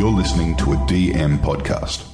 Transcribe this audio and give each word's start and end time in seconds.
You're 0.00 0.10
listening 0.10 0.56
to 0.56 0.72
a 0.72 0.76
DM 0.76 1.36
podcast. 1.40 2.06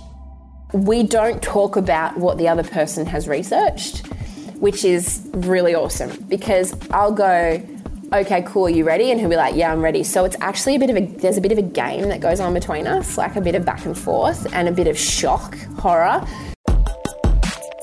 We 0.73 1.05
don't 1.05 1.41
talk 1.41 1.77
about 1.77 2.19
what 2.19 2.37
the 2.37 2.49
other 2.49 2.65
person 2.65 3.07
has 3.07 3.29
researched, 3.29 4.09
which 4.57 4.85
is 4.85 5.25
really 5.35 5.77
awesome 5.77 6.11
because 6.25 6.75
I'll 6.91 7.13
go, 7.13 7.65
okay, 8.13 8.43
cool, 8.43 8.69
you 8.69 8.83
ready? 8.83 9.13
And 9.13 9.21
he'll 9.21 9.31
be 9.31 9.37
like, 9.37 9.55
yeah, 9.55 9.71
I'm 9.71 9.83
ready. 9.83 10.03
So 10.03 10.25
it's 10.25 10.35
actually 10.41 10.75
a 10.75 10.79
bit 10.81 10.91
of 10.91 10.97
a, 10.97 11.07
there's 11.07 11.37
a 11.37 11.41
bit 11.41 11.53
of 11.53 11.59
a 11.59 11.63
game 11.63 12.09
that 12.09 12.19
goes 12.19 12.41
on 12.41 12.55
between 12.55 12.89
us, 12.89 13.17
like 13.17 13.37
a 13.37 13.41
bit 13.41 13.55
of 13.55 13.65
back 13.65 13.87
and 13.87 13.97
forth 13.97 14.53
and 14.53 14.67
a 14.67 14.73
bit 14.73 14.89
of 14.89 14.99
shock, 14.99 15.57
horror. 15.79 16.27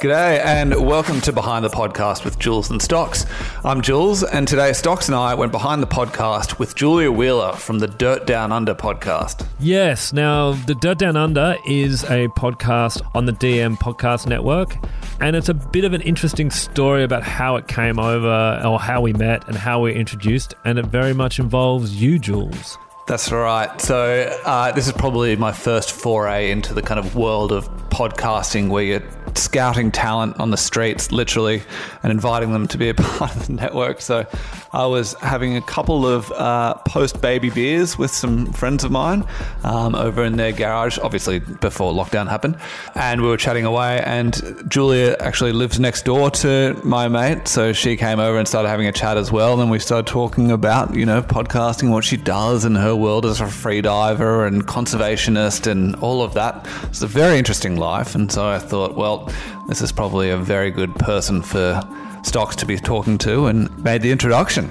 G'day 0.04 0.43
and 0.43 0.85
welcome 0.85 1.21
to 1.21 1.31
Behind 1.31 1.63
the 1.63 1.69
Podcast 1.69 2.25
with 2.25 2.38
Jules 2.38 2.69
and 2.69 2.81
Stocks. 2.81 3.25
I'm 3.63 3.81
Jules, 3.81 4.21
and 4.21 4.45
today 4.45 4.73
Stocks 4.73 5.07
and 5.07 5.15
I 5.15 5.33
went 5.33 5.54
behind 5.54 5.81
the 5.81 5.87
podcast 5.87 6.59
with 6.59 6.75
Julia 6.75 7.09
Wheeler 7.09 7.54
from 7.54 7.79
the 7.79 7.87
Dirt 7.87 8.27
Down 8.27 8.51
Under 8.51 8.75
podcast. 8.75 9.47
Yes. 9.61 10.11
Now, 10.11 10.55
the 10.65 10.75
Dirt 10.75 10.97
Down 10.97 11.15
Under 11.15 11.55
is 11.65 12.04
a 12.04 12.28
podcast 12.28 13.01
on 13.15 13.28
the 13.28 13.31
DM 13.31 13.78
Podcast 13.78 14.28
Network, 14.28 14.75
and 15.21 15.37
it's 15.37 15.47
a 15.47 15.54
bit 15.54 15.86
of 15.86 15.93
an 15.93 16.01
interesting 16.01 16.51
story 16.51 17.06
about 17.06 17.23
how 17.23 17.56
it 17.56 17.70
came 17.70 17.97
over, 17.97 18.61
or 18.65 18.81
how 18.81 19.00
we 19.00 19.14
met, 19.14 19.47
and 19.47 19.56
how 19.56 19.79
we 19.79 19.93
were 19.93 19.97
introduced, 19.97 20.54
and 20.65 20.79
it 20.79 20.86
very 20.86 21.14
much 21.14 21.39
involves 21.39 21.95
you, 21.95 22.20
Jules. 22.20 22.78
That's 23.07 23.31
right. 23.31 23.79
So, 23.79 24.37
uh, 24.43 24.73
this 24.73 24.87
is 24.87 24.93
probably 24.93 25.37
my 25.37 25.54
first 25.54 25.93
foray 25.93 26.51
into 26.51 26.73
the 26.73 26.81
kind 26.81 27.00
of 27.00 27.15
world 27.15 27.54
of 27.54 27.70
podcasting 27.89 28.67
where 28.67 28.83
you're 28.83 29.04
scouting 29.37 29.92
talent 29.92 30.39
on 30.39 30.51
the 30.51 30.57
streets, 30.57 31.11
literally, 31.11 31.64
and 32.02 32.11
inviting 32.11 32.52
them 32.52 32.67
to 32.67 32.78
be 32.78 32.89
a 32.89 32.94
part 32.94 33.36
of 33.36 33.47
the 33.47 33.53
network. 33.53 34.02
So 34.02 34.25
I 34.72 34.86
was 34.86 35.14
having 35.16 35.56
a 35.56 35.61
couple 35.61 36.08
of 36.08 36.31
uh, 36.31 36.75
post 36.86 37.22
baby 37.22 37.50
beers 37.50 37.97
with 37.97 38.11
some 38.11 38.52
friends 38.53 38.83
of 38.83 38.92
mine 38.92 39.25
um, 39.64 39.95
over 39.95 40.23
in 40.23 40.38
their 40.38 40.52
garage, 40.52 40.97
obviously 40.97 41.39
before 41.39 41.94
lockdown 41.94 42.30
happened. 42.30 42.58
And 42.95 43.22
we 43.22 43.28
were 43.28 43.38
chatting 43.38 43.66
away, 43.66 44.02
and 44.06 44.64
Julia 44.67 45.16
actually 45.20 45.52
lives 45.52 45.80
next 45.80 46.06
door 46.06 46.31
to 46.31 46.80
my 46.84 47.08
mate. 47.08 47.48
So 47.48 47.73
she 47.73 47.95
came 47.98 48.20
over 48.20 48.38
and 48.38 48.48
started 48.48 48.70
having 48.70 48.88
a 48.88 48.92
chat 48.92 49.17
as 49.17 49.31
well. 49.31 49.59
And 49.61 49.70
we 49.70 49.80
started 49.80 50.08
talking 50.08 50.52
about, 50.52 50.95
you 50.95 51.06
know, 51.06 51.22
podcasting, 51.22 51.92
what 51.92 52.04
she 52.04 52.17
does 52.17 52.66
in 52.66 52.76
her 52.76 52.95
world 52.95 53.26
as 53.26 53.42
a 53.42 53.45
freediver 53.45 54.48
and 54.48 54.66
conservationist 54.66 55.67
and 55.67 55.95
all 55.98 56.22
of 56.22 56.34
that. 56.34 56.67
It's 56.84 57.02
a 57.02 57.08
very 57.08 57.38
interesting 57.38 57.78
life. 57.78 58.16
And 58.16 58.31
so 58.31 58.48
I 58.48 58.59
thought, 58.59 58.95
well, 58.95 59.23
this 59.68 59.82
is 59.82 59.92
probably 59.92 60.30
a 60.30 60.38
very 60.38 60.72
good 60.72 60.94
person 60.96 61.42
for 61.42 61.82
stocks 62.24 62.56
to 62.58 62.66
be 62.66 62.78
talking 62.78 63.18
to 63.20 63.48
and 63.48 63.84
made 63.84 64.02
the 64.02 64.12
introduction. 64.12 64.70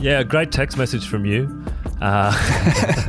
Yeah, 0.00 0.22
great 0.22 0.52
text 0.52 0.76
message 0.76 1.08
from 1.08 1.24
you. 1.24 1.64
Uh, 2.00 2.32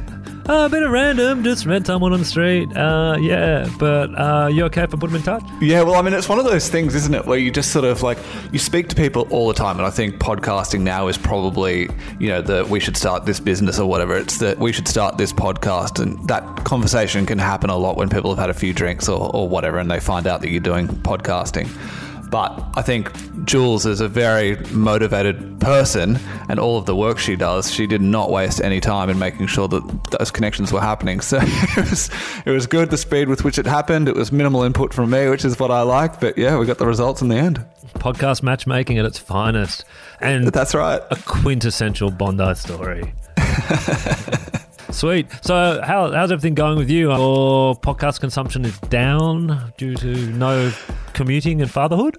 a 0.47 0.69
bit 0.69 0.83
of 0.83 0.91
random, 0.91 1.43
just 1.43 1.65
met 1.65 1.85
someone 1.85 2.13
on 2.13 2.19
the 2.19 2.25
street. 2.25 2.75
Uh, 2.75 3.17
yeah, 3.19 3.69
but 3.79 4.09
uh, 4.15 4.47
you 4.47 4.63
okay 4.65 4.83
if 4.83 4.93
I 4.93 4.97
put 4.97 5.07
them 5.07 5.15
in 5.15 5.21
touch? 5.23 5.43
Yeah, 5.61 5.81
well, 5.81 5.95
I 5.95 6.01
mean, 6.01 6.13
it's 6.13 6.29
one 6.29 6.39
of 6.39 6.45
those 6.45 6.69
things, 6.69 6.93
isn't 6.95 7.13
it, 7.13 7.25
where 7.25 7.37
you 7.37 7.51
just 7.51 7.71
sort 7.71 7.85
of 7.85 8.03
like 8.03 8.17
you 8.51 8.59
speak 8.59 8.87
to 8.89 8.95
people 8.95 9.27
all 9.31 9.47
the 9.47 9.53
time, 9.53 9.77
and 9.77 9.85
I 9.85 9.89
think 9.89 10.15
podcasting 10.15 10.81
now 10.81 11.07
is 11.07 11.17
probably 11.17 11.89
you 12.19 12.29
know 12.29 12.41
the 12.41 12.65
we 12.65 12.79
should 12.79 12.97
start 12.97 13.25
this 13.25 13.39
business 13.39 13.79
or 13.79 13.89
whatever. 13.89 14.15
It's 14.15 14.37
that 14.39 14.59
we 14.59 14.71
should 14.71 14.87
start 14.87 15.17
this 15.17 15.33
podcast, 15.33 16.01
and 16.01 16.27
that 16.27 16.43
conversation 16.63 17.25
can 17.25 17.39
happen 17.39 17.69
a 17.69 17.77
lot 17.77 17.97
when 17.97 18.09
people 18.09 18.29
have 18.29 18.39
had 18.39 18.49
a 18.49 18.53
few 18.53 18.73
drinks 18.73 19.09
or, 19.09 19.35
or 19.35 19.47
whatever, 19.47 19.79
and 19.79 19.89
they 19.89 19.99
find 19.99 20.27
out 20.27 20.41
that 20.41 20.49
you're 20.49 20.59
doing 20.61 20.87
podcasting. 20.87 21.67
But 22.29 22.63
I 22.75 22.81
think 22.81 23.11
Jules 23.45 23.85
is 23.85 24.01
a 24.01 24.07
very 24.07 24.55
motivated 24.71 25.59
person, 25.59 26.19
and 26.49 26.59
all 26.59 26.77
of 26.77 26.85
the 26.85 26.95
work 26.95 27.17
she 27.19 27.35
does, 27.35 27.71
she 27.71 27.87
did 27.87 28.01
not 28.01 28.31
waste 28.31 28.61
any 28.61 28.79
time 28.81 29.09
in 29.09 29.19
making 29.19 29.47
sure 29.47 29.67
that 29.67 30.03
those 30.17 30.31
connections 30.31 30.71
were 30.71 30.81
happening. 30.81 31.19
So 31.25 31.39
it 31.41 31.77
was, 31.89 32.09
it 32.45 32.51
was 32.51 32.67
good 32.67 32.91
the 32.91 32.97
speed 32.97 33.29
with 33.29 33.43
which 33.43 33.57
it 33.57 33.65
happened. 33.65 34.07
It 34.07 34.15
was 34.15 34.31
minimal 34.31 34.63
input 34.63 34.93
from 34.93 35.09
me, 35.09 35.27
which 35.29 35.43
is 35.43 35.59
what 35.59 35.71
I 35.71 35.81
like. 35.81 36.19
But 36.19 36.37
yeah, 36.37 36.57
we 36.57 36.65
got 36.65 36.77
the 36.77 36.85
results 36.85 37.21
in 37.21 37.29
the 37.29 37.35
end. 37.35 37.65
Podcast 37.95 38.43
matchmaking 38.43 38.97
at 38.99 39.05
its 39.05 39.17
finest. 39.17 39.85
And 40.19 40.47
That's 40.47 40.75
right. 40.75 41.01
a 41.09 41.15
quintessential 41.15 42.11
Bondi 42.11 42.53
story. 42.55 43.13
Sweet. 44.95 45.27
So, 45.41 45.81
how, 45.83 46.09
how's 46.09 46.31
everything 46.31 46.53
going 46.53 46.77
with 46.77 46.89
you? 46.89 47.11
Your 47.11 47.75
podcast 47.75 48.21
consumption 48.21 48.63
is 48.63 48.79
down 48.79 49.73
due 49.77 49.93
to 49.95 50.15
no 50.31 50.71
commuting 51.11 51.61
and 51.61 51.69
fatherhood? 51.69 52.17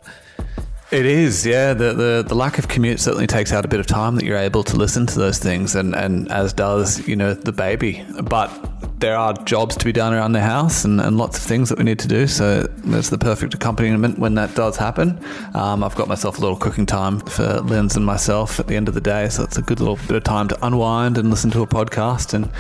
It 0.91 1.07
is, 1.07 1.47
yeah. 1.47 1.73
The, 1.73 1.95
the 1.95 2.25
the 2.29 2.35
lack 2.35 2.59
of 2.59 2.69
commute 2.69 3.01
certainly 3.01 3.27
takes 3.27 3.51
out 3.51 3.65
a 3.65 3.69
bit 3.69 3.81
of 3.81 3.87
time 3.87 4.15
that 4.17 4.25
you're 4.25 4.37
able 4.37 4.63
to 4.63 4.77
listen 4.77 5.07
to 5.07 5.19
those 5.19 5.39
things, 5.39 5.75
and, 5.75 5.97
and 5.97 6.31
as 6.31 6.53
does 6.53 7.09
you 7.09 7.17
know 7.17 7.33
the 7.33 7.51
baby. 7.51 8.05
But 8.23 8.51
there 8.99 9.17
are 9.17 9.35
jobs 9.45 9.77
to 9.77 9.85
be 9.85 9.93
done 9.93 10.15
around 10.15 10.33
the 10.33 10.41
house, 10.41 10.85
and, 10.85 11.01
and 11.01 11.19
lots 11.19 11.37
of 11.37 11.45
things 11.45 11.69
that 11.69 11.79
we 11.79 11.85
need 11.85 11.99
to 11.99 12.09
do. 12.09 12.27
So 12.27 12.63
that's 12.63 13.11
the 13.11 13.19
perfect 13.19 13.55
accompaniment 13.55 14.19
when 14.19 14.35
that 14.35 14.55
does 14.55 14.77
happen. 14.77 15.19
Um, 15.55 15.85
I've 15.85 15.95
got 15.95 16.09
myself 16.09 16.39
a 16.39 16.41
little 16.41 16.57
cooking 16.57 16.87
time 16.87 17.21
for 17.21 17.61
Linz 17.61 17.97
and 17.97 18.07
myself 18.07 18.59
at 18.59 18.69
the 18.69 18.77
end 18.77 18.89
of 18.89 18.95
the 18.95 19.01
day, 19.01 19.29
so 19.29 19.43
it's 19.43 19.59
a 19.59 19.63
good 19.63 19.81
little 19.81 19.97
bit 19.97 20.17
of 20.17 20.25
time 20.25 20.49
to 20.49 20.67
unwind 20.67 21.19
and 21.19 21.31
listen 21.31 21.51
to 21.51 21.63
a 21.63 21.67
podcast 21.67 22.33
and 22.33 22.51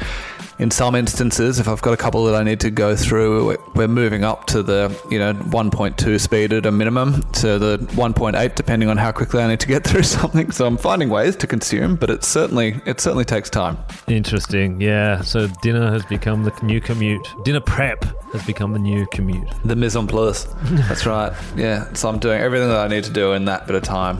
in 0.59 0.71
some 0.71 0.95
instances, 0.95 1.59
if 1.59 1.69
I've 1.69 1.83
got 1.83 1.93
a 1.93 1.97
couple 1.97 2.25
that 2.25 2.35
I 2.35 2.43
need 2.43 2.61
to 2.61 2.71
go 2.71 2.97
through, 2.97 3.59
we're 3.75 3.89
moving 3.89 4.25
up 4.25 4.47
to 4.47 4.63
the 4.63 4.97
you 5.11 5.19
know 5.19 5.35
1.2 5.35 6.21
speed 6.21 6.53
at 6.53 6.65
a 6.65 6.73
minimum 6.73 7.23
to 7.33 7.59
the 7.59 7.79
1.8, 7.93 8.55
depending 8.55 8.89
on 8.89 8.97
how 8.97 9.13
quickly 9.13 9.43
I 9.43 9.49
need 9.49 9.61
to 9.61 9.67
get 9.67 9.85
through 9.87 10.05
something. 10.05 10.51
So 10.51 10.67
I'm 10.67 10.79
finding 10.79 11.11
ways 11.11 11.37
to 11.37 11.47
consume, 11.47 11.97
but 11.97 12.09
it 12.11 12.25
certainly 12.25 12.81
it 12.87 13.01
certainly 13.01 13.25
takes 13.25 13.51
time. 13.51 13.77
Interesting. 14.09 14.81
Yeah. 14.81 15.21
So 15.21 15.47
dinner 15.63 15.91
has 15.91 16.05
become 16.07 16.45
the 16.45 16.53
new 16.63 16.81
commute. 16.81 17.27
Dinner 17.45 17.61
prep 17.61 18.05
has 18.33 18.45
become 18.47 18.73
the 18.73 18.79
new 18.79 19.07
commute. 19.13 19.49
The 19.65 19.77
mise 19.77 19.97
en 19.97 20.07
place. 20.07 20.45
That's 20.89 21.05
right. 21.05 21.33
Yeah. 21.57 21.93
So 21.93 22.09
I'm 22.09 22.19
doing 22.19 22.41
everything 22.41 22.69
that 22.69 22.79
I 22.79 22.89
need 22.89 23.05
to 23.05 23.13
do 23.13 23.33
in 23.33 23.45
that 23.45 23.67
bit 23.67 23.77
of 23.77 23.83
time. 23.83 24.17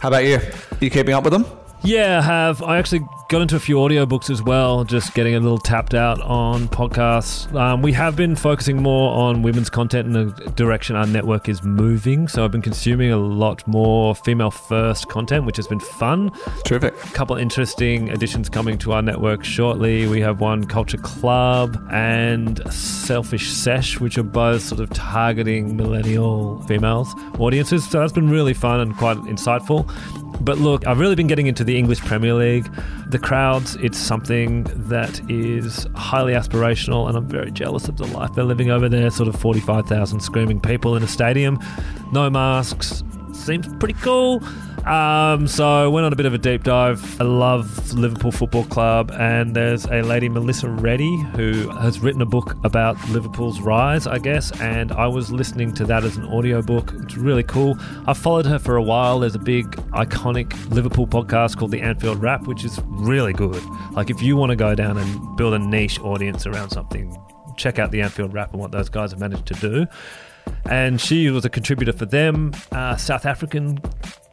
How 0.00 0.08
about 0.08 0.24
you? 0.24 0.36
Are 0.36 0.78
you 0.80 0.88
keeping 0.88 1.14
up 1.14 1.24
with 1.24 1.34
them? 1.34 1.44
Yeah, 1.82 2.18
I 2.18 2.22
have. 2.22 2.62
I 2.62 2.78
actually 2.78 3.06
got 3.30 3.40
into 3.40 3.56
a 3.56 3.60
few 3.60 3.76
audiobooks 3.76 4.28
as 4.28 4.42
well, 4.42 4.84
just 4.84 5.14
getting 5.14 5.34
a 5.34 5.40
little 5.40 5.58
tapped 5.58 5.94
out 5.94 6.20
on 6.20 6.68
podcasts. 6.68 7.52
Um, 7.54 7.80
we 7.80 7.92
have 7.92 8.16
been 8.16 8.36
focusing 8.36 8.82
more 8.82 9.14
on 9.14 9.40
women's 9.42 9.70
content 9.70 10.06
in 10.06 10.12
the 10.12 10.50
direction 10.56 10.94
our 10.94 11.06
network 11.06 11.48
is 11.48 11.62
moving. 11.62 12.28
So 12.28 12.44
I've 12.44 12.50
been 12.50 12.60
consuming 12.60 13.12
a 13.12 13.16
lot 13.16 13.66
more 13.66 14.14
female 14.14 14.50
first 14.50 15.08
content, 15.08 15.46
which 15.46 15.56
has 15.56 15.66
been 15.66 15.80
fun. 15.80 16.32
Terrific. 16.64 16.92
A 17.02 17.08
couple 17.12 17.36
interesting 17.36 18.10
additions 18.10 18.50
coming 18.50 18.76
to 18.78 18.92
our 18.92 19.00
network 19.00 19.42
shortly. 19.42 20.06
We 20.06 20.20
have 20.20 20.40
one 20.40 20.66
Culture 20.66 20.98
Club 20.98 21.82
and 21.90 22.60
Selfish 22.72 23.52
Sesh, 23.52 23.98
which 24.00 24.18
are 24.18 24.22
both 24.22 24.62
sort 24.62 24.82
of 24.82 24.90
targeting 24.90 25.76
millennial 25.76 26.60
females 26.62 27.14
audiences. 27.38 27.88
So 27.88 28.00
that's 28.00 28.12
been 28.12 28.28
really 28.28 28.54
fun 28.54 28.80
and 28.80 28.94
quite 28.96 29.16
insightful. 29.18 29.88
But 30.40 30.58
look, 30.58 30.86
I've 30.86 30.98
really 30.98 31.14
been 31.14 31.26
getting 31.26 31.46
into 31.46 31.64
the 31.64 31.76
English 31.76 32.00
Premier 32.00 32.34
League. 32.34 32.70
The 33.08 33.18
crowds, 33.18 33.76
it's 33.76 33.98
something 33.98 34.64
that 34.88 35.20
is 35.30 35.86
highly 35.94 36.32
aspirational, 36.32 37.08
and 37.08 37.16
I'm 37.16 37.28
very 37.28 37.50
jealous 37.50 37.88
of 37.88 37.96
the 37.98 38.06
life 38.06 38.34
they're 38.34 38.44
living 38.44 38.70
over 38.70 38.88
there. 38.88 39.10
Sort 39.10 39.28
of 39.28 39.36
45,000 39.36 40.20
screaming 40.20 40.60
people 40.60 40.96
in 40.96 41.02
a 41.02 41.08
stadium, 41.08 41.58
no 42.12 42.30
masks. 42.30 43.04
Seems 43.32 43.68
pretty 43.76 43.94
cool. 44.00 44.42
Um, 44.86 45.46
so 45.46 45.84
I 45.84 45.86
went 45.86 46.06
on 46.06 46.12
a 46.12 46.16
bit 46.16 46.26
of 46.26 46.34
a 46.34 46.38
deep 46.38 46.64
dive. 46.64 47.20
I 47.20 47.24
love 47.24 47.92
Liverpool 47.92 48.32
Football 48.32 48.64
Club, 48.64 49.12
and 49.12 49.54
there's 49.54 49.84
a 49.86 50.02
lady, 50.02 50.28
Melissa 50.28 50.68
Reddy, 50.68 51.16
who 51.36 51.68
has 51.70 52.00
written 52.00 52.22
a 52.22 52.26
book 52.26 52.56
about 52.64 52.96
Liverpool's 53.10 53.60
rise, 53.60 54.06
I 54.06 54.18
guess, 54.18 54.58
and 54.60 54.90
I 54.92 55.06
was 55.06 55.30
listening 55.30 55.74
to 55.74 55.84
that 55.84 56.04
as 56.04 56.16
an 56.16 56.24
audiobook. 56.24 56.92
It's 57.02 57.16
really 57.16 57.42
cool. 57.42 57.76
I've 58.06 58.18
followed 58.18 58.46
her 58.46 58.58
for 58.58 58.76
a 58.76 58.82
while. 58.82 59.20
There's 59.20 59.34
a 59.34 59.40
big, 59.40 59.70
iconic 59.92 60.52
Liverpool 60.70 61.06
podcast 61.06 61.56
called 61.56 61.70
the 61.70 61.82
Anfield 61.82 62.20
Wrap, 62.22 62.46
which 62.46 62.64
is 62.64 62.80
really 62.86 63.32
good. 63.32 63.62
Like, 63.92 64.10
if 64.10 64.22
you 64.22 64.36
want 64.36 64.50
to 64.50 64.56
go 64.56 64.74
down 64.74 64.96
and 64.96 65.36
build 65.36 65.54
a 65.54 65.58
niche 65.58 66.00
audience 66.00 66.46
around 66.46 66.70
something, 66.70 67.16
check 67.56 67.78
out 67.78 67.90
the 67.90 68.00
Anfield 68.00 68.32
Wrap 68.32 68.52
and 68.52 68.60
what 68.60 68.72
those 68.72 68.88
guys 68.88 69.10
have 69.10 69.20
managed 69.20 69.46
to 69.46 69.54
do. 69.54 69.86
And 70.64 71.00
she 71.00 71.30
was 71.30 71.44
a 71.44 71.50
contributor 71.50 71.92
for 71.92 72.06
them, 72.06 72.52
uh, 72.72 72.96
South 72.96 73.26
African 73.26 73.78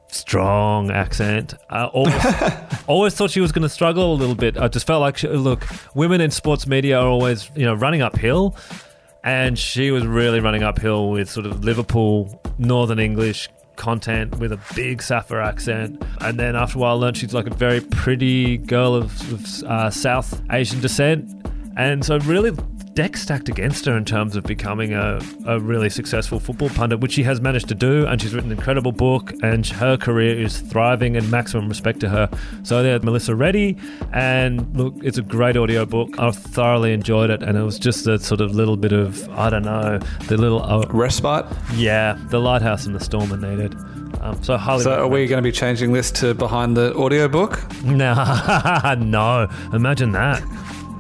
strong 0.10 0.92
accent. 0.92 1.54
I 1.70 1.86
always, 1.86 2.26
always 2.88 3.14
thought 3.14 3.32
she 3.32 3.42
was 3.42 3.52
going 3.52 3.64
to 3.64 3.70
struggle 3.70 4.14
a 4.14 4.16
little 4.16 4.36
bit. 4.36 4.58
I 4.58 4.68
just 4.68 4.88
felt 4.88 5.02
like, 5.02 5.18
she, 5.18 5.28
look, 5.28 5.66
women 5.96 6.22
in 6.22 6.32
sports 6.32 6.68
media 6.68 7.00
are 7.00 7.08
always, 7.08 7.50
you 7.56 7.66
know, 7.66 7.74
running 7.74 8.02
uphill. 8.02 8.56
And 9.24 9.60
she 9.60 9.92
was 9.92 10.06
really 10.06 10.40
running 10.40 10.64
uphill 10.64 11.10
with 11.10 11.30
sort 11.30 11.46
of 11.46 11.64
Liverpool, 11.64 12.42
Northern 12.58 13.00
English 13.00 13.50
content 13.76 14.38
with 14.40 14.52
a 14.52 14.60
big 14.76 15.02
Safa 15.02 15.36
accent. 15.38 16.02
And 16.22 16.40
then 16.40 16.56
after 16.56 16.78
a 16.78 16.82
while, 16.82 16.96
I 16.96 17.00
learned 17.00 17.18
she's 17.18 17.34
like 17.34 17.48
a 17.48 17.54
very 17.54 17.82
pretty 17.82 18.58
girl 18.58 18.96
of, 18.96 19.34
of 19.34 19.64
uh, 19.64 19.90
South 19.90 20.42
Asian 20.52 20.80
descent. 20.82 21.30
And 21.78 22.04
so 22.04 22.18
really 22.20 22.52
deck 22.98 23.16
stacked 23.16 23.48
against 23.48 23.86
her 23.86 23.96
in 23.96 24.04
terms 24.04 24.36
of 24.36 24.44
becoming 24.44 24.92
a, 24.92 25.20
a 25.46 25.60
really 25.60 25.88
successful 25.88 26.40
football 26.40 26.68
pundit, 26.70 27.00
which 27.00 27.12
she 27.12 27.22
has 27.22 27.40
managed 27.40 27.68
to 27.68 27.76
do. 27.76 28.08
And 28.08 28.20
she's 28.20 28.34
written 28.34 28.52
an 28.52 28.58
incredible 28.58 28.92
book, 28.92 29.34
and 29.44 29.64
her 29.68 29.98
career 29.98 30.36
is 30.36 30.62
thriving, 30.62 31.16
and 31.16 31.30
maximum 31.30 31.70
respect 31.70 32.00
to 32.00 32.10
her. 32.10 32.28
So, 32.64 32.82
there, 32.82 33.00
Melissa 33.00 33.36
Reddy. 33.36 33.78
And 34.14 34.76
look, 34.76 34.96
it's 35.04 35.20
a 35.20 35.22
great 35.22 35.56
audio 35.56 35.86
book. 35.86 36.10
I've 36.18 36.36
thoroughly 36.36 36.92
enjoyed 36.92 37.30
it, 37.30 37.44
and 37.44 37.56
it 37.56 37.62
was 37.62 37.78
just 37.78 38.08
a 38.08 38.18
sort 38.18 38.42
of 38.42 38.56
little 38.56 38.78
bit 38.78 38.94
of, 38.94 39.30
I 39.30 39.52
don't 39.52 39.62
know, 39.66 40.00
the 40.28 40.38
little, 40.38 40.64
uh, 40.64 40.88
Respite. 40.90 41.46
yeah, 41.76 42.18
the 42.32 42.40
lighthouse 42.40 42.88
in 42.88 42.94
the 42.94 43.00
storm 43.00 43.32
it 43.32 43.48
needed. 43.48 43.76
Um, 44.22 44.42
so, 44.42 44.58
highly 44.58 44.82
So, 44.82 45.04
are 45.04 45.08
we 45.08 45.28
going 45.28 45.38
to 45.38 45.48
be 45.48 45.52
changing 45.52 45.94
this 45.94 46.10
to 46.14 46.34
behind 46.34 46.76
the 46.76 46.96
audiobook? 46.96 47.62
No, 47.84 48.96
no. 48.98 49.48
Imagine 49.72 50.14
that. 50.14 50.42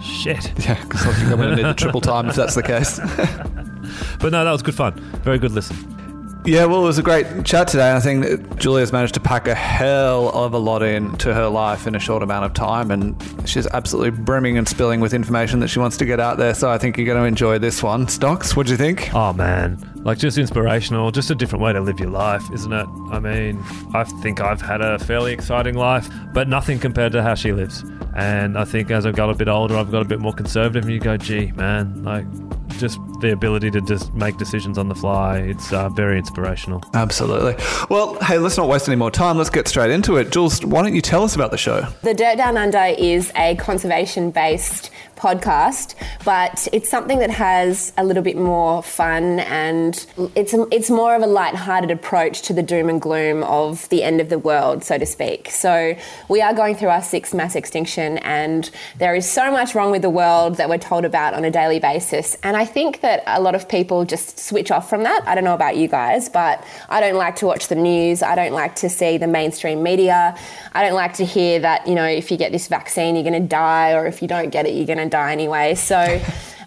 Shit. 0.01 0.53
Yeah, 0.65 0.81
because 0.83 1.05
I 1.05 1.13
think 1.13 1.31
I'm 1.31 1.37
going 1.37 1.49
to 1.49 1.55
need 1.55 1.65
the 1.65 1.73
triple 1.73 2.01
time 2.01 2.27
if 2.29 2.35
that's 2.35 2.55
the 2.55 2.63
case. 2.63 2.99
But 4.19 4.31
no, 4.33 4.43
that 4.43 4.51
was 4.51 4.61
good 4.61 4.75
fun. 4.75 4.93
Very 5.23 5.39
good 5.39 5.51
listen. 5.51 5.96
Yeah, 6.47 6.63
well, 6.63 6.81
it 6.81 6.85
was 6.85 6.97
a 6.97 7.03
great 7.03 7.43
chat 7.43 7.67
today. 7.67 7.91
I 7.91 7.99
think 7.99 8.23
that 8.23 8.55
Julia's 8.57 8.93
managed 8.93 9.15
to 9.15 9.19
pack 9.19 9.49
a 9.49 9.53
hell 9.53 10.29
of 10.29 10.53
a 10.53 10.57
lot 10.57 10.81
into 10.81 11.33
her 11.33 11.49
life 11.49 11.87
in 11.87 11.93
a 11.93 11.99
short 11.99 12.23
amount 12.23 12.45
of 12.45 12.53
time, 12.53 12.89
and 12.89 13.21
she's 13.45 13.67
absolutely 13.67 14.11
brimming 14.11 14.57
and 14.57 14.65
spilling 14.65 15.01
with 15.01 15.13
information 15.13 15.59
that 15.59 15.67
she 15.67 15.79
wants 15.79 15.97
to 15.97 16.05
get 16.05 16.21
out 16.21 16.37
there. 16.37 16.53
So 16.53 16.69
I 16.69 16.77
think 16.77 16.95
you're 16.95 17.05
going 17.05 17.21
to 17.21 17.25
enjoy 17.25 17.59
this 17.59 17.83
one. 17.83 18.07
Stocks, 18.07 18.55
what 18.55 18.65
do 18.65 18.71
you 18.71 18.77
think? 18.77 19.13
Oh 19.13 19.33
man, 19.33 19.77
like 20.05 20.19
just 20.19 20.37
inspirational, 20.37 21.11
just 21.11 21.29
a 21.29 21.35
different 21.35 21.65
way 21.65 21.73
to 21.73 21.81
live 21.81 21.99
your 21.99 22.11
life, 22.11 22.49
isn't 22.53 22.71
it? 22.71 22.87
I 23.11 23.19
mean, 23.19 23.61
I 23.93 24.05
think 24.05 24.39
I've 24.39 24.61
had 24.61 24.79
a 24.79 24.97
fairly 24.99 25.33
exciting 25.33 25.75
life, 25.75 26.07
but 26.33 26.47
nothing 26.47 26.79
compared 26.79 27.11
to 27.11 27.21
how 27.21 27.35
she 27.35 27.51
lives. 27.51 27.83
And 28.15 28.57
I 28.57 28.63
think 28.63 28.89
as 28.89 29.05
I've 29.05 29.17
got 29.17 29.29
a 29.29 29.33
bit 29.33 29.49
older, 29.49 29.75
I've 29.75 29.91
got 29.91 30.01
a 30.01 30.05
bit 30.05 30.21
more 30.21 30.31
conservative, 30.31 30.85
and 30.85 30.93
you 30.93 31.01
go, 31.01 31.17
gee, 31.17 31.51
man, 31.57 32.05
like 32.05 32.25
just 32.69 32.99
the 33.19 33.31
ability 33.31 33.71
to 33.71 33.81
just 33.81 34.13
make 34.13 34.37
decisions 34.37 34.77
on 34.77 34.87
the 34.87 34.95
fly. 34.95 35.37
It's 35.39 35.73
uh, 35.73 35.89
very 35.89 36.17
inspirational. 36.17 36.83
Absolutely. 36.93 37.55
Well, 37.89 38.15
hey, 38.21 38.37
let's 38.37 38.57
not 38.57 38.67
waste 38.67 38.87
any 38.87 38.95
more 38.95 39.11
time. 39.11 39.37
Let's 39.37 39.49
get 39.49 39.67
straight 39.67 39.91
into 39.91 40.17
it. 40.17 40.31
Jules, 40.31 40.63
why 40.63 40.81
don't 40.83 40.95
you 40.95 41.01
tell 41.01 41.23
us 41.23 41.35
about 41.35 41.51
the 41.51 41.57
show? 41.57 41.81
The 42.03 42.13
Dirt 42.13 42.37
Down 42.37 42.57
Under 42.57 42.93
is 42.97 43.31
a 43.35 43.55
conservation 43.55 44.31
based 44.31 44.91
podcast, 45.17 45.95
but 46.23 46.67
it's 46.71 46.89
something 46.89 47.19
that 47.19 47.29
has 47.31 47.91
a 47.97 48.03
little 48.03 48.23
bit 48.23 48.37
more 48.37 48.81
fun 48.83 49.39
and 49.39 50.05
it's, 50.35 50.53
it's 50.71 50.89
more 50.89 51.15
of 51.15 51.21
a 51.21 51.27
light-hearted 51.27 51.91
approach 51.91 52.43
to 52.43 52.53
the 52.53 52.63
doom 52.63 52.89
and 52.89 53.01
gloom 53.01 53.43
of 53.43 53.89
the 53.89 54.03
end 54.03 54.21
of 54.21 54.29
the 54.29 54.39
world, 54.39 54.83
so 54.83 54.97
to 54.97 55.05
speak. 55.05 55.49
So 55.49 55.95
we 56.29 56.41
are 56.41 56.53
going 56.53 56.75
through 56.75 56.89
our 56.89 57.01
sixth 57.01 57.33
mass 57.33 57.55
extinction 57.55 58.19
and 58.19 58.69
there 58.97 59.15
is 59.15 59.29
so 59.29 59.51
much 59.51 59.75
wrong 59.75 59.91
with 59.91 60.03
the 60.03 60.09
world 60.09 60.55
that 60.57 60.69
we're 60.69 60.77
told 60.77 61.03
about 61.03 61.33
on 61.33 61.43
a 61.43 61.51
daily 61.51 61.79
basis. 61.79 62.37
And 62.43 62.55
I 62.55 62.65
think 62.65 63.01
that 63.01 63.23
a 63.27 63.41
lot 63.41 63.55
of 63.55 63.67
people 63.67 64.05
just 64.05 64.39
switch 64.39 64.71
off 64.71 64.89
from 64.89 65.03
that. 65.03 65.23
I 65.27 65.35
don't 65.35 65.43
know 65.43 65.55
about 65.55 65.77
you 65.77 65.87
guys, 65.87 66.29
but 66.29 66.63
I 66.89 66.99
don't 66.99 67.15
like 67.15 67.35
to 67.37 67.45
watch 67.45 67.67
the 67.67 67.75
news. 67.75 68.21
I 68.21 68.35
don't 68.35 68.53
like 68.53 68.75
to 68.75 68.89
see 68.89 69.17
the 69.17 69.27
mainstream 69.27 69.81
media. 69.81 70.37
I 70.73 70.83
don't 70.83 70.95
like 70.95 71.13
to 71.15 71.25
hear 71.25 71.59
that, 71.59 71.87
you 71.87 71.95
know, 71.95 72.05
if 72.05 72.29
you 72.29 72.37
get 72.37 72.51
this 72.51 72.67
vaccine, 72.67 73.15
you're 73.15 73.23
going 73.23 73.41
to 73.41 73.47
die, 73.47 73.93
or 73.93 74.05
if 74.05 74.21
you 74.21 74.27
don't 74.27 74.49
get 74.49 74.65
it, 74.67 74.75
you're 74.75 74.85
going 74.85 74.99
to 74.99 75.06
die 75.09 75.31
anyway. 75.31 75.75
So, 75.75 76.21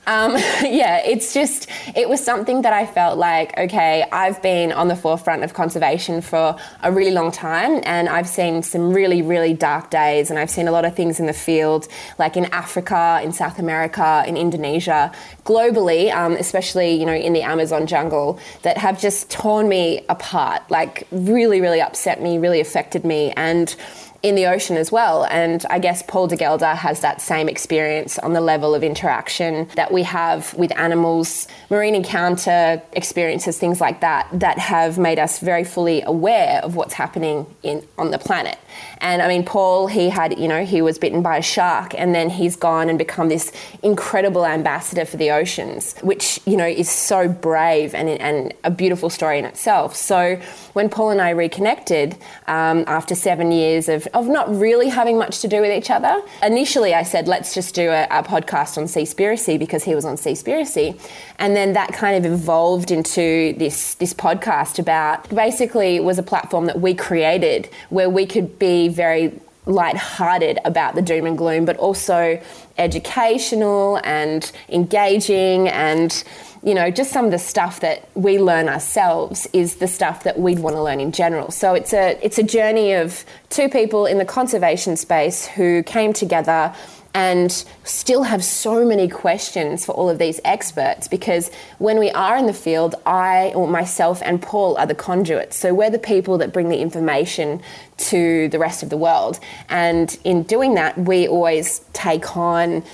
um, 0.06 0.32
yeah, 0.62 0.98
it's 1.04 1.32
just, 1.32 1.68
it 1.94 2.08
was 2.08 2.22
something 2.22 2.62
that 2.62 2.72
I 2.72 2.86
felt 2.86 3.18
like, 3.18 3.56
okay, 3.56 4.04
I've 4.10 4.42
been 4.42 4.72
on 4.72 4.88
the 4.88 4.96
forefront 4.96 5.44
of 5.44 5.54
conservation 5.54 6.20
for 6.20 6.56
a 6.82 6.92
really 6.92 7.10
long 7.10 7.30
time, 7.30 7.80
and 7.84 8.08
I've 8.08 8.28
seen 8.28 8.62
some 8.62 8.92
really, 8.92 9.22
really 9.22 9.54
dark 9.54 9.90
days, 9.90 10.30
and 10.30 10.38
I've 10.38 10.50
seen 10.50 10.68
a 10.68 10.72
lot 10.72 10.84
of 10.84 10.96
things 10.96 11.20
in 11.20 11.26
the 11.26 11.32
field, 11.32 11.86
like 12.18 12.36
in 12.36 12.46
Africa, 12.46 13.20
in 13.22 13.32
South 13.32 13.58
America, 13.58 14.24
in 14.26 14.36
Indonesia, 14.36 15.12
globally, 15.44 16.12
um, 16.12 16.32
especially, 16.32 16.94
you 16.94 17.06
know, 17.06 17.14
in 17.14 17.32
the 17.32 17.42
Amazon 17.42 17.86
jungle, 17.86 18.38
that 18.62 18.78
have 18.78 19.00
just 19.00 19.30
torn 19.30 19.68
me 19.68 20.04
apart, 20.08 20.62
like 20.70 21.06
really, 21.10 21.60
really 21.60 21.80
upset 21.80 22.22
me, 22.22 22.38
really 22.38 22.60
affected 22.60 23.04
me, 23.04 23.32
and 23.36 23.76
in 24.22 24.34
the 24.34 24.46
ocean 24.46 24.76
as 24.76 24.92
well. 24.92 25.24
And 25.24 25.64
I 25.70 25.78
guess 25.78 26.02
Paul 26.02 26.26
de 26.26 26.36
Gelder 26.36 26.74
has 26.74 27.00
that 27.00 27.20
same 27.20 27.48
experience 27.48 28.18
on 28.18 28.32
the 28.32 28.40
level 28.40 28.74
of 28.74 28.82
interaction 28.82 29.68
that 29.76 29.92
we 29.92 30.02
have 30.02 30.52
with 30.54 30.76
animals, 30.76 31.48
marine 31.70 31.94
encounter 31.94 32.82
experiences, 32.92 33.58
things 33.58 33.80
like 33.80 34.00
that, 34.00 34.28
that 34.32 34.58
have 34.58 34.98
made 34.98 35.18
us 35.18 35.38
very 35.38 35.64
fully 35.64 36.02
aware 36.02 36.60
of 36.62 36.76
what's 36.76 36.94
happening 36.94 37.46
in 37.62 37.86
on 37.96 38.10
the 38.10 38.18
planet. 38.18 38.58
And 39.00 39.22
I 39.22 39.28
mean, 39.28 39.44
Paul, 39.44 39.86
he 39.86 40.10
had, 40.10 40.38
you 40.38 40.46
know, 40.46 40.64
he 40.64 40.82
was 40.82 40.98
bitten 40.98 41.22
by 41.22 41.38
a 41.38 41.42
shark 41.42 41.94
and 41.96 42.14
then 42.14 42.28
he's 42.28 42.54
gone 42.54 42.90
and 42.90 42.98
become 42.98 43.28
this 43.28 43.50
incredible 43.82 44.44
ambassador 44.44 45.06
for 45.06 45.16
the 45.16 45.30
oceans, 45.30 45.94
which, 46.02 46.38
you 46.44 46.56
know, 46.56 46.66
is 46.66 46.90
so 46.90 47.26
brave 47.26 47.94
and, 47.94 48.08
and 48.08 48.52
a 48.62 48.70
beautiful 48.70 49.08
story 49.08 49.38
in 49.38 49.46
itself. 49.46 49.96
So 49.96 50.36
when 50.74 50.90
Paul 50.90 51.10
and 51.10 51.20
I 51.20 51.30
reconnected 51.30 52.16
um, 52.46 52.84
after 52.86 53.14
seven 53.14 53.52
years 53.52 53.88
of, 53.88 54.06
of 54.08 54.28
not 54.28 54.54
really 54.54 54.88
having 54.88 55.16
much 55.16 55.40
to 55.40 55.48
do 55.48 55.62
with 55.62 55.70
each 55.70 55.90
other, 55.90 56.20
initially 56.42 56.94
I 56.94 57.02
said, 57.02 57.26
let's 57.26 57.54
just 57.54 57.74
do 57.74 57.88
a, 57.90 58.04
a 58.04 58.22
podcast 58.22 58.76
on 58.76 58.84
Seaspiracy 58.84 59.58
because 59.58 59.84
he 59.84 59.94
was 59.94 60.04
on 60.04 60.16
Seaspiracy. 60.16 61.00
And 61.38 61.56
then 61.56 61.72
that 61.72 61.94
kind 61.94 62.22
of 62.22 62.30
evolved 62.30 62.90
into 62.90 63.54
this, 63.54 63.94
this 63.94 64.12
podcast 64.12 64.78
about 64.78 65.26
basically 65.34 66.00
was 66.00 66.18
a 66.18 66.22
platform 66.22 66.66
that 66.66 66.80
we 66.80 66.94
created 66.94 67.70
where 67.88 68.10
we 68.10 68.26
could 68.26 68.58
be 68.58 68.89
very 68.90 69.38
light-hearted 69.66 70.58
about 70.64 70.94
the 70.94 71.02
doom 71.02 71.26
and 71.26 71.36
gloom, 71.38 71.64
but 71.64 71.76
also 71.76 72.40
educational 72.78 74.00
and 74.04 74.52
engaging 74.68 75.68
and 75.68 76.24
you 76.62 76.74
know 76.74 76.90
just 76.90 77.10
some 77.10 77.24
of 77.24 77.30
the 77.30 77.38
stuff 77.38 77.80
that 77.80 78.08
we 78.14 78.38
learn 78.38 78.68
ourselves 78.68 79.46
is 79.52 79.76
the 79.76 79.88
stuff 79.88 80.24
that 80.24 80.38
we'd 80.38 80.58
want 80.58 80.76
to 80.76 80.82
learn 80.82 81.00
in 81.00 81.12
general. 81.12 81.50
So 81.50 81.74
it's 81.74 81.92
a 81.92 82.18
it's 82.22 82.38
a 82.38 82.42
journey 82.42 82.92
of 82.94 83.24
two 83.48 83.68
people 83.68 84.06
in 84.06 84.18
the 84.18 84.24
conservation 84.24 84.96
space 84.96 85.46
who 85.46 85.82
came 85.82 86.12
together 86.12 86.74
and 87.14 87.64
still 87.82 88.22
have 88.22 88.44
so 88.44 88.84
many 88.84 89.08
questions 89.08 89.84
for 89.84 89.92
all 89.92 90.08
of 90.08 90.18
these 90.18 90.40
experts 90.44 91.08
because 91.08 91.50
when 91.78 91.98
we 91.98 92.10
are 92.10 92.36
in 92.36 92.46
the 92.46 92.52
field, 92.52 92.94
I 93.04 93.52
or 93.54 93.66
myself 93.66 94.22
and 94.24 94.40
Paul 94.40 94.76
are 94.76 94.86
the 94.86 94.94
conduits. 94.94 95.56
So 95.56 95.74
we're 95.74 95.90
the 95.90 95.98
people 95.98 96.38
that 96.38 96.52
bring 96.52 96.68
the 96.68 96.78
information 96.78 97.62
to 97.98 98.48
the 98.48 98.58
rest 98.58 98.82
of 98.82 98.90
the 98.90 98.96
world. 98.96 99.40
And 99.68 100.16
in 100.22 100.44
doing 100.44 100.74
that, 100.74 100.96
we 100.96 101.26
always 101.26 101.80
take 101.92 102.36
on 102.36 102.84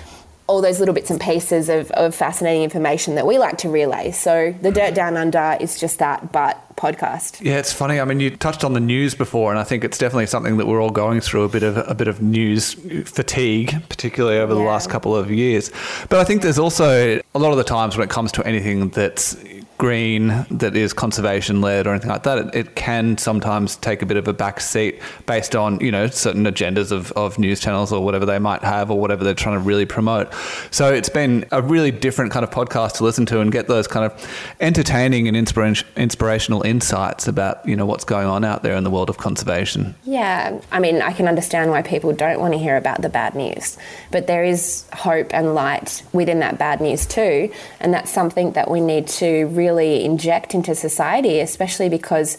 all 0.46 0.62
those 0.62 0.78
little 0.78 0.94
bits 0.94 1.10
and 1.10 1.20
pieces 1.20 1.68
of, 1.68 1.90
of 1.90 2.14
fascinating 2.14 2.62
information 2.62 3.16
that 3.16 3.26
we 3.26 3.38
like 3.38 3.58
to 3.58 3.68
relay. 3.68 4.12
So 4.12 4.54
the 4.62 4.70
Dirt 4.70 4.94
Down 4.94 5.16
Under 5.16 5.56
is 5.60 5.78
just 5.78 5.98
that, 5.98 6.32
but 6.32 6.62
podcast. 6.76 7.40
Yeah, 7.40 7.58
it's 7.58 7.72
funny. 7.72 8.00
I 8.00 8.04
mean, 8.04 8.20
you 8.20 8.30
touched 8.30 8.64
on 8.64 8.72
the 8.72 8.80
news 8.80 9.14
before, 9.14 9.50
and 9.50 9.58
I 9.58 9.64
think 9.64 9.84
it's 9.84 9.98
definitely 9.98 10.26
something 10.26 10.56
that 10.58 10.66
we're 10.66 10.80
all 10.80 10.90
going 10.90 11.20
through 11.20 11.44
a 11.44 11.48
bit 11.48 11.62
of 11.62 11.76
a 11.76 11.94
bit 11.94 12.08
of 12.08 12.22
news 12.22 12.74
fatigue, 13.04 13.74
particularly 13.88 14.38
over 14.38 14.54
the 14.54 14.60
last 14.60 14.90
couple 14.90 15.16
of 15.16 15.30
years. 15.30 15.70
But 16.08 16.20
I 16.20 16.24
think 16.24 16.42
there's 16.42 16.58
also 16.58 17.20
a 17.34 17.38
lot 17.38 17.50
of 17.50 17.56
the 17.56 17.64
times 17.64 17.96
when 17.96 18.04
it 18.04 18.10
comes 18.10 18.32
to 18.32 18.46
anything 18.46 18.88
that's 18.90 19.36
green, 19.78 20.46
that 20.50 20.76
is 20.76 20.92
conservation 20.92 21.60
led 21.60 21.86
or 21.86 21.90
anything 21.90 22.10
like 22.10 22.22
that, 22.22 22.38
it, 22.38 22.54
it 22.54 22.76
can 22.76 23.18
sometimes 23.18 23.76
take 23.76 24.02
a 24.02 24.06
bit 24.06 24.16
of 24.16 24.26
a 24.28 24.32
back 24.32 24.60
seat 24.60 25.00
based 25.26 25.54
on 25.54 25.78
you 25.80 25.90
know 25.90 26.06
certain 26.06 26.44
agendas 26.44 26.92
of, 26.92 27.12
of 27.12 27.38
news 27.38 27.60
channels 27.60 27.92
or 27.92 28.04
whatever 28.04 28.26
they 28.26 28.38
might 28.38 28.62
have 28.62 28.90
or 28.90 28.98
whatever 28.98 29.24
they're 29.24 29.34
trying 29.34 29.58
to 29.58 29.64
really 29.64 29.86
promote. 29.86 30.32
So 30.70 30.92
it's 30.92 31.08
been 31.08 31.44
a 31.52 31.62
really 31.62 31.90
different 31.90 32.32
kind 32.32 32.44
of 32.44 32.50
podcast 32.50 32.94
to 32.94 33.04
listen 33.04 33.26
to 33.26 33.40
and 33.40 33.52
get 33.52 33.68
those 33.68 33.86
kind 33.86 34.10
of 34.10 34.54
entertaining 34.60 35.28
and 35.28 35.36
inspiration, 35.36 35.86
inspirational 35.96 36.62
insights 36.62 37.28
about 37.28 37.66
you 37.66 37.76
know 37.76 37.86
what's 37.86 38.04
going 38.04 38.26
on 38.26 38.44
out 38.44 38.62
there 38.62 38.76
in 38.76 38.84
the 38.84 38.90
world 38.90 39.10
of 39.10 39.18
conservation. 39.18 39.94
Yeah, 40.04 40.60
I 40.72 40.80
mean, 40.80 41.02
I 41.02 41.12
can 41.12 41.28
understand 41.28 41.70
why 41.70 41.82
people 41.82 42.12
don't 42.12 42.40
want 42.40 42.54
to 42.54 42.58
hear 42.58 42.76
about 42.76 43.02
the 43.02 43.08
bad 43.08 43.34
news, 43.34 43.76
but 44.10 44.26
there 44.26 44.44
is 44.44 44.86
hope 44.92 45.32
and 45.32 45.54
light 45.54 46.02
within 46.12 46.40
that 46.40 46.58
bad 46.58 46.80
news 46.80 47.06
too, 47.06 47.52
and 47.80 47.92
that's 47.92 48.10
something 48.10 48.52
that 48.52 48.70
we 48.70 48.80
need 48.80 49.06
to 49.06 49.46
really 49.48 49.65
inject 49.74 50.54
into 50.54 50.74
society, 50.74 51.40
especially 51.40 51.88
because 51.88 52.36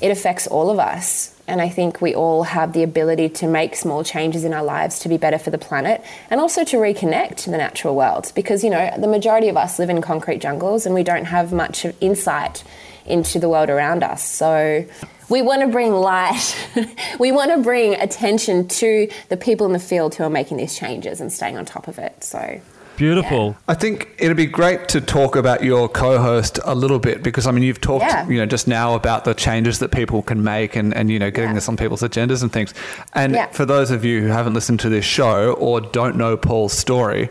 it 0.00 0.10
affects 0.10 0.46
all 0.46 0.70
of 0.70 0.78
us. 0.78 1.34
And 1.46 1.62
I 1.62 1.70
think 1.70 2.02
we 2.02 2.14
all 2.14 2.42
have 2.42 2.74
the 2.74 2.82
ability 2.82 3.30
to 3.30 3.46
make 3.46 3.74
small 3.74 4.04
changes 4.04 4.44
in 4.44 4.52
our 4.52 4.62
lives 4.62 4.98
to 5.00 5.08
be 5.08 5.16
better 5.16 5.38
for 5.38 5.50
the 5.50 5.58
planet 5.58 6.04
and 6.28 6.40
also 6.40 6.62
to 6.64 6.76
reconnect 6.76 7.36
to 7.36 7.50
the 7.50 7.56
natural 7.56 7.96
world. 7.96 8.32
Because, 8.34 8.62
you 8.62 8.70
know, 8.70 8.94
the 8.98 9.08
majority 9.08 9.48
of 9.48 9.56
us 9.56 9.78
live 9.78 9.88
in 9.88 10.02
concrete 10.02 10.40
jungles 10.40 10.84
and 10.84 10.94
we 10.94 11.02
don't 11.02 11.24
have 11.24 11.52
much 11.52 11.86
insight 12.00 12.64
into 13.06 13.38
the 13.38 13.48
world 13.48 13.70
around 13.70 14.04
us. 14.04 14.22
So 14.22 14.84
we 15.30 15.40
want 15.40 15.62
to 15.62 15.68
bring 15.68 15.92
light, 15.92 16.56
we 17.18 17.32
want 17.32 17.50
to 17.50 17.58
bring 17.58 17.94
attention 17.94 18.68
to 18.68 19.10
the 19.30 19.36
people 19.36 19.66
in 19.66 19.72
the 19.72 19.78
field 19.78 20.14
who 20.14 20.24
are 20.24 20.30
making 20.30 20.58
these 20.58 20.76
changes 20.76 21.20
and 21.20 21.32
staying 21.32 21.56
on 21.56 21.64
top 21.64 21.88
of 21.88 21.98
it. 21.98 22.22
So 22.22 22.60
Beautiful. 22.98 23.56
I 23.68 23.74
think 23.74 24.08
it'd 24.18 24.36
be 24.36 24.44
great 24.46 24.88
to 24.88 25.00
talk 25.00 25.36
about 25.36 25.62
your 25.62 25.88
co-host 25.88 26.58
a 26.64 26.74
little 26.74 26.98
bit 26.98 27.22
because 27.22 27.46
I 27.46 27.52
mean 27.52 27.62
you've 27.62 27.80
talked 27.80 28.04
Yeah. 28.04 28.26
you 28.28 28.38
know 28.38 28.44
just 28.46 28.66
now 28.66 28.94
about 28.94 29.24
the 29.24 29.34
changes 29.34 29.78
that 29.78 29.92
people 29.92 30.20
can 30.20 30.42
make 30.42 30.74
and, 30.74 30.92
and 30.94 31.08
you 31.08 31.18
know 31.20 31.30
getting 31.30 31.50
Yeah. 31.50 31.54
this 31.54 31.68
on 31.68 31.76
people's 31.76 32.02
agendas 32.02 32.42
and 32.42 32.52
things. 32.52 32.74
And 33.14 33.34
Yeah. 33.34 33.46
for 33.52 33.64
those 33.64 33.92
of 33.92 34.04
you 34.04 34.20
who 34.22 34.26
haven't 34.28 34.54
listened 34.54 34.80
to 34.80 34.88
this 34.88 35.04
show 35.04 35.52
or 35.52 35.80
don't 35.80 36.16
know 36.16 36.36
Paul's 36.36 36.72
story, 36.72 37.28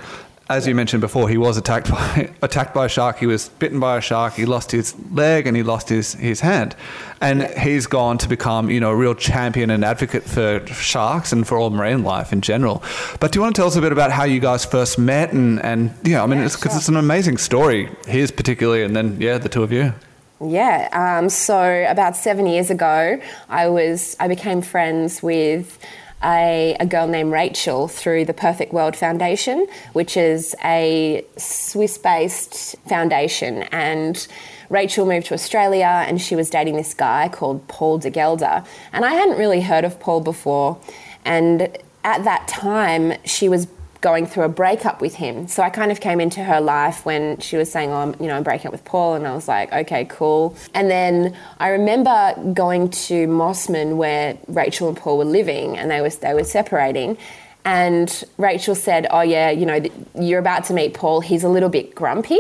as 0.49 0.65
you 0.65 0.73
mentioned 0.73 1.01
before, 1.01 1.27
he 1.27 1.37
was 1.37 1.57
attacked 1.57 1.89
by 1.89 2.31
attacked 2.41 2.73
by 2.73 2.85
a 2.85 2.89
shark. 2.89 3.17
He 3.17 3.25
was 3.25 3.49
bitten 3.49 3.79
by 3.79 3.97
a 3.97 4.01
shark. 4.01 4.33
He 4.33 4.45
lost 4.45 4.71
his 4.71 4.95
leg 5.11 5.45
and 5.45 5.57
he 5.57 5.63
lost 5.63 5.89
his, 5.89 6.13
his 6.13 6.39
hand, 6.39 6.75
and 7.19 7.43
he's 7.57 7.87
gone 7.87 8.17
to 8.19 8.29
become 8.29 8.69
you 8.69 8.79
know 8.79 8.91
a 8.91 8.95
real 8.95 9.13
champion 9.13 9.69
and 9.69 9.83
advocate 9.83 10.23
for 10.23 10.65
sharks 10.67 11.33
and 11.33 11.45
for 11.47 11.57
all 11.57 11.69
marine 11.69 12.03
life 12.03 12.31
in 12.31 12.41
general. 12.41 12.81
But 13.19 13.31
do 13.31 13.37
you 13.37 13.43
want 13.43 13.55
to 13.55 13.59
tell 13.59 13.67
us 13.67 13.75
a 13.75 13.81
bit 13.81 13.91
about 13.91 14.11
how 14.11 14.23
you 14.23 14.39
guys 14.39 14.63
first 14.63 14.97
met 14.97 15.33
and 15.33 15.61
and 15.63 15.93
yeah, 16.03 16.23
I 16.23 16.27
mean, 16.27 16.39
it's 16.39 16.55
because 16.55 16.77
it's 16.77 16.89
an 16.89 16.97
amazing 16.97 17.37
story. 17.37 17.89
His 18.05 18.31
particularly, 18.31 18.83
and 18.83 18.95
then 18.95 19.19
yeah, 19.19 19.37
the 19.37 19.49
two 19.49 19.63
of 19.63 19.71
you. 19.71 19.93
Yeah. 20.39 20.87
Um, 20.91 21.29
so 21.29 21.85
about 21.89 22.15
seven 22.15 22.45
years 22.45 22.69
ago, 22.69 23.19
I 23.49 23.67
was 23.67 24.15
I 24.19 24.27
became 24.27 24.61
friends 24.61 25.21
with 25.21 25.77
a, 26.24 26.75
a, 26.79 26.86
girl 26.86 27.07
named 27.07 27.31
Rachel 27.31 27.88
through 27.88 28.25
the 28.25 28.33
Perfect 28.33 28.74
World 28.74 28.95
Foundation, 28.95 29.67
which 29.93 30.17
is 30.17 30.55
a 30.63 31.24
Swiss 31.38 31.97
based 31.97 32.75
foundation. 32.88 33.63
And 33.71 34.27
Rachel 34.69 35.05
moved 35.05 35.27
to 35.27 35.33
Australia 35.33 36.03
and 36.07 36.21
she 36.21 36.36
was 36.36 36.50
dating 36.50 36.75
this 36.75 36.93
guy 36.93 37.29
called 37.29 37.67
Paul 37.67 38.00
de 38.00 38.09
Gelder. 38.09 38.63
And 38.93 39.05
I 39.05 39.13
hadn't 39.13 39.38
really 39.38 39.62
heard 39.62 39.86
of 39.86 40.00
Paul 40.00 40.21
before. 40.21 40.79
And 41.24 41.77
at 42.03 42.24
that 42.24 42.47
time, 42.47 43.13
she 43.25 43.47
was 43.47 43.67
going 44.01 44.25
through 44.25 44.43
a 44.43 44.49
breakup 44.49 45.01
with 45.01 45.15
him. 45.15 45.47
So 45.47 45.63
I 45.63 45.69
kind 45.69 45.91
of 45.91 45.99
came 45.99 46.19
into 46.19 46.43
her 46.43 46.61
life 46.61 47.05
when 47.05 47.39
she 47.39 47.57
was 47.57 47.71
saying, 47.71 47.91
"Oh, 47.91 47.97
I'm, 47.97 48.15
you 48.19 48.27
know, 48.27 48.35
I'm 48.35 48.43
breaking 48.43 48.67
up 48.67 48.71
with 48.71 48.85
Paul," 48.85 49.15
and 49.15 49.27
I 49.27 49.33
was 49.33 49.47
like, 49.47 49.71
"Okay, 49.73 50.05
cool." 50.05 50.55
And 50.73 50.89
then 50.89 51.35
I 51.59 51.69
remember 51.69 52.35
going 52.53 52.89
to 52.89 53.27
Mosman 53.27 53.97
where 53.97 54.37
Rachel 54.47 54.87
and 54.87 54.97
Paul 54.97 55.17
were 55.17 55.25
living, 55.25 55.77
and 55.77 55.89
they 55.89 56.01
was 56.01 56.17
they 56.17 56.33
were 56.33 56.43
separating. 56.43 57.17
And 57.65 58.23
Rachel 58.37 58.75
said, 58.75 59.07
"Oh 59.11 59.21
yeah, 59.21 59.49
you 59.49 59.65
know, 59.65 59.81
you're 60.15 60.39
about 60.39 60.65
to 60.65 60.73
meet 60.73 60.93
Paul. 60.93 61.21
He's 61.21 61.43
a 61.43 61.49
little 61.49 61.69
bit 61.69 61.95
grumpy." 61.95 62.39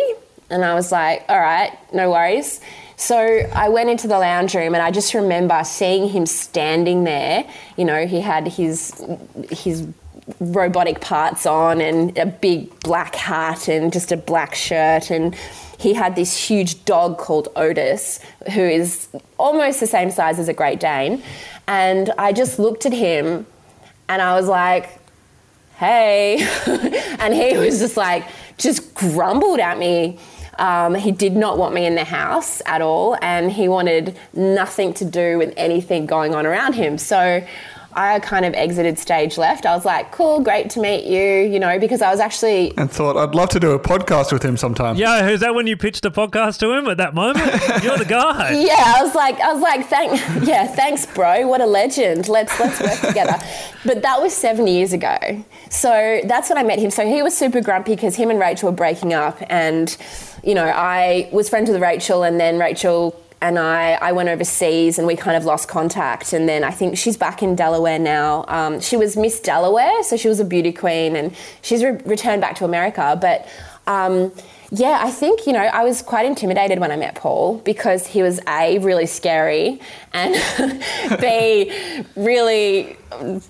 And 0.49 0.63
I 0.63 0.73
was 0.75 0.91
like, 0.91 1.25
"All 1.27 1.39
right, 1.39 1.71
no 1.93 2.11
worries." 2.11 2.61
So 2.99 3.17
I 3.17 3.69
went 3.69 3.91
into 3.91 4.07
the 4.07 4.17
lounge 4.17 4.55
room 4.55 4.73
and 4.73 4.81
I 4.81 4.89
just 4.89 5.13
remember 5.13 5.61
seeing 5.63 6.09
him 6.09 6.25
standing 6.25 7.03
there. 7.03 7.45
You 7.77 7.85
know, 7.85 8.07
he 8.07 8.21
had 8.21 8.47
his 8.47 8.91
his 9.51 9.87
robotic 10.39 11.01
parts 11.01 11.45
on 11.45 11.81
and 11.81 12.17
a 12.17 12.25
big 12.25 12.79
black 12.81 13.15
hat 13.15 13.67
and 13.67 13.93
just 13.93 14.11
a 14.11 14.17
black 14.17 14.55
shirt. 14.55 15.09
And 15.09 15.35
he 15.79 15.93
had 15.93 16.15
this 16.15 16.37
huge 16.37 16.83
dog 16.85 17.17
called 17.17 17.49
Otis 17.55 18.19
who 18.53 18.61
is 18.61 19.07
almost 19.37 19.79
the 19.79 19.87
same 19.87 20.11
size 20.11 20.39
as 20.39 20.47
a 20.47 20.53
Great 20.53 20.79
Dane. 20.79 21.23
And 21.67 22.11
I 22.17 22.33
just 22.33 22.59
looked 22.59 22.85
at 22.85 22.93
him 22.93 23.45
and 24.09 24.21
I 24.21 24.35
was 24.35 24.47
like 24.47 24.99
hey. 25.77 26.45
And 27.19 27.33
he 27.33 27.57
was 27.57 27.79
just 27.79 27.97
like 27.97 28.25
just 28.57 28.93
grumbled 28.93 29.59
at 29.59 29.77
me. 29.77 30.19
Um, 30.59 30.95
he 30.95 31.11
did 31.11 31.35
not 31.35 31.57
want 31.57 31.73
me 31.73 31.85
in 31.85 31.95
the 31.95 32.03
house 32.03 32.61
at 32.65 32.81
all, 32.81 33.17
and 33.21 33.51
he 33.51 33.67
wanted 33.67 34.17
nothing 34.33 34.93
to 34.95 35.05
do 35.05 35.37
with 35.37 35.53
anything 35.57 36.05
going 36.05 36.33
on 36.33 36.45
around 36.45 36.73
him. 36.73 36.97
So 36.97 37.45
I 37.97 38.19
kind 38.19 38.45
of 38.45 38.53
exited 38.53 38.99
stage 38.99 39.39
left. 39.39 39.65
I 39.65 39.75
was 39.75 39.83
like, 39.83 40.11
cool, 40.11 40.39
great 40.39 40.69
to 40.71 40.79
meet 40.79 41.05
you, 41.05 41.51
you 41.51 41.59
know, 41.59 41.79
because 41.79 42.03
I 42.03 42.11
was 42.11 42.19
actually. 42.19 42.77
And 42.77 42.91
thought, 42.91 43.17
I'd 43.17 43.33
love 43.33 43.49
to 43.49 43.59
do 43.59 43.71
a 43.71 43.79
podcast 43.79 44.31
with 44.31 44.43
him 44.43 44.55
sometime. 44.55 44.97
Yeah, 44.97 45.27
is 45.27 45.39
that 45.39 45.55
when 45.55 45.65
you 45.65 45.75
pitched 45.75 46.05
a 46.05 46.11
podcast 46.11 46.59
to 46.59 46.71
him 46.71 46.87
at 46.87 46.97
that 46.97 47.15
moment? 47.15 47.39
You're 47.83 47.97
the 47.97 48.05
guy. 48.07 48.51
Yeah, 48.51 48.93
I 48.97 49.03
was 49.03 49.15
like, 49.15 49.39
I 49.39 49.51
was 49.51 49.63
like, 49.63 49.87
thank, 49.87 50.11
yeah, 50.47 50.67
thanks, 50.67 51.07
bro. 51.07 51.47
What 51.47 51.59
a 51.59 51.65
legend. 51.65 52.29
Let's 52.29 52.59
let's 52.59 52.79
work 52.79 52.99
together. 53.09 53.37
But 53.85 54.01
that 54.01 54.21
was 54.21 54.33
seven 54.33 54.67
years 54.67 54.91
ago. 54.91 55.17
So 55.69 56.19
that's 56.25 56.49
when 56.49 56.57
I 56.57 56.63
met 56.63 56.77
him. 56.77 56.91
So 56.91 57.07
he 57.07 57.21
was 57.21 57.37
super 57.37 57.61
grumpy 57.61 57.95
because 57.95 58.17
him 58.17 58.29
and 58.29 58.37
Rachel 58.37 58.69
were 58.69 58.75
breaking 58.75 59.13
up, 59.13 59.41
and 59.49 59.95
you 60.43 60.53
know, 60.53 60.65
I 60.65 61.29
was 61.31 61.47
friends 61.47 61.69
with 61.69 61.81
Rachel, 61.81 62.23
and 62.23 62.37
then 62.37 62.59
Rachel 62.59 63.15
and 63.41 63.59
I, 63.59 63.93
I 63.93 64.11
went 64.13 64.29
overseas 64.29 64.97
and 64.97 65.05
we 65.05 65.15
kind 65.15 65.37
of 65.37 65.45
lost 65.45 65.67
contact. 65.67 66.33
And 66.33 66.49
then 66.49 66.63
I 66.63 66.71
think 66.71 66.97
she's 66.97 67.17
back 67.17 67.43
in 67.43 67.55
Delaware 67.55 67.99
now. 67.99 68.45
Um, 68.47 68.79
she 68.79 68.97
was 68.97 69.15
Miss 69.15 69.39
Delaware, 69.39 70.03
so 70.03 70.17
she 70.17 70.27
was 70.27 70.39
a 70.39 70.45
beauty 70.45 70.73
queen 70.73 71.15
and 71.15 71.35
she's 71.61 71.83
re- 71.83 72.01
returned 72.05 72.41
back 72.41 72.55
to 72.57 72.65
America. 72.65 73.17
But 73.19 73.47
um, 73.85 74.31
yeah, 74.71 74.99
I 75.01 75.11
think, 75.11 75.47
you 75.47 75.53
know, 75.53 75.61
I 75.61 75.83
was 75.85 76.01
quite 76.01 76.25
intimidated 76.25 76.79
when 76.79 76.91
I 76.91 76.97
met 76.97 77.15
Paul 77.15 77.59
because 77.59 78.05
he 78.05 78.21
was 78.21 78.41
A, 78.49 78.79
really 78.79 79.05
scary, 79.05 79.79
and 80.11 80.35
B, 81.21 82.03
really 82.17 82.97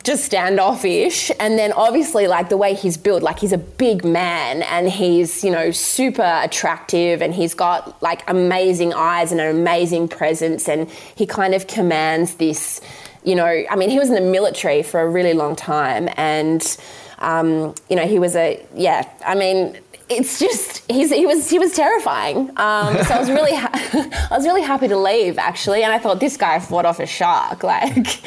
just 0.03 0.25
standoffish. 0.25 1.31
And 1.39 1.57
then 1.57 1.73
obviously, 1.73 2.27
like 2.27 2.49
the 2.49 2.57
way 2.57 2.75
he's 2.75 2.97
built, 2.97 3.23
like 3.23 3.39
he's 3.39 3.51
a 3.51 3.57
big 3.57 4.05
man 4.05 4.61
and 4.63 4.89
he's, 4.89 5.43
you 5.43 5.49
know, 5.49 5.71
super 5.71 6.39
attractive 6.43 7.23
and 7.23 7.33
he's 7.33 7.55
got 7.55 7.99
like 8.03 8.23
amazing 8.29 8.93
eyes 8.93 9.31
and 9.31 9.41
an 9.41 9.55
amazing 9.55 10.09
presence 10.09 10.69
and 10.69 10.87
he 11.15 11.25
kind 11.25 11.55
of 11.55 11.65
commands 11.65 12.35
this, 12.35 12.79
you 13.23 13.33
know, 13.33 13.63
I 13.69 13.75
mean, 13.75 13.89
he 13.89 13.97
was 13.97 14.09
in 14.09 14.15
the 14.15 14.21
military 14.21 14.83
for 14.83 15.01
a 15.01 15.09
really 15.09 15.33
long 15.33 15.55
time 15.55 16.09
and, 16.15 16.77
um, 17.19 17.73
you 17.89 17.95
know, 17.95 18.05
he 18.05 18.19
was 18.19 18.35
a, 18.35 18.63
yeah, 18.75 19.09
I 19.25 19.33
mean, 19.33 19.79
it's 20.09 20.39
just 20.39 20.89
he's, 20.89 21.11
he 21.11 21.25
was 21.25 21.49
he 21.49 21.59
was 21.59 21.73
terrifying. 21.73 22.49
Um, 22.57 22.97
so 23.03 23.13
I 23.13 23.19
was 23.19 23.29
really 23.29 23.55
ha- 23.55 23.71
I 24.31 24.35
was 24.35 24.45
really 24.45 24.61
happy 24.61 24.87
to 24.87 24.97
leave 24.97 25.37
actually, 25.37 25.83
and 25.83 25.91
I 25.91 25.99
thought 25.99 26.19
this 26.19 26.37
guy 26.37 26.59
fought 26.59 26.85
off 26.85 26.99
a 26.99 27.05
shark. 27.05 27.63
Like 27.67 28.21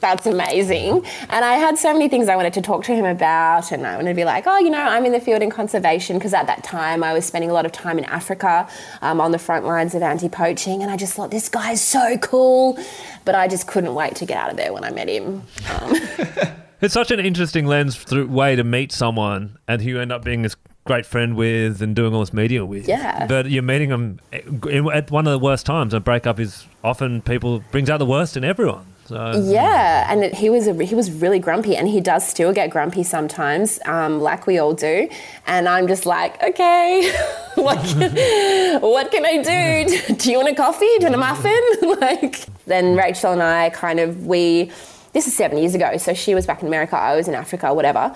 that's 0.00 0.26
amazing. 0.26 1.04
And 1.28 1.44
I 1.44 1.54
had 1.54 1.76
so 1.76 1.92
many 1.92 2.08
things 2.08 2.28
I 2.28 2.36
wanted 2.36 2.52
to 2.54 2.62
talk 2.62 2.84
to 2.84 2.94
him 2.94 3.04
about, 3.04 3.72
and 3.72 3.86
I 3.86 3.96
wanted 3.96 4.10
to 4.10 4.14
be 4.14 4.24
like, 4.24 4.46
oh, 4.46 4.58
you 4.58 4.70
know, 4.70 4.78
I'm 4.78 5.04
in 5.04 5.12
the 5.12 5.20
field 5.20 5.42
in 5.42 5.50
conservation 5.50 6.16
because 6.18 6.32
at 6.32 6.46
that 6.46 6.62
time 6.62 7.02
I 7.02 7.12
was 7.12 7.26
spending 7.26 7.50
a 7.50 7.52
lot 7.52 7.66
of 7.66 7.72
time 7.72 7.98
in 7.98 8.04
Africa 8.04 8.68
um, 9.02 9.20
on 9.20 9.32
the 9.32 9.38
front 9.38 9.66
lines 9.66 9.94
of 9.94 10.02
anti-poaching, 10.02 10.82
and 10.82 10.90
I 10.90 10.96
just 10.96 11.14
thought 11.14 11.30
this 11.32 11.48
guy 11.48 11.72
is 11.72 11.80
so 11.80 12.16
cool, 12.18 12.78
but 13.24 13.34
I 13.34 13.48
just 13.48 13.66
couldn't 13.66 13.94
wait 13.94 14.14
to 14.16 14.24
get 14.24 14.36
out 14.36 14.50
of 14.50 14.56
there 14.56 14.72
when 14.72 14.84
I 14.84 14.90
met 14.90 15.08
him. 15.08 15.42
Um, 15.68 15.94
It's 16.80 16.94
such 16.94 17.10
an 17.10 17.18
interesting 17.18 17.66
lens 17.66 17.96
through 17.96 18.28
way 18.28 18.54
to 18.54 18.62
meet 18.62 18.92
someone 18.92 19.58
and 19.66 19.82
who 19.82 19.98
end 19.98 20.12
up 20.12 20.22
being 20.22 20.42
this 20.42 20.54
great 20.88 21.06
friend 21.06 21.36
with 21.36 21.80
and 21.80 21.94
doing 21.94 22.14
all 22.14 22.20
this 22.20 22.32
media 22.32 22.64
with. 22.64 22.88
Yeah. 22.88 23.26
But 23.26 23.50
you're 23.50 23.62
meeting 23.62 23.90
them 23.90 24.18
at 24.32 25.10
one 25.10 25.26
of 25.26 25.30
the 25.30 25.38
worst 25.38 25.66
times. 25.66 25.94
A 25.94 26.00
breakup 26.00 26.40
is 26.40 26.66
often 26.82 27.22
people 27.22 27.62
brings 27.70 27.88
out 27.90 27.98
the 27.98 28.06
worst 28.06 28.36
in 28.36 28.42
everyone. 28.42 28.86
So, 29.04 29.42
yeah, 29.46 30.12
and 30.12 30.22
it, 30.22 30.34
he 30.34 30.50
was 30.50 30.66
a, 30.66 30.84
he 30.84 30.94
was 30.94 31.10
really 31.10 31.38
grumpy, 31.38 31.74
and 31.74 31.88
he 31.88 31.98
does 31.98 32.28
still 32.28 32.52
get 32.52 32.68
grumpy 32.68 33.02
sometimes, 33.02 33.78
um, 33.86 34.20
like 34.20 34.46
we 34.46 34.58
all 34.58 34.74
do. 34.74 35.08
And 35.46 35.66
I'm 35.66 35.88
just 35.88 36.04
like, 36.04 36.42
okay, 36.42 37.10
what, 37.54 37.78
can, 37.78 38.82
what 38.82 39.10
can 39.10 39.24
I 39.24 39.36
do? 39.42 40.14
Do 40.14 40.30
you 40.30 40.36
want 40.36 40.50
a 40.50 40.54
coffee? 40.54 40.84
Do 40.98 41.06
you 41.06 41.10
want 41.10 41.14
a 41.14 41.18
muffin? 41.18 41.98
like 42.00 42.44
then 42.66 42.96
Rachel 42.96 43.32
and 43.32 43.42
I 43.42 43.70
kind 43.70 43.98
of 43.98 44.26
we 44.26 44.70
this 45.14 45.26
is 45.26 45.34
seven 45.34 45.56
years 45.56 45.74
ago, 45.74 45.96
so 45.96 46.12
she 46.12 46.34
was 46.34 46.46
back 46.46 46.60
in 46.60 46.68
America, 46.68 46.96
I 46.96 47.16
was 47.16 47.28
in 47.28 47.34
Africa, 47.34 47.72
whatever. 47.72 48.14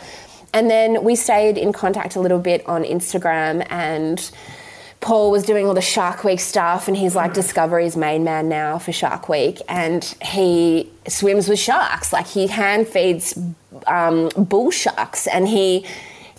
And 0.52 0.70
then 0.70 1.02
we 1.02 1.16
stayed 1.16 1.56
in 1.56 1.72
contact 1.72 2.16
a 2.16 2.20
little 2.20 2.38
bit 2.38 2.66
on 2.66 2.84
Instagram 2.84 3.66
and 3.70 4.30
Paul 5.02 5.32
was 5.32 5.42
doing 5.42 5.66
all 5.66 5.74
the 5.74 5.82
Shark 5.82 6.22
Week 6.22 6.38
stuff, 6.38 6.86
and 6.86 6.96
he's 6.96 7.16
like 7.16 7.34
Discovery's 7.34 7.96
main 7.96 8.22
man 8.22 8.48
now 8.48 8.78
for 8.78 8.92
Shark 8.92 9.28
Week, 9.28 9.60
and 9.68 10.04
he 10.22 10.88
swims 11.08 11.48
with 11.48 11.58
sharks. 11.58 12.12
Like 12.12 12.28
he 12.28 12.46
hand 12.46 12.86
feeds 12.86 13.36
um, 13.88 14.30
bull 14.36 14.70
sharks, 14.70 15.26
and 15.26 15.48
he 15.48 15.84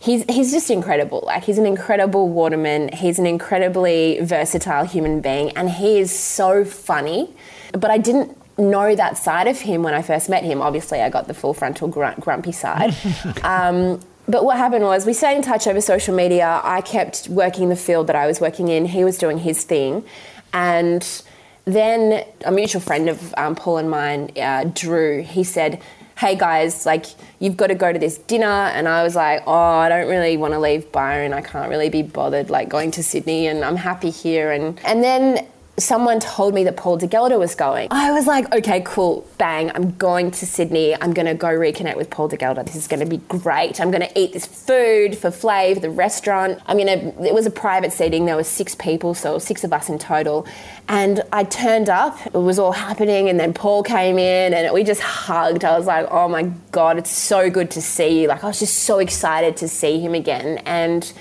he's 0.02 0.24
he's 0.30 0.54
just 0.54 0.72
incredible. 0.72 1.24
Like 1.26 1.44
he's 1.44 1.58
an 1.58 1.66
incredible 1.66 2.30
waterman. 2.30 2.90
He's 2.94 3.20
an 3.20 3.26
incredibly 3.26 4.22
versatile 4.22 4.86
human 4.86 5.20
being, 5.20 5.50
and 5.58 5.70
he 5.70 6.00
is 6.00 6.18
so 6.18 6.64
funny. 6.64 7.36
But 7.74 7.92
I 7.92 7.98
didn't 7.98 8.38
know 8.58 8.96
that 8.96 9.18
side 9.18 9.48
of 9.48 9.60
him 9.60 9.84
when 9.84 9.94
I 9.94 10.02
first 10.02 10.30
met 10.30 10.44
him. 10.44 10.62
Obviously, 10.62 11.02
I 11.02 11.10
got 11.10 11.28
the 11.28 11.34
full 11.34 11.54
frontal 11.54 11.88
grumpy 11.88 12.52
side. 12.52 12.96
um, 13.44 14.00
but 14.28 14.46
what 14.46 14.58
happened 14.58 14.86
was 14.86 15.06
we 15.06 15.14
stayed 15.14 15.36
in 15.36 15.42
touch 15.42 15.68
over 15.68 15.82
social 15.82 16.16
media. 16.16 16.62
I 16.64 16.82
kept 16.82 17.28
working 17.28 17.70
the 17.70 17.76
field 17.76 18.08
that 18.08 18.16
I 18.16 18.26
was 18.26 18.40
working 18.40 18.70
in. 18.70 18.86
He 18.86 19.04
was 19.04 19.18
doing 19.18 19.40
his 19.40 19.64
thing, 19.64 20.06
and 20.54 21.24
then 21.66 22.26
a 22.46 22.52
mutual 22.52 22.82
friend 22.82 23.10
of 23.10 23.34
um, 23.38 23.56
Paul 23.56 23.78
and 23.78 23.90
mine, 23.90 24.32
uh, 24.38 24.66
Drew, 24.74 25.24
he 25.24 25.44
said, 25.44 25.82
"Hey 26.18 26.36
guys, 26.36 26.86
like 26.86 27.06
you've 27.40 27.58
got 27.58 27.68
to 27.68 27.76
go 27.76 27.92
to 27.92 28.00
this 28.00 28.18
dinner." 28.18 28.46
And 28.46 28.88
I 28.88 29.04
was 29.04 29.16
like, 29.16 29.44
"Oh, 29.46 29.52
I 29.52 29.90
don't 29.90 30.08
really 30.08 30.38
want 30.38 30.54
to 30.54 30.60
leave 30.60 30.90
Byron. 30.94 31.34
I 31.34 31.42
can't 31.42 31.70
really 31.70 31.90
be 31.90 32.02
bothered 32.02 32.50
like 32.50 32.70
going 32.70 32.92
to 32.92 33.04
Sydney, 33.04 33.48
and 33.48 33.66
I'm 33.66 33.78
happy 33.78 34.10
here." 34.10 34.52
And 34.54 34.80
and 34.86 35.04
then 35.04 35.46
someone 35.78 36.20
told 36.20 36.54
me 36.54 36.64
that 36.64 36.78
Paul 36.78 36.98
de 36.98 37.08
Gelder 37.08 37.40
was 37.40 37.56
going. 37.56 37.88
I 37.92 38.12
was 38.12 38.28
like, 38.28 38.54
okay, 38.54 38.82
cool, 38.86 39.28
bang, 39.40 39.72
I'm 39.74 39.92
going 39.98 40.30
to 40.32 40.46
Sydney. 40.46 40.96
I'm 40.96 41.14
going 41.14 41.26
to 41.26 41.34
go 41.34 41.48
reconnect 41.48 41.98
with 41.98 42.10
Paul 42.12 42.28
de 42.28 42.38
Gelder. 42.38 42.64
This 42.64 42.76
is 42.76 42.88
going 42.88 43.00
to 43.00 43.06
be 43.06 43.18
great. 43.18 43.82
I'm 43.82 43.90
going 43.90 44.08
to 44.08 44.20
eat 44.20 44.34
this 44.34 44.46
food 44.46 45.18
for 45.18 45.30
Flav, 45.30 45.82
the 45.82 45.90
restaurant. 45.90 46.60
I'm 46.68 46.78
going 46.78 46.88
to, 47.00 47.26
it 47.26 47.34
was 47.34 47.48
a 47.48 47.52
private 47.52 47.92
seating. 47.92 48.26
There 48.26 48.36
were 48.36 48.44
six 48.44 48.76
people, 48.76 49.16
so 49.16 49.40
six 49.40 49.64
of 49.64 49.74
us 49.74 49.90
in 49.90 49.98
total. 49.98 50.46
And 50.88 51.24
I 51.32 51.44
turned 51.44 51.90
up, 51.90 52.24
it 52.26 52.34
was 52.34 52.60
all 52.60 52.74
happening, 52.74 53.30
and 53.30 53.40
then 53.40 53.54
Paul 53.54 53.82
came 53.82 54.20
in 54.20 54.54
and 54.54 54.72
we 54.74 54.84
just 54.84 55.02
hugged. 55.02 55.66
I 55.66 55.76
was 55.78 55.88
like, 55.88 56.08
oh 56.12 56.28
my 56.30 56.52
God, 56.72 56.98
it's 56.98 57.12
so 57.12 57.50
good 57.50 57.72
to 57.72 57.82
see 57.82 58.22
you. 58.22 58.28
Like, 58.28 58.44
I 58.44 58.48
was 58.48 58.60
just 58.60 58.80
so 58.84 59.00
excited 59.00 59.58
to 59.58 59.68
see 59.68 60.00
him 60.00 60.14
again. 60.14 60.60
And 60.66 61.12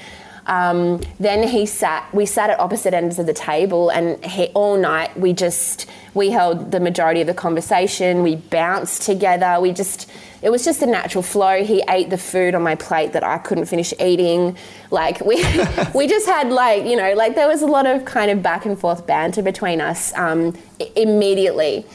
um, 0.47 1.01
then 1.21 1.47
he 1.47 1.67
sat. 1.67 2.13
We 2.13 2.27
sat 2.27 2.51
at 2.51 2.59
opposite 2.59 2.95
ends 2.95 3.19
of 3.19 3.27
the 3.27 3.35
table, 3.35 3.91
and 3.91 4.25
he, 4.25 4.47
all 4.49 4.77
night 4.77 5.17
we 5.19 5.33
just 5.33 5.89
we 6.15 6.31
held 6.31 6.73
the 6.73 6.81
majority 6.81 7.21
of 7.21 7.27
the 7.27 7.35
conversation. 7.35 8.23
We 8.23 8.37
bounced 8.37 9.03
together. 9.03 9.61
We 9.61 9.73
just 9.73 10.11
it 10.43 10.51
was 10.51 10.65
just 10.65 10.83
a 10.83 10.87
natural 10.87 11.23
flow. 11.23 11.63
He 11.63 11.83
ate 11.89 12.11
the 12.11 12.19
food 12.19 12.55
on 12.57 12.63
my 12.63 12.75
plate 12.75 13.13
that 13.13 13.23
I 13.23 13.39
couldn't 13.39 13.67
finish 13.67 13.95
eating. 14.01 14.57
Like 14.91 15.21
we 15.21 15.37
we 15.95 16.09
just 16.09 16.27
had 16.27 16.51
like 16.51 16.85
you 16.85 16.97
know 16.97 17.15
like 17.15 17.37
there 17.37 17.49
was 17.49 17.63
a 17.63 17.67
lot 17.67 17.87
of 17.87 18.05
kind 18.05 18.31
of 18.31 18.43
back 18.43 18.67
and 18.67 18.79
forth 18.79 19.07
banter 19.07 19.43
between 19.43 19.81
us 19.81 20.13
um, 20.15 20.59
immediately. 20.97 21.87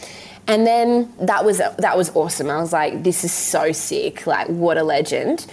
And 0.50 0.66
then 0.66 1.14
that 1.20 1.44
was 1.44 1.58
that 1.58 1.98
was 1.98 2.16
awesome. 2.16 2.50
I 2.50 2.62
was 2.62 2.72
like, 2.72 3.04
this 3.04 3.26
is 3.26 3.34
so 3.34 3.74
sick. 3.74 4.26
Like, 4.26 4.48
what 4.48 4.78
a 4.78 4.84
legend. 4.84 5.46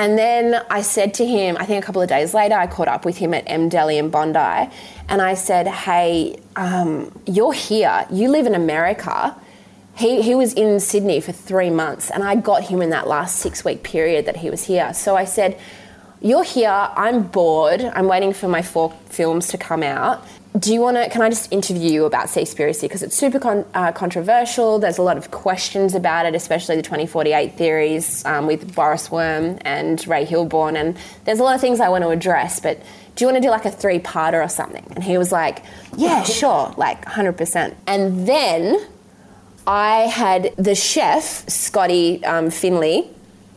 And 0.00 0.16
then 0.16 0.64
I 0.70 0.80
said 0.80 1.12
to 1.14 1.26
him, 1.26 1.58
I 1.60 1.66
think 1.66 1.84
a 1.84 1.86
couple 1.86 2.00
of 2.00 2.08
days 2.08 2.32
later, 2.32 2.54
I 2.54 2.66
caught 2.66 2.88
up 2.88 3.04
with 3.04 3.18
him 3.18 3.34
at 3.34 3.44
M 3.46 3.68
Deli 3.68 3.98
in 3.98 4.08
Bondi, 4.08 4.72
and 5.10 5.20
I 5.20 5.34
said, 5.34 5.68
Hey, 5.68 6.40
um, 6.56 7.12
you're 7.26 7.52
here. 7.52 8.06
You 8.10 8.30
live 8.30 8.46
in 8.46 8.54
America. 8.54 9.36
He, 9.94 10.22
he 10.22 10.34
was 10.34 10.54
in 10.54 10.80
Sydney 10.80 11.20
for 11.20 11.32
three 11.32 11.68
months, 11.68 12.10
and 12.10 12.24
I 12.24 12.36
got 12.36 12.64
him 12.64 12.80
in 12.80 12.88
that 12.90 13.08
last 13.08 13.40
six 13.40 13.62
week 13.62 13.82
period 13.82 14.24
that 14.24 14.38
he 14.38 14.48
was 14.48 14.64
here. 14.64 14.94
So 14.94 15.16
I 15.16 15.26
said, 15.26 15.60
You're 16.22 16.44
here. 16.44 16.70
I'm 16.70 17.24
bored. 17.24 17.82
I'm 17.82 18.06
waiting 18.06 18.32
for 18.32 18.48
my 18.48 18.62
four 18.62 18.92
films 19.10 19.48
to 19.48 19.58
come 19.58 19.82
out 19.82 20.26
do 20.58 20.74
you 20.74 20.80
want 20.80 20.96
to? 20.96 21.08
Can 21.08 21.22
I 21.22 21.28
just 21.28 21.52
interview 21.52 21.90
you 21.90 22.04
about 22.06 22.26
Seaspiracy 22.26 22.82
because 22.82 23.04
it's 23.04 23.14
super 23.14 23.38
con- 23.38 23.64
uh, 23.72 23.92
controversial. 23.92 24.80
There's 24.80 24.98
a 24.98 25.02
lot 25.02 25.16
of 25.16 25.30
questions 25.30 25.94
about 25.94 26.26
it, 26.26 26.34
especially 26.34 26.74
the 26.74 26.82
2048 26.82 27.56
theories 27.56 28.24
um, 28.24 28.48
with 28.48 28.74
Boris 28.74 29.12
Worm 29.12 29.58
and 29.60 30.04
Ray 30.08 30.26
Hilborn, 30.26 30.76
and 30.76 30.98
there's 31.24 31.38
a 31.38 31.44
lot 31.44 31.54
of 31.54 31.60
things 31.60 31.78
I 31.78 31.88
want 31.88 32.02
to 32.02 32.10
address. 32.10 32.58
But 32.58 32.82
do 33.14 33.24
you 33.24 33.26
want 33.26 33.36
to 33.36 33.46
do 33.46 33.50
like 33.50 33.64
a 33.64 33.70
three-parter 33.70 34.44
or 34.44 34.48
something? 34.48 34.84
And 34.96 35.04
he 35.04 35.18
was 35.18 35.30
like, 35.30 35.62
Yeah, 35.96 36.24
sure, 36.24 36.74
like 36.76 37.04
100%. 37.04 37.74
And 37.86 38.26
then 38.26 38.88
I 39.68 40.00
had 40.00 40.52
the 40.56 40.74
chef 40.74 41.48
Scotty 41.48 42.24
um, 42.24 42.50
Finley, 42.50 43.08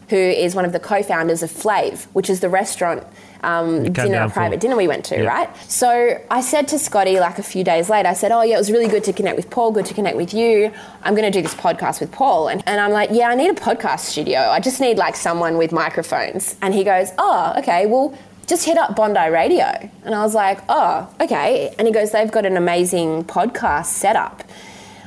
who 0.10 0.18
is 0.18 0.54
one 0.54 0.66
of 0.66 0.74
the 0.74 0.80
co-founders 0.80 1.42
of 1.42 1.50
Flave, 1.50 2.04
which 2.14 2.30
is 2.30 2.40
the 2.40 2.50
restaurant 2.50 3.04
um, 3.44 3.92
dinner, 3.92 4.22
a 4.22 4.30
private 4.30 4.60
dinner 4.60 4.76
we 4.76 4.88
went 4.88 5.06
to, 5.06 5.22
yeah. 5.22 5.28
right? 5.28 5.72
So 5.72 6.20
I 6.32 6.42
said 6.42 6.68
to 6.70 6.80
Scotty 6.80 7.20
like 7.20 7.40
a 7.40 7.44
few 7.44 7.64
days 7.64 7.90
later, 7.90 8.10
I 8.10 8.14
said, 8.14 8.32
Oh, 8.32 8.42
yeah, 8.42 8.56
it 8.56 8.60
was 8.60 8.72
really 8.72 8.88
good 8.88 9.04
to 9.06 9.14
connect 9.14 9.36
with 9.38 9.50
Paul, 9.50 9.72
good 9.72 9.86
to 9.86 9.94
connect 9.94 10.18
with 10.18 10.34
you. 10.34 10.72
I'm 11.04 11.16
going 11.16 11.32
to 11.32 11.38
do 11.38 11.42
this 11.42 11.56
podcast 11.56 12.00
with 12.00 12.12
Paul. 12.12 12.48
And, 12.48 12.64
and 12.66 12.80
I'm 12.80 12.92
like, 12.92 13.10
Yeah, 13.12 13.30
I 13.30 13.36
need 13.36 13.50
a 13.50 13.54
podcast 13.54 14.00
studio. 14.02 14.40
I 14.40 14.60
just 14.60 14.80
need 14.80 14.98
like 14.98 15.16
someone 15.16 15.58
with 15.58 15.72
microphones. 15.72 16.56
And 16.62 16.74
he 16.74 16.84
goes, 16.84 17.10
Oh, 17.18 17.54
okay, 17.58 17.86
well, 17.86 18.18
just 18.48 18.66
hit 18.66 18.78
up 18.78 18.96
Bondi 18.96 19.30
Radio. 19.30 19.90
And 20.04 20.16
I 20.16 20.24
was 20.24 20.34
like, 20.34 20.60
Oh, 20.70 21.14
okay. 21.22 21.74
And 21.78 21.88
he 21.88 21.94
goes, 21.94 22.12
They've 22.12 22.32
got 22.32 22.46
an 22.46 22.58
amazing 22.58 23.26
podcast 23.26 23.88
setup. 23.88 24.44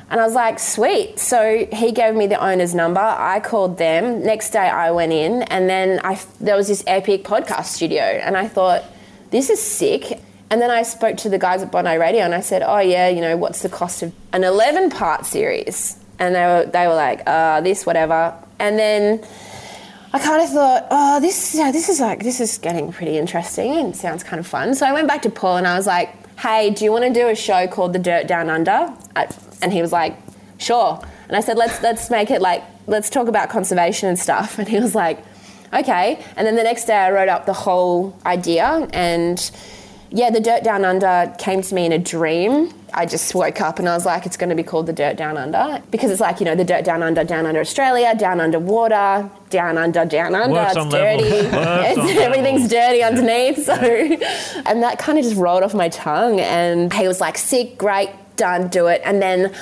And 0.08 0.20
I 0.20 0.24
was 0.24 0.34
like, 0.34 0.60
sweet. 0.60 1.18
So 1.18 1.66
he 1.72 1.90
gave 1.90 2.14
me 2.14 2.26
the 2.28 2.42
owner's 2.44 2.74
number. 2.74 3.00
I 3.00 3.40
called 3.40 3.76
them. 3.76 4.22
Next 4.22 4.50
day 4.50 4.68
I 4.68 4.92
went 4.92 5.12
in, 5.12 5.42
and 5.44 5.68
then 5.68 6.00
I, 6.04 6.20
there 6.40 6.56
was 6.56 6.68
this 6.68 6.84
epic 6.86 7.24
podcast 7.24 7.66
studio. 7.66 8.02
And 8.02 8.36
I 8.36 8.46
thought, 8.46 8.84
this 9.30 9.50
is 9.50 9.60
sick. 9.60 10.20
And 10.50 10.60
then 10.62 10.70
I 10.70 10.82
spoke 10.82 11.16
to 11.18 11.28
the 11.28 11.38
guys 11.38 11.62
at 11.62 11.72
Bondi 11.72 11.96
Radio 11.96 12.22
and 12.22 12.32
I 12.34 12.40
said, 12.40 12.62
oh, 12.64 12.78
yeah, 12.78 13.08
you 13.08 13.20
know, 13.20 13.36
what's 13.36 13.62
the 13.62 13.68
cost 13.68 14.04
of 14.04 14.12
an 14.32 14.44
11 14.44 14.90
part 14.90 15.26
series? 15.26 15.98
And 16.20 16.36
they 16.36 16.44
were, 16.44 16.70
they 16.72 16.86
were 16.86 16.94
like, 16.94 17.22
uh, 17.26 17.60
this, 17.62 17.84
whatever. 17.84 18.32
And 18.60 18.78
then 18.78 19.26
I 20.12 20.20
kind 20.20 20.40
of 20.40 20.48
thought, 20.50 20.86
oh, 20.90 21.20
this, 21.20 21.54
yeah, 21.54 21.72
this 21.72 21.88
is 21.88 21.98
like, 21.98 22.22
this 22.22 22.38
is 22.38 22.58
getting 22.58 22.92
pretty 22.92 23.18
interesting 23.18 23.72
and 23.72 23.96
sounds 23.96 24.22
kind 24.22 24.38
of 24.38 24.46
fun. 24.46 24.76
So 24.76 24.86
I 24.86 24.92
went 24.92 25.08
back 25.08 25.22
to 25.22 25.30
Paul 25.30 25.56
and 25.56 25.66
I 25.66 25.76
was 25.76 25.86
like, 25.88 26.14
hey, 26.38 26.70
do 26.70 26.84
you 26.84 26.92
want 26.92 27.04
to 27.04 27.12
do 27.12 27.28
a 27.28 27.34
show 27.34 27.66
called 27.66 27.92
The 27.92 27.98
Dirt 27.98 28.28
Down 28.28 28.48
Under? 28.48 28.94
And 29.62 29.72
he 29.72 29.80
was 29.80 29.92
like, 29.92 30.16
sure. 30.58 31.02
And 31.28 31.36
I 31.36 31.40
said, 31.40 31.56
let's, 31.56 31.82
let's 31.82 32.10
make 32.10 32.30
it 32.30 32.40
like, 32.40 32.62
let's 32.86 33.10
talk 33.10 33.28
about 33.28 33.50
conservation 33.50 34.08
and 34.08 34.18
stuff. 34.18 34.58
And 34.66 34.68
he 34.68 34.80
was 34.80 34.94
like, 34.94 35.18
okay. 35.72 36.22
And 36.36 36.46
then 36.46 36.56
the 36.56 36.62
next 36.62 36.84
day 36.84 36.96
I 36.96 37.10
wrote 37.10 37.28
up 37.28 37.46
the 37.46 37.52
whole 37.52 38.16
idea 38.24 38.88
and 38.92 39.50
yeah, 40.10 40.30
the 40.30 40.40
Dirt 40.40 40.62
Down 40.62 40.84
Under 40.84 41.34
came 41.38 41.62
to 41.62 41.74
me 41.74 41.84
in 41.84 41.92
a 41.92 41.98
dream. 41.98 42.72
I 42.94 43.06
just 43.06 43.34
woke 43.34 43.60
up 43.60 43.78
and 43.78 43.88
I 43.88 43.94
was 43.94 44.06
like, 44.06 44.24
it's 44.24 44.36
going 44.36 44.50
to 44.50 44.56
be 44.56 44.62
called 44.62 44.86
the 44.86 44.92
Dirt 44.92 45.16
Down 45.16 45.36
Under 45.36 45.82
because 45.90 46.10
it's 46.10 46.20
like, 46.20 46.38
you 46.38 46.46
know, 46.46 46.54
the 46.54 46.64
Dirt 46.64 46.84
Down 46.84 47.02
Under, 47.02 47.24
down 47.24 47.44
under 47.44 47.60
Australia, 47.60 48.14
down 48.14 48.40
under 48.40 48.58
water, 48.58 49.28
down 49.50 49.76
under, 49.76 50.04
down 50.04 50.34
under. 50.34 50.54
Works 50.54 50.76
it's 50.76 50.88
dirty. 50.88 51.24
it's, 51.24 52.20
everything's 52.20 52.68
dirty 52.68 53.02
underneath. 53.02 53.64
So, 53.64 53.74
and 53.74 54.82
that 54.82 54.98
kind 54.98 55.18
of 55.18 55.24
just 55.24 55.36
rolled 55.36 55.64
off 55.64 55.74
my 55.74 55.88
tongue. 55.88 56.40
And 56.40 56.92
he 56.92 57.08
was 57.08 57.20
like, 57.20 57.36
sick, 57.36 57.76
great, 57.76 58.10
done, 58.36 58.68
do 58.68 58.86
it. 58.86 59.00
And 59.04 59.20
then 59.20 59.54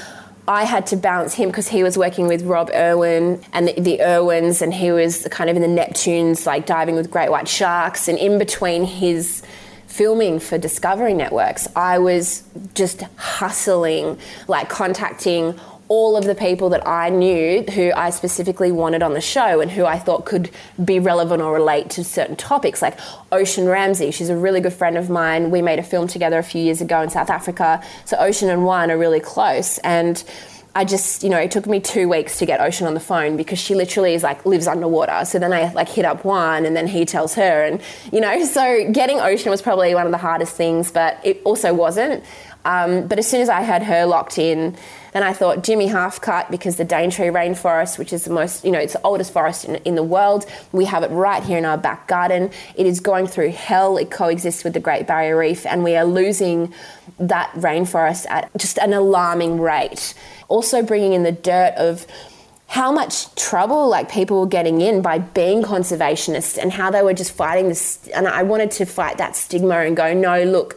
I 0.46 0.64
had 0.64 0.86
to 0.88 0.96
balance 0.96 1.34
him 1.34 1.48
because 1.48 1.68
he 1.68 1.82
was 1.82 1.96
working 1.96 2.26
with 2.26 2.42
Rob 2.42 2.70
Irwin 2.74 3.42
and 3.52 3.68
the, 3.68 3.80
the, 3.80 4.02
Irwins, 4.02 4.60
and 4.60 4.74
he 4.74 4.92
was 4.92 5.26
kind 5.30 5.48
of 5.48 5.56
in 5.56 5.62
the 5.62 5.68
Neptunes, 5.68 6.44
like 6.46 6.66
diving 6.66 6.96
with 6.96 7.10
great 7.10 7.30
white 7.30 7.48
sharks. 7.48 8.08
And 8.08 8.18
in 8.18 8.38
between 8.38 8.84
his 8.84 9.42
filming 9.86 10.40
for 10.40 10.58
Discovery 10.58 11.14
Networks, 11.14 11.66
I 11.74 11.98
was 11.98 12.42
just 12.74 13.02
hustling, 13.16 14.18
like 14.46 14.68
contacting 14.68 15.58
all 15.88 16.16
of 16.16 16.24
the 16.24 16.34
people 16.34 16.70
that 16.70 16.86
I 16.86 17.10
knew 17.10 17.62
who 17.62 17.92
I 17.94 18.10
specifically 18.10 18.72
wanted 18.72 19.02
on 19.02 19.12
the 19.12 19.20
show 19.20 19.60
and 19.60 19.70
who 19.70 19.84
I 19.84 19.98
thought 19.98 20.24
could 20.24 20.50
be 20.82 20.98
relevant 20.98 21.42
or 21.42 21.52
relate 21.52 21.90
to 21.90 22.04
certain 22.04 22.36
topics, 22.36 22.80
like 22.80 22.98
Ocean 23.32 23.66
Ramsey. 23.66 24.10
She's 24.10 24.30
a 24.30 24.36
really 24.36 24.60
good 24.60 24.72
friend 24.72 24.96
of 24.96 25.10
mine. 25.10 25.50
We 25.50 25.60
made 25.60 25.78
a 25.78 25.82
film 25.82 26.08
together 26.08 26.38
a 26.38 26.42
few 26.42 26.62
years 26.62 26.80
ago 26.80 27.02
in 27.02 27.10
South 27.10 27.30
Africa. 27.30 27.82
So 28.06 28.16
Ocean 28.18 28.48
and 28.48 28.64
Juan 28.64 28.90
are 28.90 28.98
really 28.98 29.20
close. 29.20 29.78
And 29.78 30.22
I 30.76 30.84
just, 30.84 31.22
you 31.22 31.30
know, 31.30 31.38
it 31.38 31.52
took 31.52 31.66
me 31.66 31.78
two 31.78 32.08
weeks 32.08 32.38
to 32.38 32.46
get 32.46 32.60
Ocean 32.60 32.86
on 32.88 32.94
the 32.94 33.00
phone 33.00 33.36
because 33.36 33.60
she 33.60 33.76
literally 33.76 34.14
is 34.14 34.24
like 34.24 34.44
lives 34.44 34.66
underwater. 34.66 35.24
So 35.24 35.38
then 35.38 35.52
I 35.52 35.72
like 35.72 35.88
hit 35.88 36.04
up 36.04 36.24
Juan 36.24 36.66
and 36.66 36.74
then 36.74 36.88
he 36.88 37.04
tells 37.04 37.34
her 37.34 37.64
and, 37.64 37.80
you 38.12 38.20
know, 38.20 38.44
so 38.46 38.90
getting 38.90 39.20
Ocean 39.20 39.50
was 39.50 39.62
probably 39.62 39.94
one 39.94 40.06
of 40.06 40.12
the 40.12 40.18
hardest 40.18 40.56
things, 40.56 40.90
but 40.90 41.20
it 41.22 41.40
also 41.44 41.72
wasn't. 41.72 42.24
Um, 42.64 43.06
but 43.06 43.18
as 43.18 43.28
soon 43.28 43.40
as 43.40 43.48
I 43.48 43.60
had 43.60 43.82
her 43.82 44.06
locked 44.06 44.38
in, 44.38 44.76
then 45.12 45.22
I 45.22 45.32
thought 45.32 45.62
Jimmy 45.62 45.88
Halfcut 45.88 46.50
because 46.50 46.76
the 46.76 46.84
Daintree 46.84 47.28
rainforest, 47.28 47.98
which 47.98 48.12
is 48.12 48.24
the 48.24 48.32
most, 48.32 48.64
you 48.64 48.72
know, 48.72 48.78
it's 48.78 48.94
the 48.94 49.02
oldest 49.02 49.32
forest 49.32 49.64
in, 49.64 49.76
in 49.76 49.94
the 49.94 50.02
world. 50.02 50.46
We 50.72 50.86
have 50.86 51.02
it 51.02 51.10
right 51.10 51.42
here 51.42 51.58
in 51.58 51.64
our 51.64 51.78
back 51.78 52.08
garden. 52.08 52.50
It 52.74 52.86
is 52.86 53.00
going 53.00 53.26
through 53.26 53.50
hell. 53.50 53.96
It 53.96 54.10
coexists 54.10 54.64
with 54.64 54.72
the 54.72 54.80
Great 54.80 55.06
Barrier 55.06 55.38
Reef, 55.38 55.66
and 55.66 55.84
we 55.84 55.94
are 55.94 56.04
losing 56.04 56.74
that 57.18 57.52
rainforest 57.52 58.26
at 58.28 58.50
just 58.56 58.78
an 58.78 58.92
alarming 58.92 59.60
rate. 59.60 60.14
Also, 60.48 60.82
bringing 60.82 61.12
in 61.12 61.22
the 61.22 61.32
dirt 61.32 61.74
of 61.76 62.06
how 62.66 62.90
much 62.90 63.32
trouble 63.36 63.88
like 63.88 64.10
people 64.10 64.40
were 64.40 64.46
getting 64.46 64.80
in 64.80 65.00
by 65.00 65.18
being 65.18 65.62
conservationists 65.62 66.58
and 66.60 66.72
how 66.72 66.90
they 66.90 67.02
were 67.02 67.14
just 67.14 67.30
fighting 67.30 67.68
this 67.68 68.08
and 68.08 68.26
I 68.26 68.42
wanted 68.42 68.72
to 68.72 68.84
fight 68.84 69.18
that 69.18 69.36
stigma 69.36 69.80
and 69.80 69.96
go 69.96 70.12
no 70.12 70.42
look 70.42 70.76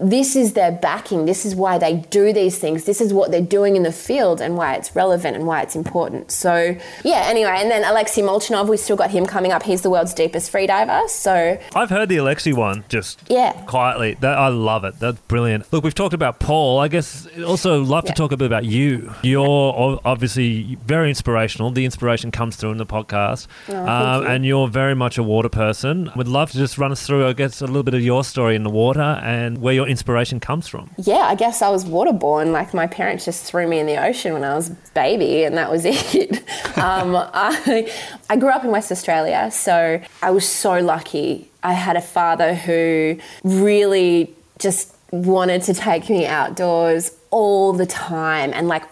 this 0.00 0.36
is 0.36 0.54
their 0.54 0.72
backing. 0.72 1.26
This 1.26 1.44
is 1.44 1.54
why 1.54 1.78
they 1.78 1.96
do 2.10 2.32
these 2.32 2.58
things. 2.58 2.84
This 2.84 3.00
is 3.00 3.12
what 3.12 3.30
they're 3.30 3.40
doing 3.40 3.76
in 3.76 3.82
the 3.82 3.92
field 3.92 4.40
and 4.40 4.56
why 4.56 4.74
it's 4.74 4.94
relevant 4.96 5.36
and 5.36 5.46
why 5.46 5.62
it's 5.62 5.76
important. 5.76 6.30
So, 6.30 6.76
yeah, 7.04 7.24
anyway, 7.26 7.52
and 7.56 7.70
then 7.70 7.84
Alexei 7.84 8.22
Molchanov, 8.22 8.68
we've 8.68 8.80
still 8.80 8.96
got 8.96 9.10
him 9.10 9.26
coming 9.26 9.52
up. 9.52 9.62
He's 9.62 9.82
the 9.82 9.90
world's 9.90 10.14
deepest 10.14 10.52
freediver. 10.52 11.08
So, 11.08 11.58
I've 11.74 11.90
heard 11.90 12.08
the 12.08 12.16
Alexei 12.16 12.52
one 12.52 12.84
just 12.88 13.22
yeah. 13.28 13.52
quietly. 13.66 14.14
That, 14.20 14.38
I 14.38 14.48
love 14.48 14.84
it. 14.84 14.98
That's 14.98 15.18
brilliant. 15.20 15.72
Look, 15.72 15.84
we've 15.84 15.94
talked 15.94 16.14
about 16.14 16.38
Paul. 16.38 16.78
I 16.78 16.88
guess 16.88 17.26
also 17.44 17.82
love 17.82 18.04
yeah. 18.04 18.12
to 18.12 18.16
talk 18.16 18.32
a 18.32 18.36
bit 18.36 18.46
about 18.46 18.64
you. 18.64 19.12
You're 19.22 20.00
obviously 20.04 20.76
very 20.86 21.10
inspirational. 21.10 21.70
The 21.70 21.84
inspiration 21.84 22.30
comes 22.30 22.56
through 22.56 22.72
in 22.72 22.78
the 22.78 22.86
podcast. 22.86 23.46
Oh, 23.68 23.86
um, 23.86 24.22
you. 24.22 24.28
And 24.28 24.46
you're 24.46 24.68
very 24.68 24.94
much 24.94 25.18
a 25.18 25.22
water 25.22 25.48
person. 25.48 26.10
Would 26.16 26.28
love 26.28 26.50
to 26.52 26.58
just 26.58 26.78
run 26.78 26.92
us 26.92 27.06
through, 27.06 27.26
I 27.26 27.32
guess, 27.32 27.60
a 27.60 27.66
little 27.66 27.82
bit 27.82 27.94
of 27.94 28.02
your 28.02 28.24
story 28.24 28.56
in 28.56 28.62
the 28.62 28.70
water 28.70 29.00
and 29.00 29.58
where 29.58 29.74
your 29.74 29.89
inspiration 29.90 30.40
comes 30.40 30.68
from? 30.68 30.88
Yeah, 30.96 31.18
I 31.18 31.34
guess 31.34 31.62
I 31.62 31.68
was 31.68 31.84
waterborne. 31.84 32.52
Like 32.52 32.72
my 32.72 32.86
parents 32.86 33.24
just 33.24 33.44
threw 33.44 33.66
me 33.66 33.78
in 33.78 33.86
the 33.86 34.02
ocean 34.02 34.32
when 34.32 34.44
I 34.44 34.54
was 34.54 34.70
baby, 34.94 35.44
and 35.44 35.56
that 35.56 35.70
was 35.70 35.84
it. 35.84 36.38
um, 36.78 37.16
I, 37.16 37.92
I 38.30 38.36
grew 38.36 38.50
up 38.50 38.64
in 38.64 38.70
West 38.70 38.90
Australia, 38.92 39.50
so 39.50 40.00
I 40.22 40.30
was 40.30 40.48
so 40.48 40.78
lucky. 40.80 41.50
I 41.62 41.74
had 41.74 41.96
a 41.96 42.00
father 42.00 42.54
who 42.54 43.18
really 43.44 44.34
just 44.58 44.94
wanted 45.10 45.62
to 45.62 45.74
take 45.74 46.08
me 46.08 46.24
outdoors 46.26 47.10
all 47.30 47.72
the 47.72 47.86
time 47.86 48.52
and 48.54 48.68
like 48.68 48.84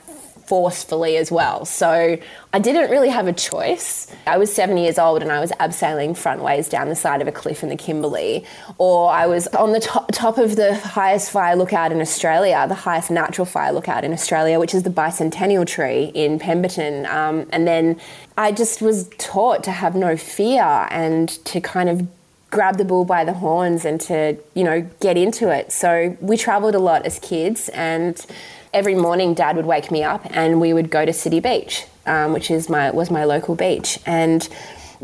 forcefully 0.49 1.19
as 1.19 1.31
well. 1.31 1.67
So 1.67 2.19
I 2.55 2.59
didn't 2.59 2.91
really 2.91 3.11
have 3.11 3.29
a 3.29 3.35
choice. 3.35 4.07
I 4.27 4.39
was 4.39 4.53
seven 4.53 4.79
years 4.79 4.99
old 4.99 5.21
and 5.21 5.31
I 5.31 5.41
was 5.41 5.53
abseiling 5.53 6.11
frontways 6.11 6.71
down 6.71 6.89
the 6.89 6.97
side 6.97 7.21
of 7.21 7.29
a 7.29 7.33
cliff 7.33 7.63
in 7.63 7.69
the 7.69 7.77
Kimberley, 7.77 8.47
or 8.79 9.11
I 9.11 9.27
was 9.27 9.47
on 9.49 9.73
the 9.73 9.81
top, 9.81 10.11
top 10.13 10.39
of 10.39 10.57
the 10.57 10.75
highest 10.75 11.31
fire 11.31 11.55
lookout 11.55 11.93
in 11.93 12.01
Australia, 12.01 12.65
the 12.67 12.75
highest 12.75 13.11
natural 13.11 13.45
fire 13.45 13.73
lookout 13.73 14.05
in 14.05 14.13
Australia, 14.15 14.59
which 14.59 14.75
is 14.75 14.85
the 14.85 14.91
bicentennial 14.91 15.67
tree 15.67 16.11
in 16.15 16.39
Pemberton. 16.39 17.05
Um, 17.05 17.47
and 17.51 17.67
then 17.67 18.01
I 18.39 18.51
just 18.53 18.81
was 18.81 19.11
taught 19.19 19.63
to 19.65 19.71
have 19.71 19.95
no 19.95 20.17
fear 20.17 20.89
and 20.91 21.29
to 21.45 21.61
kind 21.61 21.91
of 21.91 22.09
grab 22.51 22.79
the 22.79 22.85
bull 22.85 23.05
by 23.05 23.25
the 23.25 23.35
horns 23.35 23.85
and 23.85 24.01
to 24.01 24.35
you 24.55 24.65
know 24.65 24.81
get 25.01 25.19
into 25.19 25.51
it 25.51 25.71
so 25.71 26.17
we 26.23 26.35
traveled 26.35 26.75
a 26.75 26.79
lot 26.79 27.05
as 27.05 27.19
kids 27.19 27.69
and 27.75 28.25
every 28.73 28.95
morning 28.95 29.35
dad 29.35 29.57
would 29.57 29.67
wake 29.67 29.91
me 29.91 30.03
up 30.03 30.27
and 30.31 30.61
we 30.61 30.73
would 30.73 30.91
go 30.91 31.05
to 31.05 31.13
city 31.13 31.41
beach 31.41 31.87
um, 32.09 32.33
which 32.33 32.51
is 32.51 32.69
my 32.69 32.91
was 32.91 33.11
my 33.11 33.25
local 33.25 33.55
beach. 33.55 34.01
And 34.07 34.49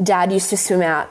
dad 0.03 0.33
used 0.33 0.50
to 0.50 0.57
swim 0.57 0.83
out 0.83 1.09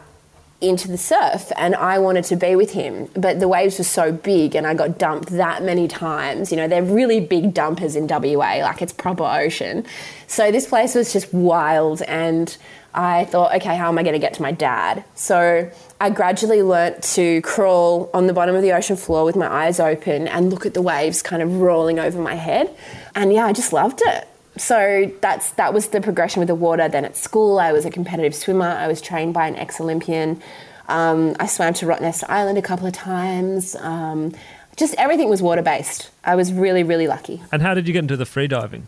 into 0.63 0.87
the 0.87 0.97
surf 0.97 1.51
and 1.57 1.75
I 1.75 1.99
wanted 1.99 2.23
to 2.25 2.35
be 2.35 2.55
with 2.55 2.71
him 2.71 3.09
but 3.15 3.39
the 3.39 3.47
waves 3.47 3.77
were 3.77 3.83
so 3.83 4.11
big 4.11 4.55
and 4.55 4.65
I 4.65 4.73
got 4.73 4.97
dumped 4.97 5.29
that 5.29 5.63
many 5.63 5.87
times 5.87 6.51
you 6.51 6.57
know 6.57 6.67
they're 6.67 6.83
really 6.83 7.19
big 7.19 7.53
dumpers 7.53 7.95
in 7.95 8.07
WA 8.07 8.61
like 8.61 8.81
it's 8.81 8.93
proper 8.93 9.23
ocean 9.23 9.85
so 10.27 10.51
this 10.51 10.67
place 10.67 10.95
was 10.95 11.13
just 11.13 11.33
wild 11.33 12.01
and 12.03 12.55
I 12.95 13.25
thought 13.25 13.53
okay 13.55 13.75
how 13.75 13.89
am 13.89 13.97
I 13.97 14.03
going 14.03 14.13
to 14.13 14.19
get 14.19 14.33
to 14.35 14.41
my 14.41 14.51
dad 14.51 15.03
so 15.15 15.69
I 16.03 16.09
gradually 16.09 16.61
learnt 16.61 17.01
to 17.15 17.41
crawl 17.43 18.09
on 18.13 18.27
the 18.27 18.33
bottom 18.33 18.55
of 18.55 18.61
the 18.61 18.73
ocean 18.73 18.97
floor 18.97 19.23
with 19.23 19.37
my 19.37 19.47
eyes 19.47 19.79
open 19.79 20.27
and 20.27 20.49
look 20.49 20.65
at 20.65 20.73
the 20.73 20.81
waves 20.81 21.21
kind 21.21 21.41
of 21.41 21.61
rolling 21.61 21.97
over 21.97 22.19
my 22.19 22.35
head. 22.35 22.75
And 23.15 23.31
yeah, 23.31 23.45
I 23.45 23.53
just 23.53 23.71
loved 23.71 24.01
it. 24.05 24.27
So 24.57 25.11
that's 25.21 25.51
that 25.51 25.73
was 25.73 25.89
the 25.89 26.01
progression 26.01 26.39
with 26.39 26.47
the 26.47 26.55
water. 26.55 26.87
Then 26.87 27.05
at 27.05 27.17
school, 27.17 27.59
I 27.59 27.71
was 27.71 27.85
a 27.85 27.89
competitive 27.89 28.35
swimmer. 28.35 28.67
I 28.67 28.87
was 28.87 29.01
trained 29.01 29.33
by 29.33 29.47
an 29.47 29.55
ex-Olympian. 29.55 30.41
Um, 30.87 31.35
I 31.39 31.47
swam 31.47 31.73
to 31.75 31.85
Rottnest 31.85 32.23
Island 32.29 32.57
a 32.57 32.61
couple 32.61 32.85
of 32.85 32.93
times. 32.93 33.75
Um, 33.75 34.33
just 34.75 34.95
everything 34.97 35.29
was 35.29 35.41
water 35.41 35.61
based. 35.61 36.09
I 36.23 36.35
was 36.35 36.51
really, 36.51 36.83
really 36.83 37.07
lucky. 37.07 37.41
And 37.51 37.61
how 37.61 37.73
did 37.73 37.87
you 37.87 37.93
get 37.93 37.99
into 37.99 38.17
the 38.17 38.25
freediving? 38.25 38.83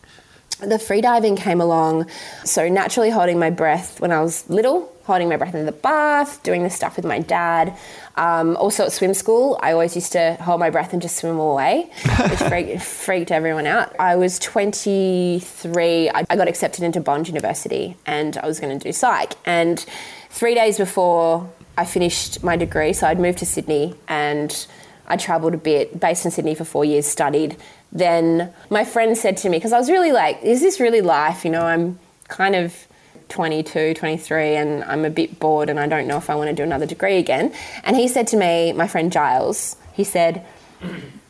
The 0.60 0.78
freediving 0.78 1.36
came 1.36 1.60
along, 1.60 2.10
so 2.46 2.70
naturally 2.70 3.10
holding 3.10 3.38
my 3.38 3.50
breath 3.50 4.00
when 4.00 4.14
I 4.14 4.22
was 4.22 4.50
little, 4.50 4.90
holding 5.04 5.28
my 5.28 5.36
breath 5.36 5.54
in 5.54 5.66
the 5.66 5.74
bath, 5.74 6.42
doing 6.44 6.64
this 6.64 6.74
stuff 6.74 6.96
with 6.96 7.04
my 7.04 7.20
dad. 7.20 7.78
Um, 8.16 8.56
also 8.56 8.86
at 8.86 8.94
swim 8.94 9.14
school, 9.14 9.60
I 9.62 9.74
always 9.74 9.96
used 9.96 10.14
to 10.14 10.36
hold 10.36 10.62
my 10.62 10.70
breath 10.70 10.94
and 10.94 11.02
just 11.02 11.18
swim 11.18 11.38
away, 11.38 11.92
which 12.30 12.40
freaked, 12.50 12.82
freaked 12.82 13.32
everyone 13.32 13.68
out. 13.68 14.00
I 14.00 14.16
was 14.16 14.40
23, 14.40 16.10
I, 16.10 16.26
I 16.30 16.36
got 16.38 16.48
accepted 16.48 16.86
into 16.86 17.02
Bond 17.02 17.28
University 17.28 17.98
and 18.06 18.38
I 18.38 18.48
was 18.48 18.62
going 18.62 18.80
to 18.80 18.82
do 18.82 18.94
psych. 18.94 19.34
And 19.46 19.86
three 20.30 20.56
days 20.56 20.78
before 20.78 21.50
I 21.78 21.84
finished 21.84 22.44
my 22.46 22.56
degree, 22.56 22.94
so 22.94 23.08
I'd 23.08 23.20
moved 23.20 23.40
to 23.40 23.46
Sydney 23.46 23.94
and 24.08 24.66
I 25.08 25.18
travelled 25.18 25.54
a 25.54 25.58
bit, 25.58 26.00
based 26.00 26.26
in 26.26 26.32
Sydney 26.32 26.56
for 26.56 26.66
four 26.66 26.86
years, 26.86 27.06
studied 27.06 27.58
then 27.96 28.54
my 28.70 28.84
friend 28.84 29.18
said 29.18 29.38
to 29.38 29.50
me, 29.50 29.58
because 29.58 29.72
I 29.72 29.80
was 29.80 29.90
really 29.90 30.12
like, 30.12 30.44
is 30.44 30.62
this 30.62 30.82
really 30.82 31.02
life? 31.02 31.46
You 31.46 31.52
know, 31.52 31.62
I'm 31.62 31.98
kind 32.28 32.54
of 32.54 32.88
22, 33.30 33.94
23, 33.94 34.56
and 34.56 34.84
I'm 34.84 35.06
a 35.06 35.10
bit 35.10 35.40
bored 35.40 35.70
and 35.70 35.80
I 35.80 35.88
don't 35.88 36.06
know 36.06 36.18
if 36.18 36.30
I 36.30 36.36
want 36.36 36.50
to 36.50 36.56
do 36.56 36.62
another 36.62 36.86
degree 36.86 37.18
again. 37.18 37.54
And 37.86 37.96
he 37.96 38.10
said 38.10 38.28
to 38.28 38.38
me, 38.38 38.74
my 38.74 38.88
friend 38.88 39.12
Giles, 39.12 39.78
he 39.94 40.04
said, 40.04 40.46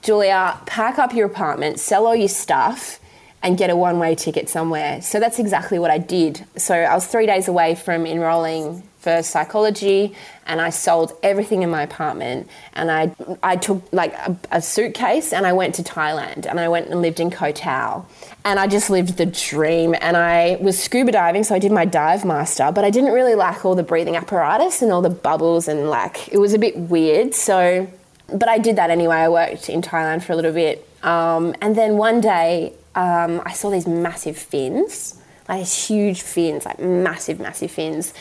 Julia, 0.02 0.60
pack 0.66 0.98
up 0.98 1.14
your 1.14 1.28
apartment, 1.28 1.80
sell 1.80 2.08
all 2.08 2.16
your 2.16 2.28
stuff, 2.28 3.00
and 3.44 3.60
get 3.60 3.70
a 3.70 3.76
one 3.76 4.00
way 4.00 4.16
ticket 4.16 4.50
somewhere. 4.50 5.04
So 5.04 5.20
that's 5.20 5.38
exactly 5.38 5.78
what 5.78 5.92
I 5.92 6.00
did. 6.00 6.44
So 6.58 6.74
I 6.74 6.96
was 6.96 7.06
three 7.06 7.28
days 7.28 7.48
away 7.48 7.76
from 7.76 8.08
enrolling 8.08 8.82
for 9.06 9.22
psychology 9.22 10.16
and 10.48 10.60
I 10.60 10.72
sold 10.72 11.14
everything 11.22 11.62
in 11.62 11.70
my 11.70 11.84
apartment 11.84 12.50
and 12.74 12.90
I 12.90 13.16
I 13.44 13.56
took 13.56 13.84
like 13.92 14.14
a, 14.14 14.36
a, 14.52 14.62
suitcase 14.64 15.32
and 15.32 15.46
I 15.46 15.54
went 15.54 15.76
to 15.76 15.84
Thailand 15.84 16.48
and 16.48 16.60
I 16.60 16.68
went 16.70 16.88
and 16.88 17.04
lived 17.04 17.20
in 17.20 17.30
Koh 17.30 17.52
Tao 17.52 18.08
and 18.44 18.60
I 18.60 18.66
just 18.66 18.90
lived 18.90 19.18
the 19.18 19.28
dream 19.28 19.94
and 20.02 20.18
I 20.18 20.58
was 20.60 20.82
scuba 20.82 21.12
diving 21.12 21.44
so 21.44 21.54
I 21.54 21.60
did 21.60 21.72
my 21.72 21.86
dive 21.86 22.26
master 22.26 22.72
but 22.74 22.84
I 22.84 22.90
didn't 22.90 23.14
really 23.14 23.36
like 23.36 23.64
all 23.64 23.76
the 23.76 23.84
breathing 23.84 24.16
apparatus 24.16 24.82
and 24.82 24.92
all 24.92 25.04
the 25.04 25.18
bubbles 25.30 25.68
and 25.68 25.88
like 25.88 26.28
it 26.30 26.40
was 26.40 26.56
a 26.56 26.60
bit 26.60 26.76
weird 26.76 27.36
so 27.36 27.88
but 28.34 28.50
I 28.50 28.58
did 28.58 28.76
that 28.78 28.90
anyway. 28.90 29.18
I 29.18 29.30
worked 29.30 29.70
in 29.70 29.84
Thailand 29.84 30.24
for 30.24 30.34
a 30.34 30.36
little 30.36 30.54
bit 30.64 30.90
um, 31.04 31.54
and 31.62 31.76
then 31.76 31.98
one 31.98 32.22
day 32.22 32.74
um, 32.96 33.40
I 33.46 33.54
saw 33.54 33.70
these 33.70 33.86
massive 33.86 34.36
fins 34.36 35.22
like 35.48 35.66
huge 35.66 36.22
fins, 36.22 36.66
like 36.66 36.80
massive, 36.80 37.40
massive 37.40 37.72
fins. 37.72 38.14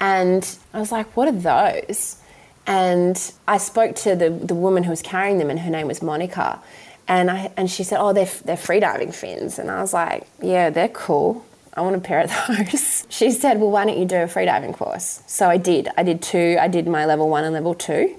And 0.00 0.58
I 0.72 0.80
was 0.80 0.92
like, 0.92 1.16
what 1.16 1.28
are 1.28 1.32
those? 1.32 2.20
And 2.66 3.32
I 3.46 3.58
spoke 3.58 3.94
to 3.96 4.16
the, 4.16 4.30
the 4.30 4.54
woman 4.54 4.84
who 4.84 4.90
was 4.90 5.02
carrying 5.02 5.38
them, 5.38 5.50
and 5.50 5.60
her 5.60 5.70
name 5.70 5.86
was 5.86 6.02
Monica. 6.02 6.60
And, 7.06 7.30
I, 7.30 7.52
and 7.56 7.70
she 7.70 7.84
said, 7.84 7.98
oh, 8.00 8.12
they're, 8.12 8.30
they're 8.44 8.56
freediving 8.56 9.14
fins. 9.14 9.58
And 9.58 9.70
I 9.70 9.80
was 9.82 9.92
like, 9.92 10.26
yeah, 10.42 10.70
they're 10.70 10.88
cool. 10.88 11.44
I 11.74 11.82
want 11.82 11.96
a 11.96 12.00
pair 12.00 12.20
of 12.20 12.32
those. 12.48 13.06
She 13.10 13.30
said, 13.30 13.60
well, 13.60 13.70
why 13.70 13.84
don't 13.84 13.98
you 13.98 14.06
do 14.06 14.16
a 14.16 14.26
freediving 14.26 14.72
course? 14.72 15.22
So 15.26 15.48
I 15.48 15.58
did. 15.58 15.88
I 15.96 16.02
did 16.02 16.22
two. 16.22 16.56
I 16.60 16.68
did 16.68 16.86
my 16.86 17.04
level 17.04 17.28
one 17.28 17.44
and 17.44 17.52
level 17.52 17.74
two. 17.74 18.16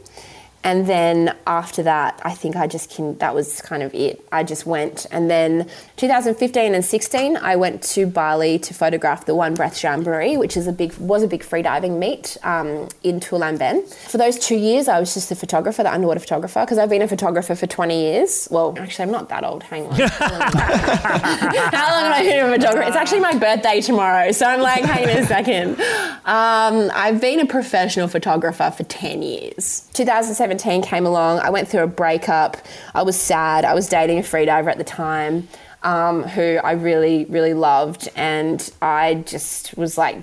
And 0.66 0.88
then 0.88 1.36
after 1.46 1.84
that, 1.84 2.20
I 2.26 2.34
think 2.34 2.56
I 2.56 2.66
just 2.66 2.90
can, 2.90 3.16
that 3.20 3.36
was 3.36 3.62
kind 3.62 3.84
of 3.84 3.94
it. 3.94 4.26
I 4.32 4.44
just 4.44 4.66
went. 4.66 5.06
And 5.12 5.30
then 5.30 5.70
2015 5.98 6.74
and 6.74 6.84
16, 6.84 7.38
I 7.38 7.56
went 7.56 7.84
to 7.84 8.08
Bali 8.08 8.58
to 8.58 8.74
photograph 8.74 9.28
the 9.28 9.36
One 9.36 9.54
Breath 9.54 9.82
Jamboree, 9.82 10.38
which 10.38 10.58
is 10.58 10.66
a 10.66 10.72
big, 10.72 10.92
was 10.98 11.22
a 11.22 11.28
big 11.28 11.44
freediving 11.44 12.00
meet 12.00 12.36
um, 12.42 12.90
in 13.04 13.20
Tulamben. 13.20 13.88
For 14.10 14.18
those 14.18 14.40
two 14.40 14.56
years, 14.56 14.88
I 14.88 15.00
was 15.00 15.14
just 15.14 15.32
a 15.32 15.36
photographer, 15.36 15.84
the 15.84 15.94
underwater 15.94 16.20
photographer, 16.20 16.62
because 16.62 16.80
I've 16.80 16.90
been 16.90 17.04
a 17.04 17.08
photographer 17.08 17.54
for 17.54 17.68
20 17.68 18.02
years. 18.02 18.48
Well, 18.50 18.76
actually, 18.80 19.04
I'm 19.04 19.12
not 19.12 19.30
that 19.30 19.44
old. 19.44 19.62
Hang 19.62 19.86
on. 19.86 19.94
How 20.00 21.92
long, 21.92 22.12
have 22.12 22.14
I 22.14 22.24
been 22.24 22.44
a 22.44 22.56
photographer? 22.56 22.88
It's 22.88 22.98
actually 22.98 23.20
my 23.20 23.38
birthday 23.38 23.82
tomorrow. 23.82 24.32
So 24.32 24.48
I'm 24.48 24.62
like, 24.62 24.84
hang 24.84 25.08
on 25.08 25.24
a 25.24 25.28
second. 25.28 25.80
Um, 26.26 26.90
I've 26.96 27.22
been 27.22 27.40
a 27.40 27.46
professional 27.46 28.08
photographer 28.08 28.74
for 28.76 28.84
10 28.84 29.22
years. 29.22 29.88
2017, 29.94 30.55
17 30.60 30.90
came 30.90 31.06
along, 31.06 31.40
I 31.40 31.50
went 31.50 31.68
through 31.68 31.84
a 31.84 31.88
breakup. 31.88 32.58
I 32.94 33.04
was 33.04 33.20
sad. 33.20 33.66
I 33.66 33.74
was 33.74 33.88
dating 33.88 34.20
a 34.20 34.22
freediver 34.22 34.72
at 34.72 34.78
the 34.78 34.84
time 34.84 35.48
um, 35.84 36.24
who 36.24 36.60
I 36.64 36.74
really, 36.74 37.26
really 37.26 37.54
loved. 37.54 38.10
And 38.16 38.68
I 38.82 39.16
just 39.16 39.78
was 39.78 39.98
like 39.98 40.18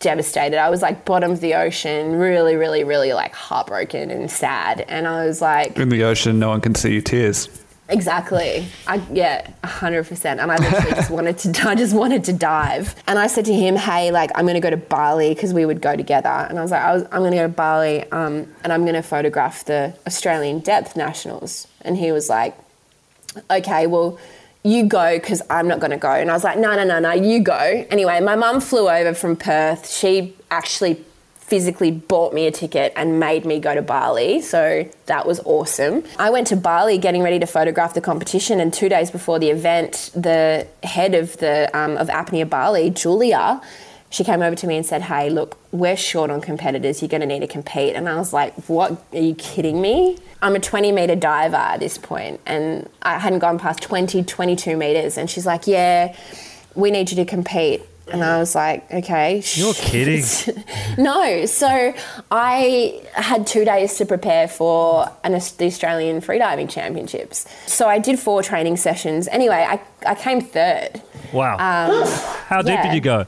devastated. 0.00 0.58
I 0.58 0.70
was 0.70 0.82
like 0.82 1.04
bottom 1.04 1.32
of 1.32 1.40
the 1.40 1.54
ocean, 1.54 2.16
really, 2.16 2.56
really, 2.56 2.84
really 2.84 3.12
like 3.12 3.34
heartbroken 3.34 4.10
and 4.10 4.30
sad. 4.30 4.82
And 4.88 5.08
I 5.08 5.26
was 5.26 5.40
like. 5.40 5.76
In 5.78 5.88
the 5.88 6.04
ocean, 6.04 6.38
no 6.38 6.48
one 6.50 6.60
can 6.60 6.74
see 6.74 6.92
your 6.92 7.02
tears. 7.02 7.48
Exactly. 7.90 8.66
I 8.86 9.02
yeah, 9.10 9.48
hundred 9.64 10.06
percent. 10.06 10.40
And 10.40 10.52
I 10.52 10.56
literally 10.56 10.94
just 10.94 11.10
wanted 11.18 11.38
to 11.38 11.68
I 11.68 11.74
just 11.74 11.94
wanted 11.94 12.24
to 12.24 12.32
dive. 12.34 12.94
And 13.06 13.18
I 13.18 13.26
said 13.28 13.46
to 13.46 13.54
him, 13.54 13.76
Hey, 13.76 14.10
like 14.10 14.30
I'm 14.34 14.46
gonna 14.46 14.60
go 14.60 14.70
to 14.70 14.76
Bali 14.76 15.30
because 15.34 15.54
we 15.54 15.64
would 15.64 15.80
go 15.80 15.96
together. 15.96 16.28
And 16.28 16.58
I 16.58 16.62
was 16.62 16.70
like, 16.70 16.82
I 16.82 16.92
was, 16.92 17.04
I'm 17.04 17.22
gonna 17.22 17.36
go 17.36 17.42
to 17.42 17.48
Bali, 17.48 18.04
um, 18.12 18.46
and 18.62 18.72
I'm 18.72 18.84
gonna 18.84 19.02
photograph 19.02 19.64
the 19.64 19.94
Australian 20.06 20.58
depth 20.60 20.96
nationals. 20.96 21.66
And 21.80 21.96
he 21.96 22.12
was 22.12 22.28
like, 22.28 22.54
Okay, 23.50 23.86
well, 23.86 24.18
you 24.64 24.84
go 24.84 25.18
because 25.18 25.40
I'm 25.48 25.66
not 25.66 25.80
gonna 25.80 25.96
go. 25.96 26.12
And 26.12 26.30
I 26.30 26.34
was 26.34 26.44
like, 26.44 26.58
No, 26.58 26.76
no, 26.76 26.84
no, 26.84 26.98
no, 26.98 27.12
you 27.12 27.40
go. 27.40 27.86
Anyway, 27.90 28.20
my 28.20 28.36
mum 28.36 28.60
flew 28.60 28.90
over 28.90 29.14
from 29.14 29.34
Perth. 29.34 29.90
She 29.90 30.34
actually 30.50 31.04
physically 31.48 31.90
bought 31.90 32.34
me 32.34 32.46
a 32.46 32.50
ticket 32.50 32.92
and 32.94 33.18
made 33.18 33.46
me 33.46 33.58
go 33.58 33.74
to 33.74 33.80
Bali. 33.80 34.42
So 34.42 34.86
that 35.06 35.26
was 35.26 35.40
awesome. 35.46 36.04
I 36.18 36.28
went 36.28 36.46
to 36.48 36.56
Bali 36.56 36.98
getting 36.98 37.22
ready 37.22 37.38
to 37.38 37.46
photograph 37.46 37.94
the 37.94 38.02
competition, 38.02 38.60
and 38.60 38.72
two 38.72 38.88
days 38.88 39.10
before 39.10 39.38
the 39.38 39.48
event, 39.48 40.10
the 40.14 40.66
head 40.82 41.14
of 41.14 41.36
the 41.38 41.70
um, 41.76 41.96
of 41.96 42.08
Apnea 42.08 42.48
Bali, 42.48 42.90
Julia, 42.90 43.60
she 44.10 44.24
came 44.24 44.40
over 44.40 44.56
to 44.56 44.66
me 44.66 44.76
and 44.76 44.86
said, 44.86 45.02
"Hey, 45.02 45.28
look, 45.30 45.58
we're 45.72 45.96
short 45.96 46.30
on 46.30 46.40
competitors. 46.40 47.02
You're 47.02 47.08
going 47.08 47.20
to 47.22 47.26
need 47.26 47.40
to 47.40 47.46
compete." 47.46 47.94
And 47.94 48.08
I 48.08 48.16
was 48.16 48.32
like, 48.32 48.54
"What? 48.68 49.02
Are 49.12 49.20
you 49.20 49.34
kidding 49.34 49.80
me? 49.80 50.18
I'm 50.40 50.54
a 50.54 50.60
20 50.60 50.92
meter 50.92 51.16
diver 51.16 51.56
at 51.56 51.80
this 51.80 51.98
point, 51.98 52.40
and 52.46 52.88
I 53.02 53.18
hadn't 53.18 53.40
gone 53.40 53.58
past 53.58 53.82
20, 53.82 54.22
22 54.22 54.76
meters." 54.76 55.18
And 55.18 55.28
she's 55.28 55.46
like, 55.46 55.66
"Yeah, 55.66 56.14
we 56.74 56.90
need 56.90 57.10
you 57.10 57.16
to 57.16 57.24
compete." 57.24 57.82
And 58.12 58.24
I 58.24 58.38
was 58.38 58.54
like, 58.54 58.90
okay. 58.92 59.42
You're 59.54 59.74
kidding. 59.74 60.24
no. 60.98 61.46
So 61.46 61.94
I 62.30 63.02
had 63.14 63.46
two 63.46 63.64
days 63.64 63.96
to 63.98 64.06
prepare 64.06 64.48
for 64.48 65.10
an, 65.24 65.32
the 65.32 65.66
Australian 65.66 66.20
Freediving 66.20 66.68
Championships. 66.70 67.46
So 67.66 67.88
I 67.88 67.98
did 67.98 68.18
four 68.18 68.42
training 68.42 68.76
sessions. 68.76 69.28
Anyway, 69.28 69.66
I, 69.68 69.80
I 70.06 70.14
came 70.14 70.40
third. 70.40 71.00
Wow. 71.32 71.54
Um, 71.54 72.06
How 72.46 72.62
deep 72.62 72.74
yeah. 72.74 72.82
did 72.84 72.94
you 72.94 73.00
go? 73.00 73.26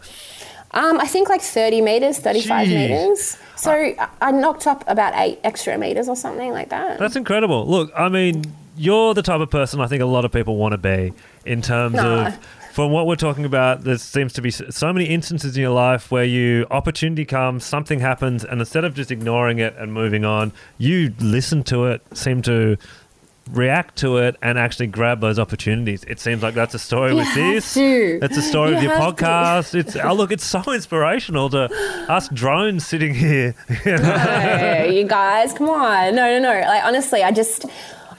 Um, 0.72 1.00
I 1.00 1.06
think 1.06 1.28
like 1.28 1.40
30 1.42 1.80
metres, 1.82 2.18
35 2.18 2.68
Jeez. 2.68 2.74
metres. 2.74 3.36
So 3.56 3.94
I 4.22 4.30
knocked 4.30 4.66
up 4.66 4.84
about 4.86 5.14
eight 5.16 5.40
extra 5.44 5.76
metres 5.76 6.08
or 6.08 6.16
something 6.16 6.52
like 6.52 6.70
that. 6.70 6.98
That's 6.98 7.16
incredible. 7.16 7.66
Look, 7.66 7.92
I 7.96 8.08
mean, 8.08 8.44
you're 8.76 9.12
the 9.12 9.22
type 9.22 9.40
of 9.40 9.50
person 9.50 9.80
I 9.80 9.86
think 9.88 10.00
a 10.00 10.06
lot 10.06 10.24
of 10.24 10.32
people 10.32 10.56
want 10.56 10.72
to 10.72 10.78
be 10.78 11.12
in 11.44 11.60
terms 11.60 11.96
Nah. 11.96 12.28
of. 12.28 12.38
From 12.72 12.92
what 12.92 13.06
we're 13.06 13.16
talking 13.16 13.44
about, 13.44 13.82
there 13.84 13.98
seems 13.98 14.32
to 14.34 14.42
be 14.42 14.50
so 14.50 14.92
many 14.92 15.06
instances 15.06 15.56
in 15.56 15.60
your 15.62 15.72
life 15.72 16.10
where 16.10 16.24
you 16.24 16.66
opportunity 16.70 17.24
comes, 17.24 17.64
something 17.64 17.98
happens, 18.00 18.44
and 18.44 18.60
instead 18.60 18.84
of 18.84 18.94
just 18.94 19.10
ignoring 19.10 19.58
it 19.58 19.74
and 19.76 19.92
moving 19.92 20.24
on, 20.24 20.52
you 20.78 21.12
listen 21.18 21.62
to 21.64 21.86
it, 21.86 22.00
seem 22.16 22.42
to 22.42 22.76
react 23.50 23.96
to 23.96 24.18
it, 24.18 24.36
and 24.40 24.56
actually 24.56 24.86
grab 24.86 25.20
those 25.20 25.36
opportunities. 25.40 26.04
It 26.04 26.20
seems 26.20 26.42
like 26.44 26.54
that's 26.54 26.74
a 26.74 26.78
story 26.78 27.10
You 27.10 27.16
with 27.16 27.34
this. 27.34 27.74
to. 27.74 28.20
It's 28.22 28.36
a 28.36 28.42
story 28.42 28.68
You 28.70 28.74
with 28.76 28.84
your 28.84 28.96
have 28.96 29.16
to. 29.16 29.24
podcast. 29.24 29.74
It's 29.74 29.96
oh 29.96 30.12
look, 30.14 30.30
it's 30.30 30.44
so 30.44 30.62
inspirational 30.72 31.50
to 31.50 31.68
us 32.08 32.28
drones 32.28 32.86
sitting 32.86 33.14
here. 33.14 33.56
no, 33.84 34.84
you 34.88 35.04
guys, 35.08 35.52
come 35.52 35.68
on. 35.70 36.14
No, 36.14 36.38
no, 36.38 36.38
no. 36.38 36.60
Like 36.60 36.84
honestly, 36.84 37.22
I 37.24 37.32
just 37.32 37.66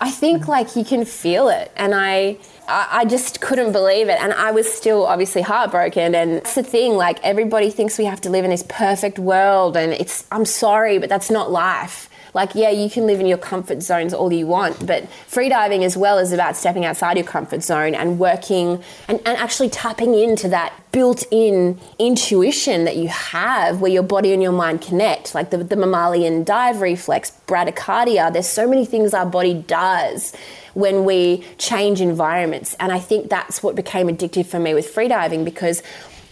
I 0.01 0.11
think 0.11 0.49
like 0.49 0.75
you 0.75 0.83
can 0.83 1.05
feel 1.05 1.47
it 1.47 1.71
and 1.77 1.93
I 1.95 2.37
I 2.71 3.05
just 3.05 3.41
couldn't 3.41 3.71
believe 3.71 4.07
it. 4.09 4.19
And 4.21 4.33
I 4.33 4.51
was 4.51 4.71
still 4.71 5.05
obviously 5.05 5.41
heartbroken. 5.41 6.15
And 6.15 6.37
that's 6.37 6.55
the 6.55 6.63
thing, 6.63 6.93
like 6.95 7.19
everybody 7.23 7.69
thinks 7.69 7.97
we 7.97 8.05
have 8.05 8.21
to 8.21 8.29
live 8.29 8.45
in 8.45 8.51
this 8.51 8.63
perfect 8.67 9.19
world. 9.19 9.75
And 9.75 9.93
it's, 9.93 10.25
I'm 10.31 10.45
sorry, 10.45 10.97
but 10.97 11.09
that's 11.09 11.29
not 11.29 11.51
life. 11.51 12.09
Like, 12.33 12.55
yeah, 12.55 12.69
you 12.69 12.89
can 12.89 13.05
live 13.05 13.19
in 13.19 13.25
your 13.25 13.37
comfort 13.37 13.81
zones 13.81 14.13
all 14.13 14.31
you 14.31 14.47
want, 14.47 14.85
but 14.85 15.09
freediving 15.29 15.83
as 15.83 15.97
well 15.97 16.17
is 16.17 16.31
about 16.31 16.55
stepping 16.55 16.85
outside 16.85 17.17
your 17.17 17.25
comfort 17.25 17.63
zone 17.63 17.93
and 17.93 18.19
working 18.19 18.81
and, 19.07 19.19
and 19.25 19.37
actually 19.37 19.69
tapping 19.69 20.13
into 20.13 20.47
that 20.49 20.73
built 20.91 21.23
in 21.31 21.79
intuition 21.99 22.85
that 22.85 22.97
you 22.97 23.07
have 23.07 23.81
where 23.81 23.91
your 23.91 24.03
body 24.03 24.33
and 24.33 24.41
your 24.41 24.51
mind 24.51 24.81
connect, 24.81 25.33
like 25.33 25.49
the, 25.49 25.57
the 25.57 25.75
mammalian 25.75 26.43
dive 26.43 26.81
reflex, 26.81 27.31
bradycardia. 27.47 28.31
There's 28.31 28.47
so 28.47 28.67
many 28.67 28.85
things 28.85 29.13
our 29.13 29.25
body 29.25 29.53
does 29.53 30.33
when 30.73 31.05
we 31.05 31.43
change 31.57 32.01
environments. 32.01 32.75
And 32.75 32.91
I 32.91 32.99
think 32.99 33.29
that's 33.29 33.61
what 33.61 33.75
became 33.75 34.07
addictive 34.07 34.45
for 34.45 34.59
me 34.59 34.73
with 34.73 34.93
freediving 34.93 35.43
because 35.43 35.83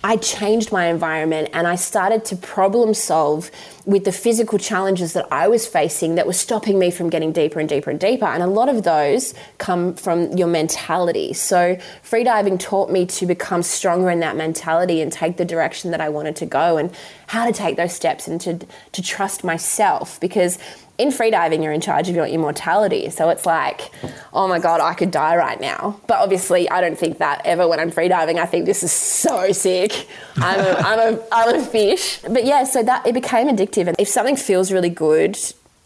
I 0.02 0.16
changed 0.16 0.72
my 0.72 0.86
environment 0.86 1.50
and 1.52 1.68
I 1.68 1.76
started 1.76 2.24
to 2.26 2.38
problem 2.38 2.94
solve 2.94 3.52
with 3.86 4.06
the 4.06 4.14
physical 4.14 4.58
challenges 4.58 5.12
that 5.14 5.28
I 5.30 5.50
was 5.50 5.68
facing 5.68 6.16
that 6.16 6.26
were 6.26 6.34
stopping 6.34 6.80
me 6.80 6.90
from 6.90 7.10
getting 7.10 7.34
deeper 7.34 7.60
and 7.60 7.68
deeper 7.68 7.90
and 7.90 8.00
deeper. 8.00 8.26
And 8.26 8.42
a 8.42 8.48
lot 8.48 8.70
of 8.70 8.84
those 8.84 9.34
come 9.58 9.96
from 9.96 10.32
your 10.38 10.48
mentality. 10.48 11.34
So, 11.34 11.78
freediving 12.04 12.60
taught 12.60 12.90
me 12.90 13.06
to 13.08 13.26
become 13.26 13.62
stronger 13.62 14.10
in 14.10 14.22
that 14.22 14.38
mentality 14.38 15.02
and 15.02 15.12
take 15.12 15.36
the 15.36 15.46
direction 15.46 15.92
that 15.92 16.00
I 16.00 16.08
wanted 16.08 16.38
to 16.38 16.46
go 16.46 16.78
and 16.78 16.96
how 17.28 17.46
to 17.46 17.52
take 17.52 17.76
those 17.76 17.94
steps 17.94 18.28
and 18.28 18.40
to, 18.42 18.60
to 18.94 19.02
trust 19.02 19.44
myself 19.44 20.20
because 20.20 20.60
in 21.00 21.10
freediving, 21.10 21.64
you're 21.64 21.72
in 21.72 21.82
charge 21.82 22.10
of 22.10 22.16
your 22.16 22.28
immortality. 22.28 23.10
So 23.10 23.30
it's 23.30 23.46
like, 23.46 23.90
oh 24.34 24.48
my 24.48 24.60
God, 24.60 24.82
I 24.82 24.94
could 24.94 25.12
die 25.12 25.38
right 25.38 25.60
now. 25.60 26.00
But 26.08 26.20
obviously, 26.20 26.70
I 26.70 26.82
don't 26.82 26.98
think 26.98 27.18
that 27.20 27.42
ever 27.46 27.68
when 27.68 27.80
I'm 27.80 27.90
freediving. 27.90 28.38
I 28.38 28.46
think 28.46 28.66
this 28.66 28.84
is 28.84 28.92
so 28.92 29.52
sick. 29.54 30.08
I'm 30.38 30.60
a, 30.60 30.72
I'm 30.80 31.00
a, 31.00 31.28
I'm 31.32 31.56
a 31.56 31.66
fish. 31.66 32.20
But 32.22 32.46
yeah, 32.46 32.66
so 32.66 32.84
that 32.84 33.08
it 33.08 33.14
became 33.14 33.48
addictive. 33.48 33.88
And 33.88 33.96
if 33.98 34.10
something 34.10 34.36
feels 34.36 34.72
really 34.72 34.90
good, 34.90 35.38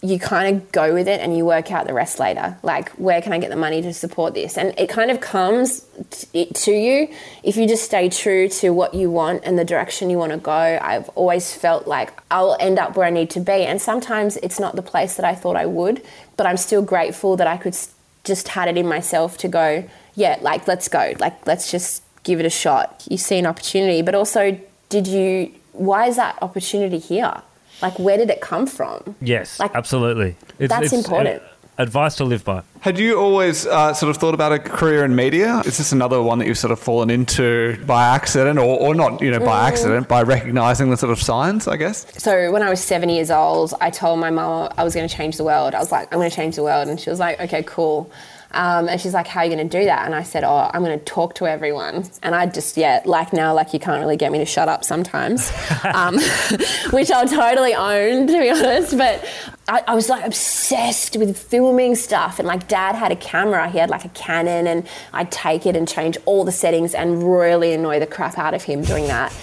you 0.04 0.20
kind 0.20 0.54
of 0.54 0.72
go 0.74 0.94
with 0.94 1.08
it 1.08 1.22
and 1.22 1.36
you 1.36 1.46
work 1.46 1.72
out 1.72 1.88
the 1.88 1.94
rest 1.94 2.20
later. 2.20 2.58
Like, 2.62 2.90
where 2.92 3.22
can 3.22 3.32
I 3.32 3.38
get 3.38 3.50
the 3.50 3.56
money 3.56 3.82
to 3.82 3.94
support 3.94 4.34
this? 4.34 4.58
And 4.58 4.78
it 4.78 4.90
kind 4.90 5.10
of 5.10 5.22
comes 5.22 5.86
t- 6.12 6.46
to 6.46 6.72
you 6.74 7.08
if 7.42 7.56
you 7.56 7.66
just 7.66 7.86
stay 7.86 8.10
true 8.10 8.50
to 8.50 8.72
what 8.72 8.94
you 8.94 9.10
want 9.10 9.44
and 9.46 9.58
the 9.58 9.64
direction 9.64 10.10
you 10.10 10.18
want 10.18 10.34
to 10.34 10.38
go. 10.38 10.52
I've 10.52 11.08
always 11.16 11.56
felt 11.56 11.88
like 11.88 12.12
I'll 12.30 12.58
end 12.60 12.80
up 12.80 12.98
where 12.98 13.08
I 13.08 13.12
need 13.12 13.30
to 13.30 13.40
be. 13.40 13.64
And 13.64 13.82
sometimes 13.82 14.36
it's 14.38 14.60
not 14.60 14.76
the 14.76 14.82
place 14.82 15.16
that 15.16 15.26
I 15.26 15.36
thought 15.36 15.56
I 15.56 15.66
would, 15.68 16.04
but 16.36 16.46
I'm 16.46 16.58
still 16.58 16.82
grateful 16.82 17.38
that 17.38 17.48
I 17.48 17.56
could 17.56 17.78
just 18.26 18.50
had 18.50 18.68
it 18.68 18.78
in 18.78 18.86
myself 18.86 19.38
to 19.38 19.48
go, 19.48 19.88
yeah, 20.16 20.38
like, 20.42 20.68
let's 20.68 20.90
go. 20.90 21.14
Like, 21.18 21.48
let's 21.48 21.72
just 21.72 22.04
give 22.24 22.42
it 22.42 22.46
a 22.46 22.50
shot. 22.50 23.08
You 23.10 23.18
see 23.18 23.38
an 23.38 23.46
opportunity, 23.46 24.02
but 24.02 24.16
also, 24.16 24.60
did 24.90 25.08
you, 25.08 25.54
why 25.72 26.08
is 26.08 26.18
that 26.18 26.38
opportunity 26.42 27.00
here? 27.00 27.42
Like, 27.84 28.00
where 28.00 28.18
did 28.18 28.30
it 28.30 28.42
come 28.42 28.66
from? 28.66 29.16
yes, 29.22 29.60
Like, 29.60 29.76
absolutely. 29.76 30.36
It's, 30.58 30.74
that's 30.74 30.94
important. 30.94 31.44
uh, 31.44 31.48
advice 31.78 32.16
to 32.16 32.24
live 32.24 32.44
by. 32.46 32.62
Had 32.80 32.98
you 32.98 33.20
always 33.20 33.66
uh, 33.66 33.94
sort 33.94 34.10
of 34.10 34.18
thought 34.18 34.34
about 34.34 34.52
a 34.54 34.60
career 34.60 35.04
in 35.04 35.16
media? 35.16 35.62
Is 35.66 35.78
this 35.78 35.92
another 35.92 36.22
one 36.22 36.40
that 36.40 36.48
you've 36.48 36.58
sort 36.58 36.72
of 36.72 36.80
fallen 36.80 37.10
into 37.10 37.78
by 37.86 38.04
accident, 38.16 38.58
or, 38.60 38.80
or 38.80 38.96
not, 38.96 39.22
you 39.22 39.32
know, 39.32 39.40
by 39.40 39.68
accident, 39.68 40.08
by 40.08 40.22
recognizing 40.24 40.90
the 40.92 40.98
sort 40.98 41.12
of 41.12 41.22
signs, 41.22 41.68
I 41.68 41.76
guess? 41.78 42.06
So 42.22 42.52
when 42.52 42.64
I 42.64 42.70
was 42.70 42.80
seven 42.80 43.10
years 43.10 43.30
old, 43.32 43.74
I 43.82 43.90
told 43.90 44.20
my 44.20 44.30
mum 44.30 44.72
I 44.78 44.84
was 44.84 44.94
going 44.96 45.08
to 45.08 45.14
change 45.14 45.36
the 45.38 45.44
world. 45.44 45.74
I 45.76 45.80
was 45.80 45.92
like, 45.92 46.08
I'm 46.14 46.20
going 46.20 46.30
to 46.30 46.36
change 46.36 46.56
the 46.56 46.64
world, 46.64 46.88
and 46.88 47.00
she 47.00 47.10
was 47.10 47.20
like, 47.20 47.40
Okay, 47.42 47.64
cool. 47.64 48.10
Um, 48.54 48.88
and 48.88 49.00
she's 49.00 49.14
like, 49.14 49.28
How 49.28 49.42
are 49.42 49.46
you 49.46 49.56
going 49.56 49.68
to 49.68 49.80
do 49.80 49.86
that? 49.86 50.06
And 50.06 50.14
I 50.14 50.24
said, 50.24 50.44
Oh, 50.44 50.70
I'm 50.74 50.84
going 50.84 50.98
to 50.98 51.06
talk 51.06 51.36
to 51.36 51.48
everyone. 51.48 52.06
And 52.22 52.36
I 52.36 52.46
just, 52.46 52.78
yeah, 52.78 53.02
like 53.06 53.34
now, 53.34 53.54
like 53.54 53.74
you 53.74 53.80
can't 53.80 54.00
really 54.00 54.18
get 54.18 54.32
me 54.32 54.38
to 54.40 54.46
shut 54.46 54.68
up 54.68 54.84
sometimes, 54.84 55.52
um, 55.84 56.16
which 56.92 57.12
I'll 57.12 57.28
totally 57.28 57.74
own, 57.74 58.28
to 58.28 58.40
be 58.40 58.50
honest. 58.50 58.98
But 58.98 59.26
I, 59.68 59.84
I 59.88 59.96
was 59.96 60.10
like 60.10 60.26
obsessed 60.26 61.18
with 61.18 61.38
filming 61.38 61.96
stuff. 61.96 62.40
And 62.40 62.48
like 62.48 62.68
dad 62.68 62.96
had 62.96 63.12
a 63.12 63.16
camera, 63.16 63.70
he 63.70 63.78
had 63.78 63.90
like 63.90 64.06
a 64.06 64.10
Canon, 64.10 64.68
and 64.68 64.88
I'd 65.14 65.32
take 65.32 65.66
it 65.66 65.76
and 65.76 65.88
change 65.88 66.18
all 66.26 66.44
the 66.44 66.52
settings 66.52 66.94
and 66.94 67.24
really 67.24 67.74
annoy 67.74 68.00
the 68.00 68.08
crap 68.08 68.38
out 68.38 68.54
of 68.54 68.64
him 68.64 68.84
doing 68.84 69.08
that. 69.08 69.34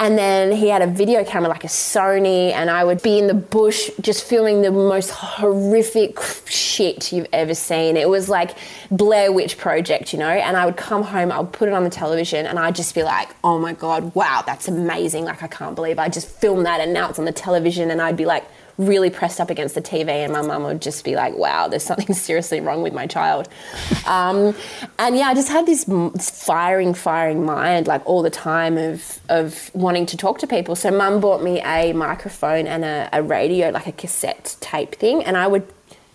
And 0.00 0.16
then 0.16 0.52
he 0.52 0.68
had 0.68 0.80
a 0.80 0.86
video 0.86 1.24
camera 1.24 1.48
like 1.48 1.64
a 1.64 1.68
Sony, 1.68 2.52
and 2.52 2.70
I 2.70 2.84
would 2.84 3.02
be 3.02 3.18
in 3.18 3.26
the 3.26 3.34
bush 3.34 3.90
just 4.00 4.22
filming 4.22 4.62
the 4.62 4.70
most 4.70 5.10
horrific 5.10 6.20
shit 6.46 7.10
you've 7.10 7.26
ever 7.32 7.52
seen. 7.52 7.96
It 7.96 8.08
was 8.08 8.28
like 8.28 8.56
Blair 8.92 9.32
Witch 9.32 9.58
Project, 9.58 10.12
you 10.12 10.20
know. 10.20 10.28
And 10.28 10.56
I 10.56 10.66
would 10.66 10.76
come 10.76 11.02
home, 11.02 11.32
I 11.32 11.40
would 11.40 11.52
put 11.52 11.68
it 11.68 11.74
on 11.74 11.82
the 11.82 11.90
television, 11.90 12.46
and 12.46 12.60
I'd 12.60 12.76
just 12.76 12.94
be 12.94 13.02
like, 13.02 13.28
"Oh 13.42 13.58
my 13.58 13.72
god, 13.72 14.14
wow, 14.14 14.44
that's 14.46 14.68
amazing! 14.68 15.24
Like 15.24 15.42
I 15.42 15.48
can't 15.48 15.74
believe 15.74 15.98
I 15.98 16.08
just 16.08 16.28
filmed 16.28 16.64
that, 16.66 16.80
and 16.80 16.92
now 16.92 17.08
it's 17.08 17.18
on 17.18 17.24
the 17.24 17.32
television." 17.32 17.90
And 17.90 18.00
I'd 18.00 18.16
be 18.16 18.24
like 18.24 18.44
really 18.78 19.10
pressed 19.10 19.40
up 19.40 19.50
against 19.50 19.74
the 19.74 19.82
TV, 19.82 20.08
and 20.08 20.32
my 20.32 20.40
mum 20.40 20.62
would 20.62 20.80
just 20.80 21.04
be 21.04 21.16
like, 21.16 21.36
"Wow, 21.36 21.68
there's 21.68 21.82
something 21.82 22.14
seriously 22.26 22.60
wrong 22.60 22.82
with 22.82 22.92
my 22.92 23.06
child." 23.06 23.48
um, 24.06 24.54
and 24.98 25.16
yeah, 25.16 25.26
I 25.28 25.34
just 25.34 25.48
had 25.48 25.66
this 25.66 25.84
firing, 26.30 26.94
firing 26.94 27.44
mind 27.44 27.86
like 27.86 28.06
all 28.06 28.22
the 28.22 28.30
time 28.30 28.78
of 28.78 29.20
of 29.28 29.70
wanting 29.74 30.06
to 30.06 30.16
talk 30.16 30.38
to 30.38 30.46
people. 30.46 30.76
So 30.76 30.90
mum 30.90 31.20
bought 31.20 31.42
me 31.42 31.60
a 31.60 31.92
microphone 31.92 32.66
and 32.66 32.84
a, 32.84 33.08
a 33.12 33.22
radio, 33.22 33.70
like 33.70 33.86
a 33.86 33.92
cassette 33.92 34.56
tape 34.60 34.94
thing, 34.94 35.24
and 35.24 35.36
I 35.36 35.46
would 35.46 35.66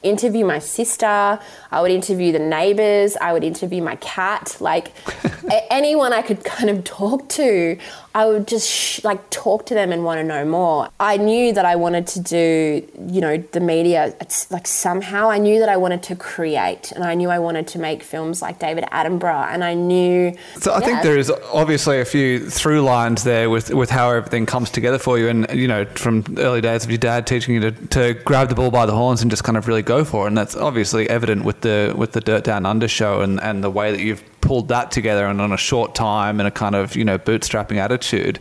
interview 0.04 0.46
my 0.46 0.60
sister, 0.60 1.40
I 1.72 1.82
would 1.82 1.92
interview 1.92 2.32
the 2.32 2.40
neighbors, 2.40 3.16
I 3.20 3.34
would 3.34 3.44
interview 3.44 3.82
my 3.82 3.96
cat, 3.96 4.58
like 4.60 4.92
anyone 5.72 6.14
I 6.14 6.22
could 6.22 6.44
kind 6.44 6.70
of 6.70 6.84
talk 6.84 7.30
to, 7.30 7.78
I 8.16 8.26
would 8.28 8.48
just 8.48 8.70
sh- 8.70 9.04
like 9.04 9.30
talk 9.30 9.66
to 9.68 9.74
them 9.74 9.92
and 9.92 10.04
want 10.04 10.20
to 10.20 10.24
know 10.24 10.46
more. 10.46 10.90
I 11.00 11.18
knew 11.18 11.54
that 11.54 11.66
I 11.66 11.76
wanted 11.76 12.08
to 12.08 12.20
do, 12.22 12.88
you 13.08 13.22
know, 13.22 13.38
the 13.38 13.60
media 13.60 14.14
it's 14.22 14.52
like 14.52 14.68
somehow 14.68 15.30
I 15.30 15.38
knew 15.38 15.60
that 15.60 15.70
I 15.70 15.78
wanted 15.78 16.04
to 16.04 16.16
create 16.16 16.92
and 16.92 17.04
I 17.04 17.16
knew 17.16 17.30
I 17.30 17.40
wanted 17.40 17.68
to 17.70 17.80
make 17.80 18.04
films 18.04 18.42
like 18.42 18.60
David 18.60 18.86
Attenborough 18.92 19.48
and 19.48 19.64
I 19.64 19.74
knew 19.74 20.36
So 20.60 20.74
I 20.74 20.80
think 20.80 21.02
there 21.02 21.18
is 21.18 21.32
obviously 21.54 22.00
a 22.00 22.06
few 22.06 22.50
through 22.50 22.82
lines 22.82 23.24
there 23.24 23.50
with, 23.50 23.74
with 23.74 23.90
how 23.90 24.12
everything 24.12 24.46
comes 24.46 24.70
together 24.70 25.00
for 25.00 25.18
you, 25.18 25.30
and 25.30 25.48
you 25.54 25.68
know 25.68 25.86
from 25.86 26.24
early 26.38 26.62
days 26.62 26.84
of 26.84 26.92
your 26.92 26.98
dad 26.98 27.26
teaching 27.28 27.56
you 27.56 27.60
to, 27.62 27.72
to 27.88 28.14
grab 28.26 28.50
the 28.50 28.56
bull 28.56 28.72
by 28.72 28.86
the 28.86 28.94
horns 28.94 29.22
and 29.22 29.32
just 29.32 29.44
kind 29.44 29.58
of 29.58 29.68
really 29.68 29.82
go 29.82 30.04
for 30.06 30.26
it, 30.26 30.28
and 30.28 30.38
that's 30.38 30.56
obviously 30.56 31.10
evident 31.10 31.44
with 31.44 31.62
the 31.62 31.94
with 31.96 32.12
the 32.14 32.22
Dirt 32.22 32.44
Down 32.44 32.66
Under 32.66 32.88
show 32.88 33.22
and, 33.22 33.42
and 33.42 33.64
the 33.64 33.70
way 33.70 33.92
that 33.92 34.00
you've 34.02 34.24
pulled 34.44 34.68
that 34.68 34.92
together 34.92 35.26
and 35.26 35.40
on 35.40 35.54
a 35.54 35.58
short 35.58 35.96
time 35.96 36.40
and 36.42 36.48
a 36.48 36.52
kind 36.52 36.76
of 36.76 36.96
you 36.96 37.06
know 37.06 37.18
bootstrapping 37.18 37.78
attitude. 37.78 38.40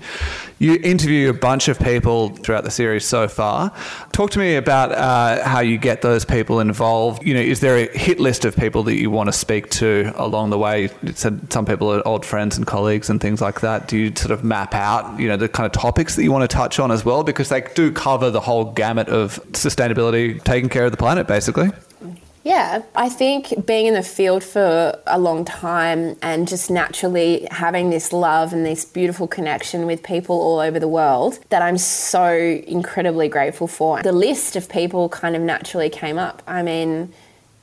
You 0.58 0.78
interview 0.82 1.30
a 1.30 1.32
bunch 1.32 1.68
of 1.68 1.78
people 1.78 2.30
throughout 2.30 2.64
the 2.64 2.70
series 2.70 3.04
so 3.04 3.28
far. 3.28 3.72
Talk 4.12 4.30
to 4.32 4.38
me 4.38 4.56
about 4.56 4.92
uh, 4.92 5.44
how 5.44 5.60
you 5.60 5.78
get 5.78 6.02
those 6.02 6.24
people 6.24 6.60
involved. 6.60 7.24
You 7.24 7.34
know, 7.34 7.40
is 7.40 7.60
there 7.60 7.76
a 7.76 7.96
hit 7.96 8.20
list 8.20 8.44
of 8.44 8.56
people 8.56 8.82
that 8.84 8.96
you 8.96 9.10
want 9.10 9.28
to 9.28 9.32
speak 9.32 9.70
to 9.70 10.12
along 10.16 10.50
the 10.50 10.58
way? 10.58 10.90
You 11.02 11.12
said 11.14 11.52
some 11.52 11.66
people 11.66 11.92
are 11.92 12.06
old 12.06 12.26
friends 12.26 12.56
and 12.56 12.66
colleagues 12.66 13.08
and 13.08 13.20
things 13.20 13.40
like 13.40 13.60
that. 13.60 13.88
Do 13.88 13.96
you 13.96 14.14
sort 14.14 14.32
of 14.32 14.44
map 14.44 14.74
out, 14.74 15.18
you 15.20 15.28
know, 15.28 15.36
the 15.36 15.48
kind 15.48 15.66
of 15.66 15.72
topics 15.72 16.16
that 16.16 16.24
you 16.24 16.32
want 16.32 16.48
to 16.48 16.54
touch 16.54 16.78
on 16.78 16.90
as 16.90 17.04
well? 17.04 17.22
Because 17.22 17.48
they 17.48 17.60
do 17.74 17.92
cover 17.92 18.30
the 18.30 18.40
whole 18.40 18.72
gamut 18.72 19.08
of 19.08 19.40
sustainability, 19.52 20.42
taking 20.42 20.68
care 20.68 20.84
of 20.84 20.90
the 20.90 20.96
planet, 20.96 21.26
basically. 21.26 21.70
Yeah, 22.44 22.83
I 22.94 23.09
think 23.09 23.66
being 23.66 23.87
in 23.87 23.94
the 23.94 24.02
field 24.02 24.42
for 24.42 24.98
a 25.07 25.18
long 25.18 25.44
time 25.44 26.16
and 26.22 26.48
just 26.48 26.70
naturally 26.70 27.46
having 27.50 27.90
this 27.90 28.12
love 28.12 28.52
and 28.52 28.66
this 28.66 28.85
beautiful 28.85 29.28
connection 29.28 29.87
with 29.87 30.02
people 30.02 30.40
all 30.40 30.59
over 30.59 30.81
the 30.81 30.88
world 30.88 31.38
that 31.50 31.62
I'm 31.62 31.78
so 31.78 32.33
incredibly 32.66 33.28
grateful 33.28 33.68
for. 33.68 34.02
The 34.02 34.12
list 34.12 34.57
of 34.57 34.68
people 34.68 35.09
kind 35.09 35.37
of 35.37 35.42
naturally 35.42 35.88
came 35.88 36.18
up. 36.18 36.42
I 36.46 36.62
mean, 36.62 37.12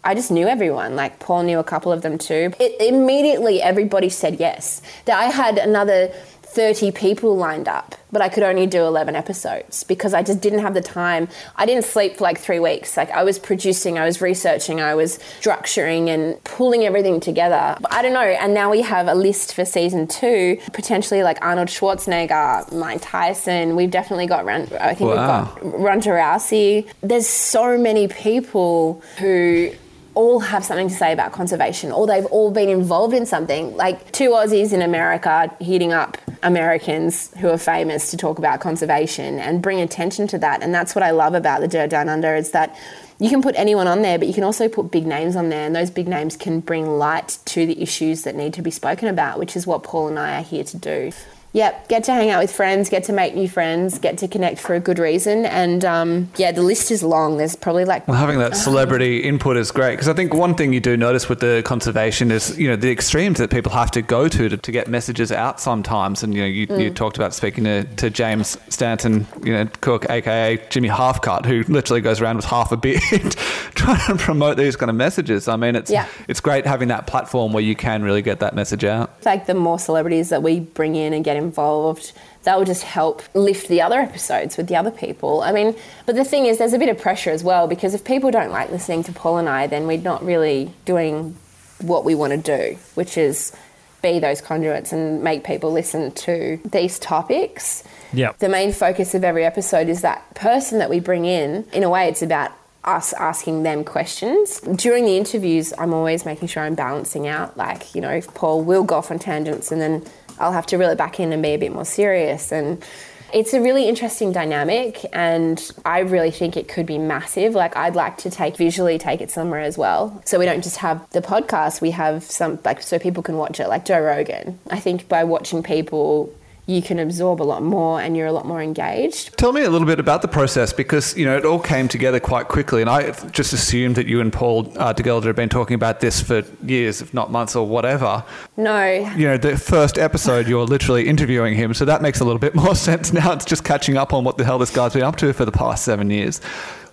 I 0.02 0.16
just 0.16 0.32
knew 0.32 0.48
everyone. 0.48 0.96
Like 0.96 1.20
Paul 1.20 1.44
knew 1.44 1.60
a 1.60 1.64
couple 1.64 1.92
of 1.92 2.02
them 2.02 2.18
too. 2.18 2.54
It, 2.58 2.80
immediately, 2.80 3.62
everybody 3.62 4.08
said 4.08 4.40
yes. 4.40 4.82
That 5.06 5.20
I 5.20 5.26
had 5.26 5.58
another 5.58 6.14
30 6.52 6.92
people 6.92 7.38
lined 7.38 7.68
up, 7.68 7.94
but 8.12 8.22
I 8.24 8.30
could 8.30 8.42
only 8.42 8.66
do 8.66 8.84
11 8.84 9.16
episodes 9.16 9.84
because 9.84 10.16
I 10.16 10.24
just 10.24 10.42
didn't 10.42 10.60
have 10.60 10.74
the 10.74 10.82
time. 10.82 11.28
I 11.56 11.68
didn't 11.68 11.86
sleep 11.86 12.18
for 12.18 12.24
like 12.24 12.40
three 12.40 12.60
weeks. 12.60 12.98
Like 12.98 13.12
I 13.12 13.24
was 13.24 13.38
producing, 13.38 14.00
I 14.00 14.06
was 14.06 14.20
researching, 14.20 14.82
I 14.82 14.96
was 14.96 15.20
structuring 15.40 16.08
and 16.10 16.44
pulling 16.44 16.86
everything 16.86 17.20
together. 17.20 17.78
But 17.80 17.94
I 17.94 18.02
don't 18.02 18.14
know. 18.14 18.22
And 18.22 18.54
now 18.56 18.72
we 18.72 18.82
have 18.82 19.08
a 19.08 19.14
list 19.14 19.54
for 19.54 19.64
season 19.64 20.08
two, 20.08 20.60
potentially 20.74 21.22
like 21.22 21.38
Arnold 21.44 21.68
Schwarzenegger, 21.68 22.74
Mike 22.74 23.02
Tyson. 23.02 23.76
We've 23.76 23.92
definitely 23.92 24.26
got, 24.26 24.44
Ron, 24.44 24.64
I 24.82 24.96
think 24.96 25.12
Wow. 25.12 25.52
we've 25.62 25.72
got 25.74 25.80
Ronda 25.80 26.10
Rousey. 26.10 26.88
There's 27.02 27.28
so 27.28 27.78
many 27.78 28.08
people 28.08 29.04
who 29.20 29.72
all 30.20 30.42
have 30.42 30.66
something 30.66 30.90
to 30.90 30.94
say 30.94 31.14
about 31.14 31.32
conservation 31.32 31.94
or 31.94 32.06
they've 32.06 32.26
all 32.26 32.52
been 32.52 32.68
involved 32.68 33.14
in 33.14 33.26
something. 33.26 33.74
Like 33.78 34.12
two 34.12 34.32
aussies 34.32 34.74
in 34.74 34.82
america 34.82 35.56
heating 35.62 35.94
up 35.94 36.18
americans 36.44 37.34
who 37.40 37.48
are 37.48 37.58
famous 37.58 38.12
to 38.12 38.18
talk 38.18 38.38
about 38.38 38.60
conservation 38.60 39.40
and 39.40 39.62
bring 39.62 39.80
attention 39.80 40.28
to 40.28 40.38
that. 40.38 40.62
And 40.62 40.76
that's 40.76 40.94
what 40.94 41.04
i 41.04 41.12
love 41.12 41.36
about 41.36 41.62
the 41.62 41.70
dirt 41.70 41.90
down 41.90 42.10
under 42.10 42.36
is 42.36 42.52
that 42.52 42.76
you 43.18 43.30
can 43.30 43.42
put 43.42 43.56
anyone 43.56 43.88
on 43.88 44.02
there 44.02 44.20
but 44.20 44.28
you 44.28 44.34
can 44.34 44.44
also 44.44 44.68
put 44.68 44.92
big 44.92 45.08
names 45.08 45.38
on 45.38 45.48
there. 45.48 45.66
And 45.66 45.74
those 45.74 45.90
big 45.90 46.10
names 46.10 46.36
can 46.36 46.60
bring 46.60 46.86
light 46.98 47.38
to 47.46 47.66
the 47.66 47.82
issues 47.82 48.24
that 48.24 48.36
need 48.36 48.54
to 48.56 48.62
be 48.62 48.72
spoken 48.72 49.08
about 49.08 49.40
which 49.40 49.56
is 49.56 49.66
what 49.66 49.84
paul 49.84 50.10
and 50.10 50.20
i 50.20 50.40
are 50.40 50.44
here 50.44 50.66
to 50.66 50.78
do 50.78 51.12
Yep, 51.52 51.88
get 51.88 52.04
to 52.04 52.12
hang 52.14 52.30
out 52.30 52.40
with 52.42 52.52
friends, 52.56 52.90
get 52.90 53.06
to 53.06 53.14
make 53.14 53.34
new 53.34 53.50
friends, 53.50 53.98
get 53.98 54.20
to 54.20 54.28
connect 54.28 54.60
for 54.60 54.76
a 54.76 54.80
good 54.80 55.00
reason. 55.00 55.48
And 55.48 55.84
um, 55.84 56.30
yeah, 56.38 56.52
the 56.52 56.62
list 56.62 56.92
is 56.92 57.02
long. 57.02 57.38
There's 57.38 57.56
probably 57.56 57.86
like 57.86 58.08
Well, 58.08 58.18
having 58.18 58.38
that 58.38 58.56
celebrity 58.56 59.24
input 59.24 59.58
is 59.58 59.72
great 59.72 59.94
because 59.94 60.08
I 60.08 60.14
think 60.14 60.32
one 60.32 60.54
thing 60.54 60.74
you 60.74 60.80
do 60.80 60.96
notice 60.96 61.28
with 61.28 61.40
the 61.40 61.64
conservation 61.66 62.30
is 62.30 62.56
you 62.60 62.68
know 62.68 62.76
the 62.76 62.92
extremes 62.92 63.40
that 63.40 63.50
people 63.50 63.72
have 63.72 63.90
to 63.92 64.04
go 64.04 64.28
to 64.28 64.48
to, 64.50 64.58
to 64.58 64.72
get 64.72 64.88
messages 64.90 65.32
out 65.32 65.60
sometimes. 65.60 66.22
And 66.22 66.36
you 66.36 66.42
know 66.42 66.48
you, 66.48 66.68
you 66.78 66.94
talked 66.94 67.18
about 67.18 67.34
speaking 67.34 67.64
to, 67.64 67.84
to 67.96 68.12
James 68.12 68.56
Stanton, 68.70 69.26
you 69.44 69.52
know 69.52 69.66
Cook, 69.82 70.08
aka 70.08 70.58
Jimmy 70.70 70.90
Halfcut, 70.90 71.48
who 71.48 71.64
literally 71.72 72.02
goes 72.02 72.22
around 72.22 72.36
with 72.36 72.46
half 72.46 72.72
a 72.72 72.78
beard 72.78 73.02
trying 73.74 74.06
to 74.06 74.24
promote 74.24 74.58
these 74.58 74.76
kind 74.76 74.92
of 74.92 74.96
messages. 74.96 75.48
I 75.48 75.56
mean, 75.56 75.76
it's 75.76 75.90
Yeah. 75.90 76.06
it's 76.28 76.42
great 76.42 76.68
having 76.68 76.90
that 76.90 77.08
platform 77.08 77.54
where 77.54 77.64
you 77.64 77.76
can 77.76 78.04
really 78.04 78.22
get 78.22 78.40
that 78.42 78.54
message 78.54 78.84
out. 78.84 79.12
like 79.26 79.48
the 79.48 79.56
more 79.56 79.80
celebrities 79.80 80.30
that 80.30 80.44
we 80.44 80.60
bring 80.60 80.96
in 80.96 81.14
and 81.14 81.26
get 81.26 81.39
involved, 81.40 82.12
that 82.44 82.58
will 82.58 82.66
just 82.66 82.84
help 82.84 83.24
lift 83.34 83.68
the 83.68 83.82
other 83.82 84.00
episodes 84.00 84.58
with 84.58 84.68
the 84.68 84.76
other 84.76 84.92
people. 84.92 85.42
I 85.42 85.52
mean, 85.52 85.76
but 86.06 86.16
the 86.16 86.24
thing 86.24 86.46
is, 86.46 86.60
there's 86.60 86.74
a 86.74 86.80
bit 86.80 86.90
of 86.90 87.00
pressure 87.00 87.32
as 87.32 87.44
well 87.44 87.68
because 87.68 87.94
if 87.94 88.04
people 88.04 88.30
don't 88.30 88.52
like 88.52 88.70
listening 88.70 89.04
to 89.04 89.12
Paul 89.12 89.38
and 89.38 89.50
I, 89.50 89.66
then 89.68 89.88
we're 89.88 89.98
not 89.98 90.24
really 90.24 90.72
doing 90.86 91.36
what 91.82 92.06
we 92.06 92.14
want 92.14 92.32
to 92.32 92.38
do, 92.38 92.78
which 92.96 93.18
is 93.18 93.56
be 94.02 94.20
those 94.20 94.42
conduits 94.42 94.94
and 94.94 95.24
make 95.24 95.44
people 95.44 95.72
listen 95.72 96.12
to 96.12 96.60
these 96.66 97.00
topics. 97.00 97.84
Yeah. 98.14 98.34
The 98.40 98.50
main 98.50 98.72
focus 98.72 99.14
of 99.14 99.24
every 99.24 99.46
episode 99.46 99.90
is 99.90 100.02
that 100.02 100.36
person 100.36 100.80
that 100.80 100.90
we 100.90 101.00
bring 101.00 101.26
in. 101.26 101.66
In 101.74 101.84
a 101.84 101.90
way, 101.90 102.08
it's 102.08 102.22
about 102.22 102.52
us 102.84 103.12
asking 103.14 103.64
them 103.64 103.84
questions. 103.84 104.62
During 104.62 105.06
the 105.06 105.18
interviews, 105.18 105.74
I'm 105.78 105.94
always 105.94 106.26
making 106.26 106.48
sure 106.48 106.64
I'm 106.64 106.76
balancing 106.76 107.28
out. 107.28 107.58
Like, 107.58 107.94
you 107.94 108.02
know, 108.02 108.12
if 108.12 108.34
Paul 108.34 108.64
will 108.64 108.84
go 108.84 108.96
off 108.96 109.12
on 109.12 109.20
tangents 109.20 109.72
and 109.72 109.82
then 109.82 110.06
I'll 110.40 110.54
have 110.54 110.66
to 110.68 110.78
reel 110.78 110.90
it 110.90 110.98
back 110.98 111.20
in 111.20 111.34
and 111.34 111.42
be 111.42 111.50
a 111.50 111.58
bit 111.58 111.74
more 111.74 111.86
serious. 111.86 112.52
And 112.52 112.84
it's 113.32 113.54
a 113.54 113.62
really 113.62 113.88
interesting 113.88 114.32
dynamic, 114.32 115.06
and 115.14 115.72
I 115.86 116.00
really 116.00 116.32
think 116.32 116.58
it 116.58 116.68
could 116.68 116.88
be 116.88 116.98
massive. 116.98 117.54
Like, 117.54 117.78
I'd 117.78 117.96
like 117.96 118.18
to 118.20 118.32
take 118.32 118.58
visually 118.58 118.98
take 118.98 119.22
it 119.22 119.30
somewhere 119.30 119.60
as 119.60 119.78
well. 119.78 120.20
So 120.26 120.40
we 120.40 120.46
don't 120.46 120.64
just 120.64 120.78
have 120.78 121.08
the 121.12 121.22
podcast, 121.22 121.80
we 121.80 121.92
have 121.92 122.24
some, 122.24 122.58
like, 122.66 122.82
so 122.82 122.98
people 122.98 123.22
can 123.22 123.38
watch 123.38 123.60
it, 123.60 123.68
like 123.68 123.86
Joe 123.86 124.02
Rogan. 124.02 124.58
I 124.72 124.80
think 124.80 125.08
by 125.08 125.24
watching 125.26 125.62
people, 125.62 126.34
you 126.70 126.84
can 126.84 127.00
absorb 127.00 127.42
a 127.42 127.44
lot 127.44 127.64
more 127.64 128.00
and 128.00 128.16
you're 128.16 128.28
a 128.28 128.32
lot 128.32 128.46
more 128.46 128.62
engaged. 128.62 129.36
Tell 129.38 129.52
me 129.52 129.64
a 129.64 129.70
little 129.70 129.88
bit 129.88 130.00
about 130.00 130.22
the 130.22 130.28
process 130.28 130.72
because 130.72 131.18
you 131.18 131.26
know 131.26 131.36
it 131.36 131.44
all 131.44 131.60
came 131.60 131.88
together 131.88 132.20
quite 132.20 132.48
quickly, 132.48 132.82
and 132.82 132.90
I 132.90 133.12
just 133.32 133.54
assumed 133.54 133.96
that 133.96 134.06
you 134.06 134.22
and 134.22 134.32
Paul 134.32 134.72
uh, 134.78 134.94
DeGelder 134.94 135.26
had 135.26 135.36
been 135.36 135.50
talking 135.50 135.74
about 135.74 136.00
this 136.00 136.22
for 136.22 136.44
years, 136.64 137.02
if 137.02 137.14
not 137.14 137.32
months 137.32 137.56
or 137.56 137.68
whatever. 137.68 138.24
No, 138.56 138.86
You 139.18 139.28
know, 139.28 139.38
the 139.38 139.58
first 139.58 139.98
episode 139.98 140.48
you're 140.48 140.66
literally 140.66 141.08
interviewing 141.08 141.56
him, 141.56 141.74
so 141.74 141.86
that 141.86 142.02
makes 142.04 142.20
a 142.20 142.24
little 142.24 142.40
bit 142.40 142.54
more 142.64 142.76
sense. 142.76 143.12
Now 143.12 143.34
it's 143.34 143.46
just 143.46 143.64
catching 143.64 143.98
up 143.98 144.14
on 144.14 144.24
what 144.24 144.38
the 144.38 144.46
hell 144.46 144.60
this 144.60 144.70
guy's 144.72 144.94
been 144.94 145.02
up 145.02 145.16
to 145.18 145.34
for 145.34 145.46
the 145.46 145.52
past 145.52 145.84
seven 145.84 146.12
years. 146.12 146.40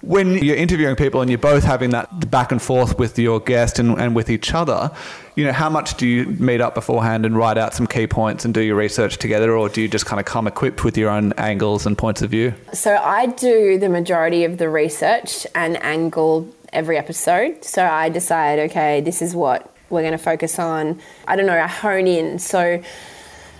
When 0.06 0.38
you're 0.38 0.56
interviewing 0.56 0.94
people 0.94 1.20
and 1.20 1.28
you're 1.28 1.36
both 1.38 1.64
having 1.64 1.90
that 1.90 2.30
back 2.30 2.52
and 2.52 2.62
forth 2.62 2.96
with 2.96 3.18
your 3.18 3.40
guest 3.40 3.80
and, 3.80 3.98
and 4.00 4.14
with 4.14 4.30
each 4.30 4.54
other, 4.54 4.92
you 5.34 5.44
know, 5.44 5.52
how 5.52 5.68
much 5.68 5.96
do 5.96 6.06
you 6.06 6.26
meet 6.26 6.60
up 6.60 6.76
beforehand 6.76 7.26
and 7.26 7.36
write 7.36 7.58
out 7.58 7.74
some 7.74 7.88
key 7.88 8.06
points 8.06 8.44
and 8.44 8.54
do 8.54 8.60
your 8.60 8.76
research 8.76 9.18
together, 9.18 9.56
or 9.56 9.68
do 9.68 9.82
you 9.82 9.88
just 9.88 10.06
kind 10.06 10.20
of 10.20 10.26
come 10.26 10.46
equipped 10.46 10.84
with 10.84 10.96
your 10.96 11.10
own 11.10 11.32
angles 11.38 11.86
and 11.86 11.98
points 11.98 12.22
of 12.22 12.30
view? 12.30 12.54
So 12.72 12.94
I 12.94 13.26
do 13.26 13.80
the 13.80 13.88
majority 13.88 14.44
of 14.44 14.58
the 14.58 14.68
research 14.68 15.44
and 15.56 15.76
angle 15.82 16.48
every 16.72 16.98
episode. 16.98 17.64
So 17.64 17.84
I 17.84 18.08
decide, 18.08 18.60
okay, 18.70 19.00
this 19.00 19.20
is 19.20 19.34
what 19.34 19.74
we're 19.90 20.02
going 20.02 20.12
to 20.12 20.18
focus 20.18 20.58
on. 20.60 21.00
I 21.26 21.34
don't 21.34 21.46
know, 21.46 21.58
I 21.58 21.66
hone 21.66 22.06
in. 22.06 22.38
So 22.38 22.80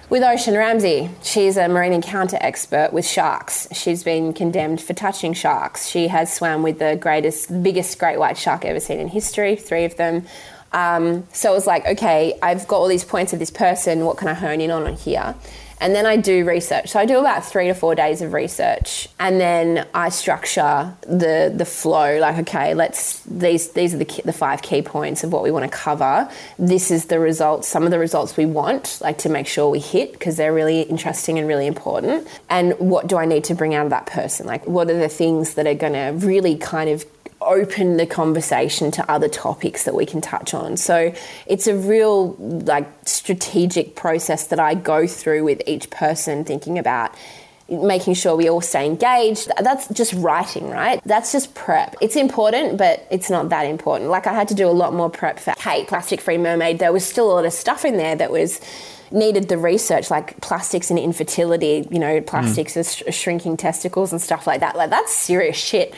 with 0.09 0.23
Ocean 0.23 0.55
Ramsey, 0.55 1.11
she's 1.23 1.57
a 1.57 1.69
marine 1.69 1.93
encounter 1.93 2.39
expert 2.41 2.93
with 2.93 3.07
sharks. 3.07 3.67
She's 3.73 4.05
been 4.05 4.33
condemned 4.33 4.81
for 4.81 4.95
touching 4.95 5.33
sharks. 5.33 5.89
She 5.89 6.09
has 6.09 6.33
swam 6.33 6.63
with 6.63 6.79
the 6.79 6.97
greatest, 6.97 7.63
biggest 7.63 7.99
great 7.99 8.19
white 8.19 8.39
shark 8.39 8.65
ever 8.65 8.79
seen 8.79 9.01
in 9.01 9.09
history, 9.09 9.57
three 9.57 9.85
of 9.85 9.97
them. 9.97 10.25
Um, 10.73 11.27
so 11.33 11.51
it 11.51 11.55
was 11.55 11.67
like, 11.67 11.87
okay, 11.87 12.39
I've 12.43 12.69
got 12.69 12.77
all 12.77 12.89
these 12.89 13.05
points 13.05 13.33
of 13.33 13.39
this 13.39 13.51
person. 13.51 14.05
What 14.05 14.17
can 14.17 14.29
I 14.29 14.35
hone 14.35 14.61
in 14.61 14.71
on 14.71 14.95
here? 14.95 15.35
And 15.81 15.95
then 15.95 16.07
I 16.07 16.17
do 16.17 16.45
research. 16.47 16.91
So 16.91 16.99
I 16.99 17.05
do 17.05 17.19
about 17.19 17.45
three 17.45 17.67
to 17.67 17.75
four 17.75 17.95
days 17.95 18.23
of 18.23 18.33
research, 18.33 19.09
and 19.19 19.41
then 19.41 19.87
I 19.93 20.09
structure 20.09 20.95
the 21.03 21.53
the 21.55 21.65
flow. 21.65 22.19
Like, 22.19 22.39
okay, 22.39 22.75
let's 22.75 23.21
these 23.25 23.73
these 23.73 23.95
are 23.95 23.99
the 23.99 24.23
the 24.25 24.33
five 24.33 24.63
key 24.63 24.83
points 24.83 25.25
of 25.25 25.33
what 25.33 25.43
we 25.43 25.51
want 25.51 25.71
to 25.71 25.77
cover. 25.77 26.31
This 26.59 26.91
is 26.91 27.07
the 27.07 27.19
results. 27.19 27.69
Some 27.69 27.85
of 27.85 27.91
the 27.91 27.99
results 27.99 28.37
we 28.37 28.47
want, 28.47 28.99
like 29.01 29.19
to 29.19 29.29
make 29.29 29.47
sure 29.47 29.69
we 29.69 29.81
hit 29.81 30.13
because 30.13 30.37
they're 30.37 30.55
really 30.55 30.83
interesting 30.83 31.39
and 31.39 31.47
really 31.47 31.67
important. 31.67 32.27
And 32.49 32.75
what 32.79 33.07
do 33.07 33.17
I 33.17 33.27
need 33.27 33.45
to 33.45 33.55
bring 33.55 33.75
out 33.75 33.85
of 33.85 33.91
that 33.91 34.07
person? 34.07 34.47
Like, 34.47 34.67
what 34.67 34.91
are 34.91 34.99
the 34.99 35.09
things 35.09 35.55
that 35.55 35.67
are 35.67 35.75
going 35.75 35.93
to 35.93 36.27
really 36.27 36.57
kind 36.57 36.89
of 36.91 37.05
open 37.41 37.97
the 37.97 38.07
conversation 38.07 38.91
to 38.93 39.11
other 39.11 39.29
topics 39.29 39.85
that 39.85 39.95
we 39.95 40.07
can 40.07 40.21
touch 40.21 40.55
on. 40.55 40.77
So 40.77 41.15
it's 41.47 41.67
a 41.67 41.77
real 41.77 42.35
like 42.39 42.89
strategic 43.07 43.95
process 43.95 44.47
that 44.49 44.61
I 44.61 44.75
go 44.75 45.07
through 45.07 45.45
with 45.45 45.63
each 45.67 45.91
person 45.91 46.45
thinking 46.45 46.79
about 46.79 47.15
making 47.69 48.15
sure 48.15 48.37
we 48.37 48.49
all 48.49 48.61
stay 48.61 48.87
engaged. 48.87 49.51
That's 49.61 49.89
just 49.89 50.13
writing, 50.15 50.71
right? 50.71 51.01
That's 51.05 51.33
just 51.33 51.55
prep. 51.55 51.97
It's 52.01 52.15
important, 52.15 52.79
but 52.79 53.07
it's 53.11 53.29
not 53.29 53.49
that 53.49 53.67
important. 53.67 54.11
Like 54.11 54.27
I 54.27 54.33
had 54.33 54.49
to 54.49 54.55
do 54.55 54.69
a 54.69 54.71
lot 54.71 54.95
more 54.95 55.11
prep 55.11 55.41
for 55.41 55.53
Kate, 55.55 55.89
Plastic 55.89 56.21
Free 56.21 56.39
Mermaid. 56.39 56.79
There 56.79 56.93
was 56.93 57.05
still 57.05 57.31
a 57.31 57.35
lot 57.35 57.45
of 57.45 57.53
stuff 57.53 57.85
in 57.85 57.97
there 57.97 58.15
that 58.17 58.31
was 58.31 58.61
needed 59.11 59.49
the 59.49 59.59
research 59.59 60.11
like 60.11 60.41
plastics 60.41 60.91
and 60.91 60.99
infertility 60.99 61.87
you 61.91 61.99
know 61.99 62.21
mm. 62.21 62.27
plastics 62.27 62.77
as 62.77 62.97
sh- 62.97 63.03
shrinking 63.11 63.57
testicles 63.57 64.13
and 64.13 64.21
stuff 64.21 64.47
like 64.47 64.61
that. 64.61 64.77
Like 64.77 64.91
that's 64.91 65.13
serious 65.13 65.57
shit. 65.57 65.95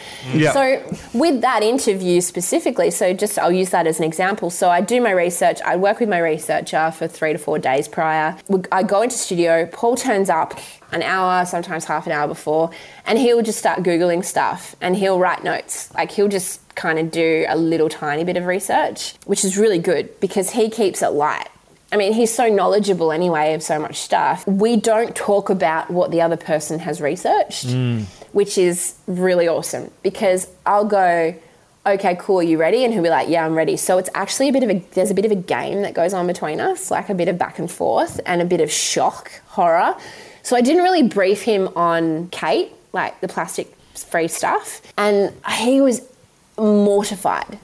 So 0.53 0.83
with 1.15 1.41
that 1.41 1.63
interview 1.63 2.21
specifically 2.21 2.91
so 2.91 3.13
just 3.13 3.39
i'll 3.39 3.53
use 3.53 3.71
that 3.71 3.87
as 3.87 3.99
an 3.99 4.05
example. 4.05 4.51
So 4.51 4.69
i 4.71 4.81
do 4.81 5.01
my 5.01 5.11
research 5.11 5.61
i 5.63 5.77
work 5.77 6.01
with 6.01 6.09
my 6.09 6.19
researcher 6.19 6.91
for 6.91 7.09
three 7.09 7.33
to 7.33 7.39
four 7.39 7.59
days 7.59 7.89
prior. 7.89 8.37
I 8.73 8.83
go 8.83 9.03
into 9.03 9.17
studio 9.17 9.67
paul 9.67 9.97
turns 9.97 10.31
up 10.31 10.59
an 10.93 11.03
hour 11.03 11.45
sometimes 11.45 11.85
half 11.85 12.07
an 12.07 12.13
hour 12.13 12.27
before 12.27 12.71
and 13.07 13.19
he'll 13.19 13.43
just 13.43 13.59
start 13.59 13.83
googling 13.83 14.25
stuff 14.25 14.75
and 14.81 14.97
he'll 14.97 15.19
write 15.19 15.45
notes. 15.45 15.93
Like 15.95 16.11
he'll 16.13 16.29
just 16.29 16.61
kind 16.75 16.99
of 16.99 17.11
do 17.11 17.45
a 17.49 17.57
little 17.57 17.89
tiny 17.89 18.25
bit 18.25 18.37
of 18.37 18.47
research 18.47 19.15
which 19.27 19.45
is 19.45 19.59
really 19.59 19.79
good 19.79 20.19
because 20.21 20.51
he 20.51 20.71
keeps 20.71 21.03
it 21.03 21.09
light 21.09 21.49
I 21.91 21.97
mean, 21.97 22.13
he's 22.13 22.33
so 22.33 22.49
knowledgeable 22.49 23.13
anyway 23.13 23.55
of 23.55 23.63
so 23.63 23.79
much 23.79 23.97
stuff. 23.97 24.47
We 24.47 24.77
don't 24.77 25.17
talk 25.17 25.49
about 25.49 25.91
what 25.91 26.11
the 26.11 26.21
other 26.21 26.37
person 26.37 26.79
has 26.81 27.01
researched, 27.01 27.67
mm. 27.67 28.05
which 28.33 28.59
is 28.59 28.95
really 29.07 29.49
awesome 29.49 29.91
because 30.03 30.49
I'll 30.67 30.85
go, 30.85 31.35
okay, 31.87 32.17
cool, 32.21 32.41
are 32.41 32.43
you 32.43 32.59
ready? 32.59 32.85
And 32.85 32.93
he'll 32.93 33.03
be 33.03 33.09
like, 33.09 33.29
yeah, 33.31 33.45
I'm 33.45 33.55
ready. 33.55 33.79
So 33.79 33.97
it's 33.97 34.11
actually 34.15 34.51
a 34.51 34.53
bit 34.53 34.63
of 34.63 34.71
a, 34.71 34.79
there's 34.93 35.11
a 35.11 35.15
bit 35.15 35.25
of 35.25 35.31
a 35.31 35.37
game 35.37 35.81
that 35.83 35.95
goes 35.95 36.13
on 36.13 36.27
between 36.27 36.61
us, 36.61 36.91
like 36.91 37.09
a 37.09 37.15
bit 37.15 37.29
of 37.29 37.39
back 37.39 37.59
and 37.59 37.71
forth 37.71 38.21
and 38.27 38.43
a 38.43 38.45
bit 38.45 38.61
of 38.61 38.71
shock, 38.71 39.31
horror. 39.47 39.97
So 40.43 40.57
I 40.57 40.61
didn't 40.61 40.83
really 40.83 41.03
brief 41.03 41.43
him 41.43 41.69
on 41.69 42.29
Kate, 42.29 42.71
like 42.93 43.19
the 43.21 43.29
plastic 43.29 43.75
free 43.95 44.29
stuff. 44.29 44.83
And 44.99 45.35
he 45.51 45.81
was 45.81 46.03
mortified. 46.59 47.59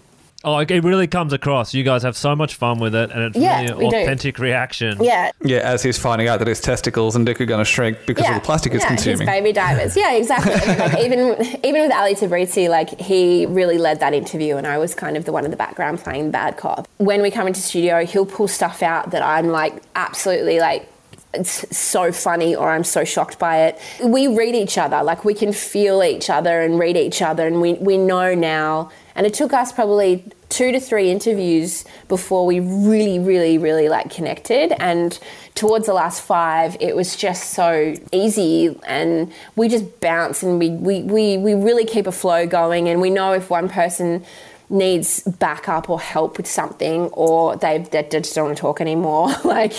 Oh, 0.44 0.58
it 0.58 0.70
really 0.84 1.06
comes 1.06 1.32
across. 1.32 1.72
You 1.72 1.84
guys 1.84 2.02
have 2.02 2.16
so 2.16 2.36
much 2.36 2.54
fun 2.54 2.78
with 2.78 2.94
it, 2.94 3.10
and 3.10 3.22
it's 3.22 3.36
Yeah, 3.36 3.62
really 3.62 3.84
we 3.86 3.88
do. 3.90 3.96
authentic 3.96 4.38
reaction. 4.38 4.98
Yeah, 5.02 5.30
Yeah, 5.42 5.58
as 5.58 5.82
he's 5.82 5.98
finding 5.98 6.28
out 6.28 6.38
that 6.40 6.48
his 6.48 6.60
testicles 6.60 7.16
and 7.16 7.24
dick 7.24 7.40
are 7.40 7.46
going 7.46 7.60
to 7.60 7.64
shrink 7.64 7.98
because 8.06 8.28
of 8.28 8.34
the 8.34 8.40
plastic 8.40 8.72
he's 8.72 8.82
yeah, 8.82 8.88
consuming. 8.88 9.20
His 9.20 9.26
baby 9.26 9.52
divers. 9.52 9.96
Yeah, 9.96 10.12
exactly. 10.12 10.52
And, 10.52 10.78
like, 10.78 10.98
even 11.00 11.20
even 11.64 11.82
with 11.82 11.92
Ali 11.92 12.14
Tabrizi, 12.14 12.68
like 12.68 13.00
he 13.00 13.46
really 13.46 13.78
led 13.78 14.00
that 14.00 14.12
interview, 14.12 14.56
and 14.56 14.66
I 14.66 14.78
was 14.78 14.94
kind 14.94 15.16
of 15.16 15.24
the 15.24 15.32
one 15.32 15.44
in 15.44 15.50
the 15.50 15.56
background 15.56 16.00
playing 16.00 16.26
the 16.26 16.32
bad 16.32 16.56
cop. 16.56 16.86
When 16.98 17.22
we 17.22 17.30
come 17.30 17.46
into 17.46 17.60
studio, 17.60 18.04
he'll 18.04 18.26
pull 18.26 18.48
stuff 18.48 18.82
out 18.82 19.10
that 19.12 19.22
I'm 19.22 19.48
like 19.48 19.82
absolutely 19.96 20.60
like 20.60 20.88
it's 21.32 21.76
so 21.76 22.12
funny 22.12 22.54
or 22.54 22.70
I'm 22.70 22.84
so 22.84 23.04
shocked 23.04 23.38
by 23.38 23.62
it. 23.62 23.80
We 24.04 24.28
read 24.28 24.54
each 24.54 24.78
other, 24.78 25.02
like 25.02 25.24
we 25.24 25.34
can 25.34 25.52
feel 25.52 26.02
each 26.02 26.30
other 26.30 26.60
and 26.60 26.78
read 26.78 26.96
each 26.96 27.22
other, 27.22 27.46
and 27.46 27.60
we, 27.60 27.74
we 27.74 27.96
know 27.98 28.34
now. 28.34 28.90
And 29.14 29.26
it 29.26 29.34
took 29.34 29.52
us 29.52 29.72
probably 29.72 30.24
two 30.48 30.72
to 30.72 30.80
three 30.80 31.10
interviews 31.10 31.84
before 32.08 32.46
we 32.46 32.60
really, 32.60 33.18
really, 33.18 33.58
really 33.58 33.88
like 33.88 34.10
connected. 34.10 34.72
And 34.80 35.18
towards 35.54 35.86
the 35.86 35.94
last 35.94 36.22
five, 36.22 36.76
it 36.80 36.94
was 36.96 37.16
just 37.16 37.50
so 37.50 37.94
easy 38.12 38.78
and 38.86 39.32
we 39.56 39.68
just 39.68 40.00
bounce 40.00 40.42
and 40.42 40.58
we, 40.58 40.70
we, 40.70 41.02
we, 41.02 41.36
we 41.38 41.54
really 41.54 41.84
keep 41.84 42.06
a 42.06 42.12
flow 42.12 42.46
going. 42.46 42.88
And 42.88 43.00
we 43.00 43.10
know 43.10 43.32
if 43.32 43.50
one 43.50 43.68
person 43.68 44.24
needs 44.70 45.22
backup 45.22 45.90
or 45.90 46.00
help 46.00 46.36
with 46.36 46.46
something 46.46 47.02
or 47.12 47.56
they, 47.56 47.78
they 47.78 48.02
just 48.10 48.34
don't 48.34 48.46
want 48.46 48.56
to 48.56 48.60
talk 48.60 48.80
anymore. 48.80 49.28
like, 49.44 49.72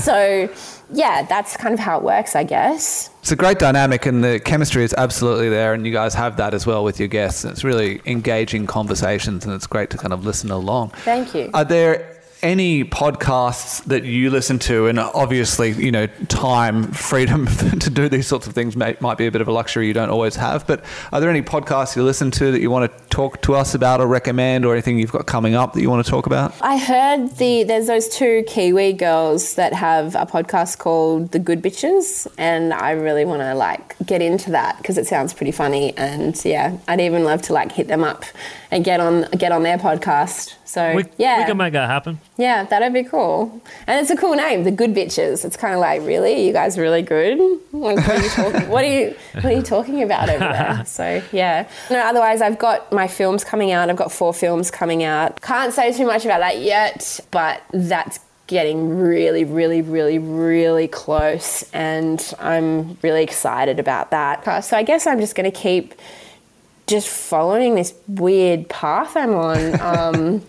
so 0.00 0.48
yeah, 0.92 1.22
that's 1.22 1.56
kind 1.56 1.74
of 1.74 1.80
how 1.80 1.98
it 1.98 2.04
works, 2.04 2.36
I 2.36 2.44
guess. 2.44 3.10
It's 3.20 3.32
a 3.32 3.36
great 3.36 3.58
dynamic, 3.58 4.06
and 4.06 4.22
the 4.22 4.40
chemistry 4.40 4.84
is 4.84 4.94
absolutely 4.94 5.48
there, 5.48 5.74
and 5.74 5.86
you 5.86 5.92
guys 5.92 6.14
have 6.14 6.36
that 6.36 6.54
as 6.54 6.66
well 6.66 6.84
with 6.84 6.98
your 6.98 7.08
guests. 7.08 7.44
It's 7.44 7.64
really 7.64 8.00
engaging 8.04 8.66
conversations, 8.66 9.44
and 9.44 9.54
it's 9.54 9.66
great 9.66 9.90
to 9.90 9.98
kind 9.98 10.12
of 10.12 10.24
listen 10.24 10.50
along. 10.50 10.90
Thank 10.90 11.34
you. 11.34 11.50
Are 11.54 11.64
there 11.64 12.21
any 12.42 12.84
podcasts 12.84 13.84
that 13.84 14.04
you 14.04 14.30
listen 14.30 14.58
to, 14.58 14.86
and 14.88 14.98
obviously, 14.98 15.70
you 15.72 15.92
know, 15.92 16.06
time, 16.28 16.92
freedom 16.92 17.46
to 17.46 17.90
do 17.90 18.08
these 18.08 18.26
sorts 18.26 18.46
of 18.46 18.52
things 18.52 18.76
may, 18.76 18.96
might 19.00 19.18
be 19.18 19.26
a 19.26 19.30
bit 19.30 19.40
of 19.40 19.48
a 19.48 19.52
luxury 19.52 19.86
you 19.86 19.92
don't 19.92 20.10
always 20.10 20.36
have. 20.36 20.66
But 20.66 20.84
are 21.12 21.20
there 21.20 21.30
any 21.30 21.42
podcasts 21.42 21.94
you 21.94 22.02
listen 22.02 22.30
to 22.32 22.50
that 22.50 22.60
you 22.60 22.70
want 22.70 22.90
to 22.90 23.08
talk 23.08 23.40
to 23.42 23.54
us 23.54 23.74
about 23.74 24.00
or 24.00 24.06
recommend, 24.06 24.64
or 24.64 24.72
anything 24.72 24.98
you've 24.98 25.12
got 25.12 25.26
coming 25.26 25.54
up 25.54 25.72
that 25.74 25.80
you 25.80 25.90
want 25.90 26.04
to 26.04 26.10
talk 26.10 26.26
about? 26.26 26.54
I 26.60 26.76
heard 26.76 27.30
the 27.36 27.62
there's 27.64 27.86
those 27.86 28.08
two 28.08 28.44
Kiwi 28.48 28.94
girls 28.94 29.54
that 29.54 29.72
have 29.72 30.14
a 30.14 30.26
podcast 30.26 30.78
called 30.78 31.30
The 31.32 31.38
Good 31.38 31.62
Bitches, 31.62 32.26
and 32.38 32.74
I 32.74 32.92
really 32.92 33.24
want 33.24 33.42
to 33.42 33.54
like 33.54 33.96
get 34.04 34.20
into 34.20 34.50
that 34.50 34.78
because 34.78 34.98
it 34.98 35.06
sounds 35.06 35.32
pretty 35.32 35.52
funny, 35.52 35.96
and 35.96 36.42
yeah, 36.44 36.76
I'd 36.88 37.00
even 37.00 37.24
love 37.24 37.42
to 37.42 37.52
like 37.52 37.72
hit 37.72 37.88
them 37.88 38.02
up 38.02 38.24
and 38.72 38.82
get 38.84 38.98
on 39.00 39.26
get 39.32 39.52
on 39.52 39.62
their 39.62 39.78
podcast. 39.78 40.54
So 40.64 40.96
We, 40.96 41.04
yeah, 41.18 41.38
we 41.40 41.44
can 41.44 41.58
make 41.58 41.74
that 41.74 41.88
happen. 41.88 42.18
yeah, 42.38 42.64
that'd 42.64 42.92
be 42.94 43.04
cool. 43.04 43.60
And 43.86 44.00
it's 44.00 44.10
a 44.10 44.16
cool 44.16 44.34
name, 44.34 44.64
The 44.64 44.70
Good 44.70 44.94
Bitches. 44.94 45.44
It's 45.44 45.56
kind 45.58 45.74
of 45.74 45.80
like, 45.80 46.00
really, 46.02 46.46
you 46.46 46.54
guys 46.54 46.78
really 46.78 47.02
good? 47.02 47.38
Like, 47.72 47.98
what, 47.98 48.08
are 48.08 48.22
you 48.22 48.28
talking, 48.30 48.68
what 48.70 48.84
are 48.84 48.88
you 48.88 49.14
what 49.34 49.44
are 49.44 49.52
you 49.52 49.62
talking 49.62 50.02
about 50.02 50.28
over 50.30 50.38
there? 50.38 50.82
So 50.86 51.22
yeah. 51.32 51.68
No, 51.90 51.98
otherwise, 52.00 52.40
I've 52.40 52.58
got 52.58 52.90
my 52.90 53.06
films 53.06 53.44
coming 53.44 53.70
out. 53.70 53.90
I've 53.90 53.96
got 53.96 54.10
four 54.10 54.32
films 54.34 54.70
coming 54.70 55.04
out. 55.04 55.40
Can't 55.42 55.72
say 55.72 55.92
too 55.92 56.06
much 56.06 56.24
about 56.24 56.40
that 56.40 56.58
yet, 56.60 57.20
but 57.30 57.62
that's 57.72 58.18
getting 58.46 58.98
really, 58.98 59.44
really, 59.44 59.82
really, 59.82 60.18
really 60.18 60.88
close, 60.88 61.62
and 61.72 62.34
I'm 62.38 62.98
really 63.02 63.22
excited 63.22 63.78
about 63.78 64.10
that. 64.10 64.64
So 64.64 64.76
I 64.76 64.82
guess 64.82 65.06
I'm 65.06 65.20
just 65.20 65.34
going 65.34 65.50
to 65.50 65.56
keep 65.56 65.94
just 66.92 67.08
following 67.08 67.74
this 67.74 67.94
weird 68.06 68.68
path 68.68 69.16
I'm 69.16 69.34
on. 69.34 69.80
Um, 69.92 70.42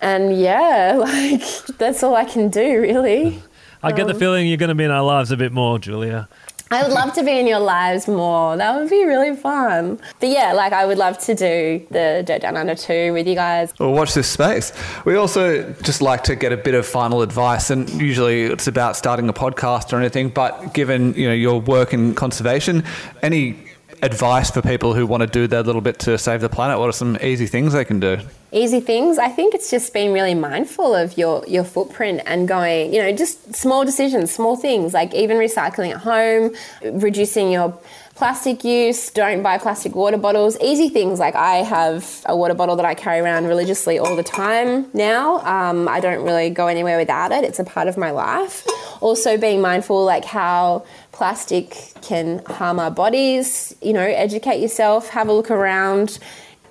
and 0.00 0.40
yeah, 0.40 0.94
like 0.98 1.42
that's 1.78 2.02
all 2.02 2.16
I 2.16 2.24
can 2.24 2.48
do, 2.48 2.80
really. 2.80 3.40
I 3.82 3.92
get 3.92 4.06
the 4.06 4.14
feeling 4.14 4.48
you're 4.48 4.56
going 4.56 4.68
to 4.68 4.74
be 4.74 4.84
in 4.84 4.90
our 4.90 5.02
lives 5.02 5.30
a 5.30 5.36
bit 5.36 5.52
more, 5.52 5.78
Julia. 5.78 6.28
I 6.72 6.82
would 6.82 6.92
love 6.92 7.12
to 7.14 7.22
be 7.22 7.38
in 7.38 7.46
your 7.46 7.58
lives 7.58 8.08
more. 8.08 8.56
That 8.56 8.74
would 8.74 8.88
be 8.88 9.04
really 9.04 9.36
fun. 9.36 10.00
But 10.20 10.30
yeah, 10.30 10.54
like 10.54 10.72
I 10.72 10.86
would 10.86 10.96
love 10.96 11.18
to 11.18 11.34
do 11.34 11.86
the 11.90 12.24
Dirt 12.26 12.40
Down 12.40 12.56
Under 12.56 12.74
2 12.74 13.12
with 13.12 13.26
you 13.26 13.34
guys. 13.34 13.74
Well, 13.78 13.92
watch 13.92 14.14
this 14.14 14.26
space. 14.28 14.72
We 15.04 15.16
also 15.16 15.70
just 15.82 16.00
like 16.00 16.24
to 16.24 16.34
get 16.34 16.50
a 16.50 16.56
bit 16.56 16.74
of 16.74 16.86
final 16.86 17.20
advice, 17.20 17.68
and 17.68 17.90
usually 18.00 18.44
it's 18.44 18.66
about 18.66 18.96
starting 18.96 19.28
a 19.28 19.34
podcast 19.34 19.92
or 19.92 19.98
anything. 19.98 20.30
But 20.30 20.72
given 20.72 21.12
you 21.14 21.28
know 21.28 21.34
your 21.34 21.60
work 21.60 21.92
in 21.92 22.14
conservation, 22.14 22.84
any 23.22 23.58
advice 24.02 24.50
for 24.50 24.60
people 24.60 24.94
who 24.94 25.06
want 25.06 25.20
to 25.22 25.26
do 25.28 25.46
their 25.46 25.62
little 25.62 25.80
bit 25.80 25.98
to 26.00 26.18
save 26.18 26.40
the 26.40 26.48
planet? 26.48 26.78
What 26.78 26.88
are 26.88 26.92
some 26.92 27.16
easy 27.22 27.46
things 27.46 27.72
they 27.72 27.84
can 27.84 28.00
do? 28.00 28.18
Easy 28.50 28.80
things. 28.80 29.16
I 29.16 29.28
think 29.28 29.54
it's 29.54 29.70
just 29.70 29.94
being 29.94 30.12
really 30.12 30.34
mindful 30.34 30.94
of 30.94 31.16
your 31.16 31.44
your 31.46 31.64
footprint 31.64 32.20
and 32.26 32.46
going, 32.46 32.92
you 32.92 33.00
know, 33.00 33.12
just 33.12 33.54
small 33.54 33.84
decisions, 33.84 34.30
small 34.30 34.56
things 34.56 34.92
like 34.92 35.14
even 35.14 35.38
recycling 35.38 35.92
at 35.92 35.98
home, 35.98 36.54
reducing 37.00 37.50
your 37.50 37.78
plastic 38.14 38.62
use, 38.62 39.10
don't 39.10 39.42
buy 39.42 39.56
plastic 39.56 39.94
water 39.94 40.18
bottles, 40.18 40.58
easy 40.60 40.88
things 40.88 41.18
like 41.18 41.34
I 41.34 41.56
have 41.56 42.22
a 42.26 42.36
water 42.36 42.54
bottle 42.54 42.76
that 42.76 42.84
I 42.84 42.94
carry 42.94 43.20
around 43.20 43.46
religiously 43.46 43.98
all 43.98 44.14
the 44.16 44.22
time 44.22 44.86
now. 44.92 45.38
Um, 45.40 45.88
I 45.88 46.00
don't 46.00 46.22
really 46.22 46.50
go 46.50 46.66
anywhere 46.66 46.98
without 46.98 47.32
it, 47.32 47.42
it's 47.44 47.58
a 47.58 47.64
part 47.64 47.88
of 47.88 47.96
my 47.96 48.10
life. 48.10 48.66
Also, 49.00 49.36
being 49.36 49.60
mindful 49.60 50.04
like 50.04 50.24
how 50.24 50.84
plastic 51.12 51.92
can 52.02 52.42
harm 52.46 52.80
our 52.80 52.90
bodies, 52.90 53.76
you 53.82 53.92
know, 53.92 54.00
educate 54.00 54.60
yourself, 54.60 55.08
have 55.10 55.28
a 55.28 55.32
look 55.32 55.50
around. 55.50 56.18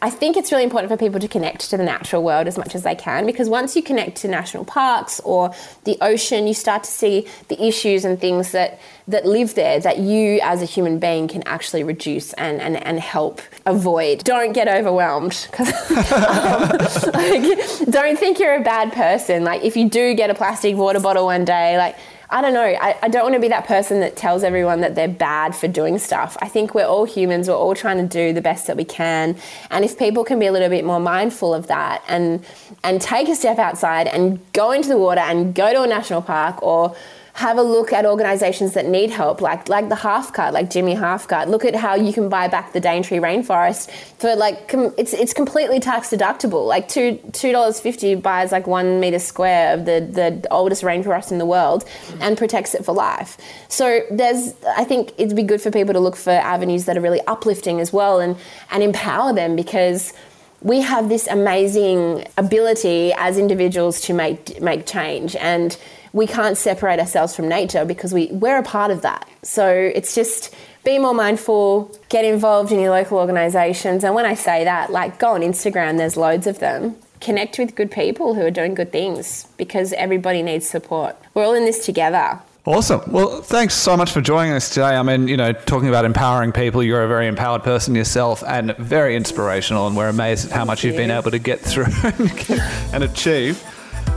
I 0.04 0.10
think 0.10 0.36
it's 0.36 0.52
really 0.52 0.64
important 0.64 0.92
for 0.92 0.98
people 0.98 1.20
to 1.20 1.28
connect 1.28 1.70
to 1.70 1.78
the 1.78 1.84
natural 1.84 2.24
world 2.24 2.48
as 2.48 2.58
much 2.58 2.74
as 2.74 2.82
they 2.82 2.96
can 2.96 3.28
because 3.28 3.48
once 3.48 3.76
you 3.76 3.84
connect 3.84 4.18
to 4.18 4.28
national 4.28 4.66
parks 4.66 5.20
or 5.20 5.54
the 5.84 5.96
ocean, 6.02 6.48
you 6.48 6.56
start 6.56 6.84
to 6.86 6.90
see 6.90 7.28
the 7.50 7.64
issues 7.64 8.04
and 8.04 8.20
things 8.20 8.52
that, 8.52 8.80
that 9.08 9.28
live 9.28 9.54
there 9.54 9.80
that 9.80 10.00
you 10.00 10.40
as 10.42 10.64
a 10.64 10.66
human 10.66 10.98
being 10.98 11.28
can 11.28 11.44
actually 11.44 11.84
reduce 11.84 12.34
and, 12.34 12.60
and, 12.62 12.78
and 12.78 13.00
help 13.00 13.42
avoid. 13.68 14.24
Don't 14.24 14.54
get 14.54 14.68
overwhelmed 14.68 15.48
um, 15.60 15.66
like, 17.14 17.44
don't 17.92 18.18
think 18.18 18.40
you're 18.40 18.56
a 18.56 18.64
bad 18.64 18.92
person. 18.94 19.44
Like 19.44 19.64
if 19.64 19.78
you 19.78 19.88
do 19.88 20.16
get 20.16 20.32
a 20.32 20.34
plastic 20.34 20.76
water 20.76 21.00
bottle 21.00 21.26
one 21.26 21.46
day, 21.46 21.78
like 21.78 21.96
I 22.34 22.42
don't 22.42 22.54
know. 22.54 22.64
I, 22.64 22.98
I 23.02 23.10
don't 23.10 23.24
want 23.24 23.36
to 23.36 23.42
be 23.42 23.50
that 23.50 23.68
person 23.68 24.00
that 24.00 24.16
tells 24.16 24.44
everyone 24.44 24.80
that 24.82 24.96
they're 24.96 25.10
bad 25.10 25.54
for 25.54 25.68
doing 25.68 26.00
stuff. 26.00 26.38
I 26.42 26.48
think 26.48 26.74
we're 26.74 26.86
all 26.86 27.04
humans. 27.04 27.50
We're 27.50 27.56
all 27.56 27.76
trying 27.76 27.98
to 27.98 28.08
do 28.08 28.32
the 28.32 28.42
best 28.42 28.68
that 28.68 28.78
we 28.78 28.86
can. 28.86 29.36
And 29.70 29.84
if 29.84 30.00
people 30.00 30.24
can 30.24 30.40
be 30.40 30.46
a 30.46 30.52
little 30.54 30.70
bit 30.70 30.86
more 30.86 31.02
mindful 31.02 31.54
of 31.54 31.68
that 31.68 32.02
and 32.08 32.46
and 32.86 33.02
take 33.02 33.28
a 33.28 33.36
step 33.36 33.60
outside 33.60 34.08
and 34.08 34.40
go 34.54 34.72
into 34.72 34.88
the 34.88 34.98
water 34.98 35.20
and 35.20 35.54
go 35.54 35.74
to 35.74 35.84
a 35.84 35.88
national 35.88 36.22
park 36.22 36.64
or 36.64 36.96
have 37.34 37.58
a 37.58 37.62
look 37.62 37.94
at 37.94 38.06
organisations 38.06 38.74
that 38.74 38.86
need 38.86 39.10
help, 39.10 39.42
like 39.42 39.70
like 39.70 39.90
the 39.90 39.96
Half 39.96 40.34
Cut, 40.34 40.54
like 40.54 40.70
Jimmy 40.70 40.94
Half 40.94 41.28
Cut. 41.28 41.50
Look 41.50 41.64
at 41.64 41.76
how 41.76 41.96
you 41.96 42.12
can 42.12 42.30
buy 42.30 42.48
back 42.48 42.74
the 42.74 42.82
Daintree 42.82 43.20
rainforest 43.20 43.90
for 44.18 44.36
like 44.36 44.68
com- 44.68 44.94
it's 44.98 45.14
it's 45.14 45.34
completely 45.34 45.80
tax 45.80 46.10
deductible. 46.10 46.68
Like 46.68 46.88
two 46.88 47.20
two 47.32 47.52
dollars 47.52 47.80
fifty 47.80 48.16
buys 48.16 48.52
like 48.52 48.68
one 48.68 49.00
meter 49.00 49.20
square 49.20 49.74
of 49.74 49.86
the 49.86 50.02
the 50.02 50.48
oldest 50.52 50.84
rainforest 50.84 51.32
in 51.32 51.38
the 51.38 51.46
world 51.46 51.86
and 52.20 52.38
protects 52.38 52.76
it 52.76 52.84
for 52.84 52.94
life. 52.94 53.38
So 53.70 54.02
there's 54.12 54.54
I 54.78 54.84
think 54.84 55.14
it'd 55.18 55.36
be 55.36 55.44
good 55.44 55.62
for 55.62 55.72
people 55.72 55.94
to 55.94 56.00
look 56.00 56.18
for 56.18 56.32
avenues 56.32 56.86
that 56.86 56.98
are 56.98 57.02
really 57.02 57.22
uplifting 57.28 57.80
as 57.80 57.94
well 57.94 58.20
and 58.20 58.36
and 58.72 58.84
empower 58.84 59.34
them 59.34 59.56
because 59.56 60.14
we 60.62 60.82
have 60.82 61.10
this 61.10 61.28
amazing 61.28 62.28
ability 62.38 63.14
as 63.14 63.38
individuals 63.38 64.02
to 64.02 64.14
make 64.14 64.62
make 64.62 64.86
change 64.86 65.36
and 65.38 65.78
we 66.14 66.28
can't 66.28 66.58
separate 66.58 67.00
ourselves 67.00 67.36
from 67.36 67.48
nature 67.48 67.86
because 67.86 68.14
we, 68.14 68.28
we're 68.28 68.58
a 68.58 68.64
part 68.64 68.92
of 68.92 69.02
that. 69.02 69.28
So 69.44 69.70
it's 69.70 70.14
just 70.14 70.54
be 70.84 70.98
more 71.00 71.14
mindful, 71.14 71.96
get 72.10 72.26
involved 72.26 72.72
in 72.72 72.80
your 72.80 72.92
local 72.92 73.18
organisations. 73.18 74.04
And 74.04 74.16
when 74.16 74.26
I 74.26 74.34
say 74.34 74.64
that, 74.64 74.92
like 74.92 75.20
go 75.20 75.32
on 75.32 75.42
Instagram, 75.42 75.98
there's 75.98 76.18
loads 76.18 76.48
of 76.48 76.60
them. 76.60 76.96
Connect 77.20 77.60
with 77.60 77.76
good 77.76 77.92
people 77.92 78.34
who 78.34 78.42
are 78.42 78.52
doing 78.52 78.74
good 78.74 78.92
things 78.92 79.46
because 79.58 79.94
everybody 79.94 80.42
needs 80.42 80.68
support. 80.68 81.16
We're 81.34 81.46
all 81.46 81.54
in 81.54 81.66
this 81.66 81.86
together. 81.86 82.40
Awesome. 82.66 83.02
Well, 83.12 83.42
thanks 83.42 83.74
so 83.74 83.98
much 83.98 84.12
for 84.12 84.22
joining 84.22 84.54
us 84.54 84.70
today. 84.70 84.96
I 84.96 85.02
mean, 85.02 85.28
you 85.28 85.36
know, 85.36 85.52
talking 85.52 85.90
about 85.90 86.06
empowering 86.06 86.52
people, 86.52 86.84
you're 86.84 87.04
a 87.04 87.08
very 87.08 87.28
empowered 87.28 87.64
person 87.64 87.96
yourself 87.96 88.44
and 88.46 88.76
very 88.78 89.16
inspirational. 89.16 89.88
And 89.88 89.98
we're 89.98 90.10
amazed 90.10 90.46
at 90.46 90.52
how 90.52 90.66
much 90.66 90.84
you've 90.84 90.96
been 90.96 91.10
able 91.10 91.32
to 91.32 91.40
get 91.40 91.60
through 91.60 91.88
and 92.94 93.04
achieve. 93.04 93.64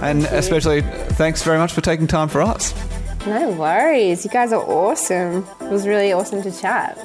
And 0.02 0.24
especially, 0.26 0.82
thanks 0.82 1.42
very 1.42 1.58
much 1.58 1.72
for 1.72 1.80
taking 1.80 2.06
time 2.06 2.28
for 2.28 2.42
us. 2.42 2.74
No 3.26 3.50
worries. 3.52 4.24
You 4.24 4.30
guys 4.30 4.52
are 4.52 4.62
awesome. 4.62 5.46
It 5.60 5.70
was 5.70 5.86
really 5.86 6.12
awesome 6.12 6.42
to 6.42 6.52
chat. 6.52 6.98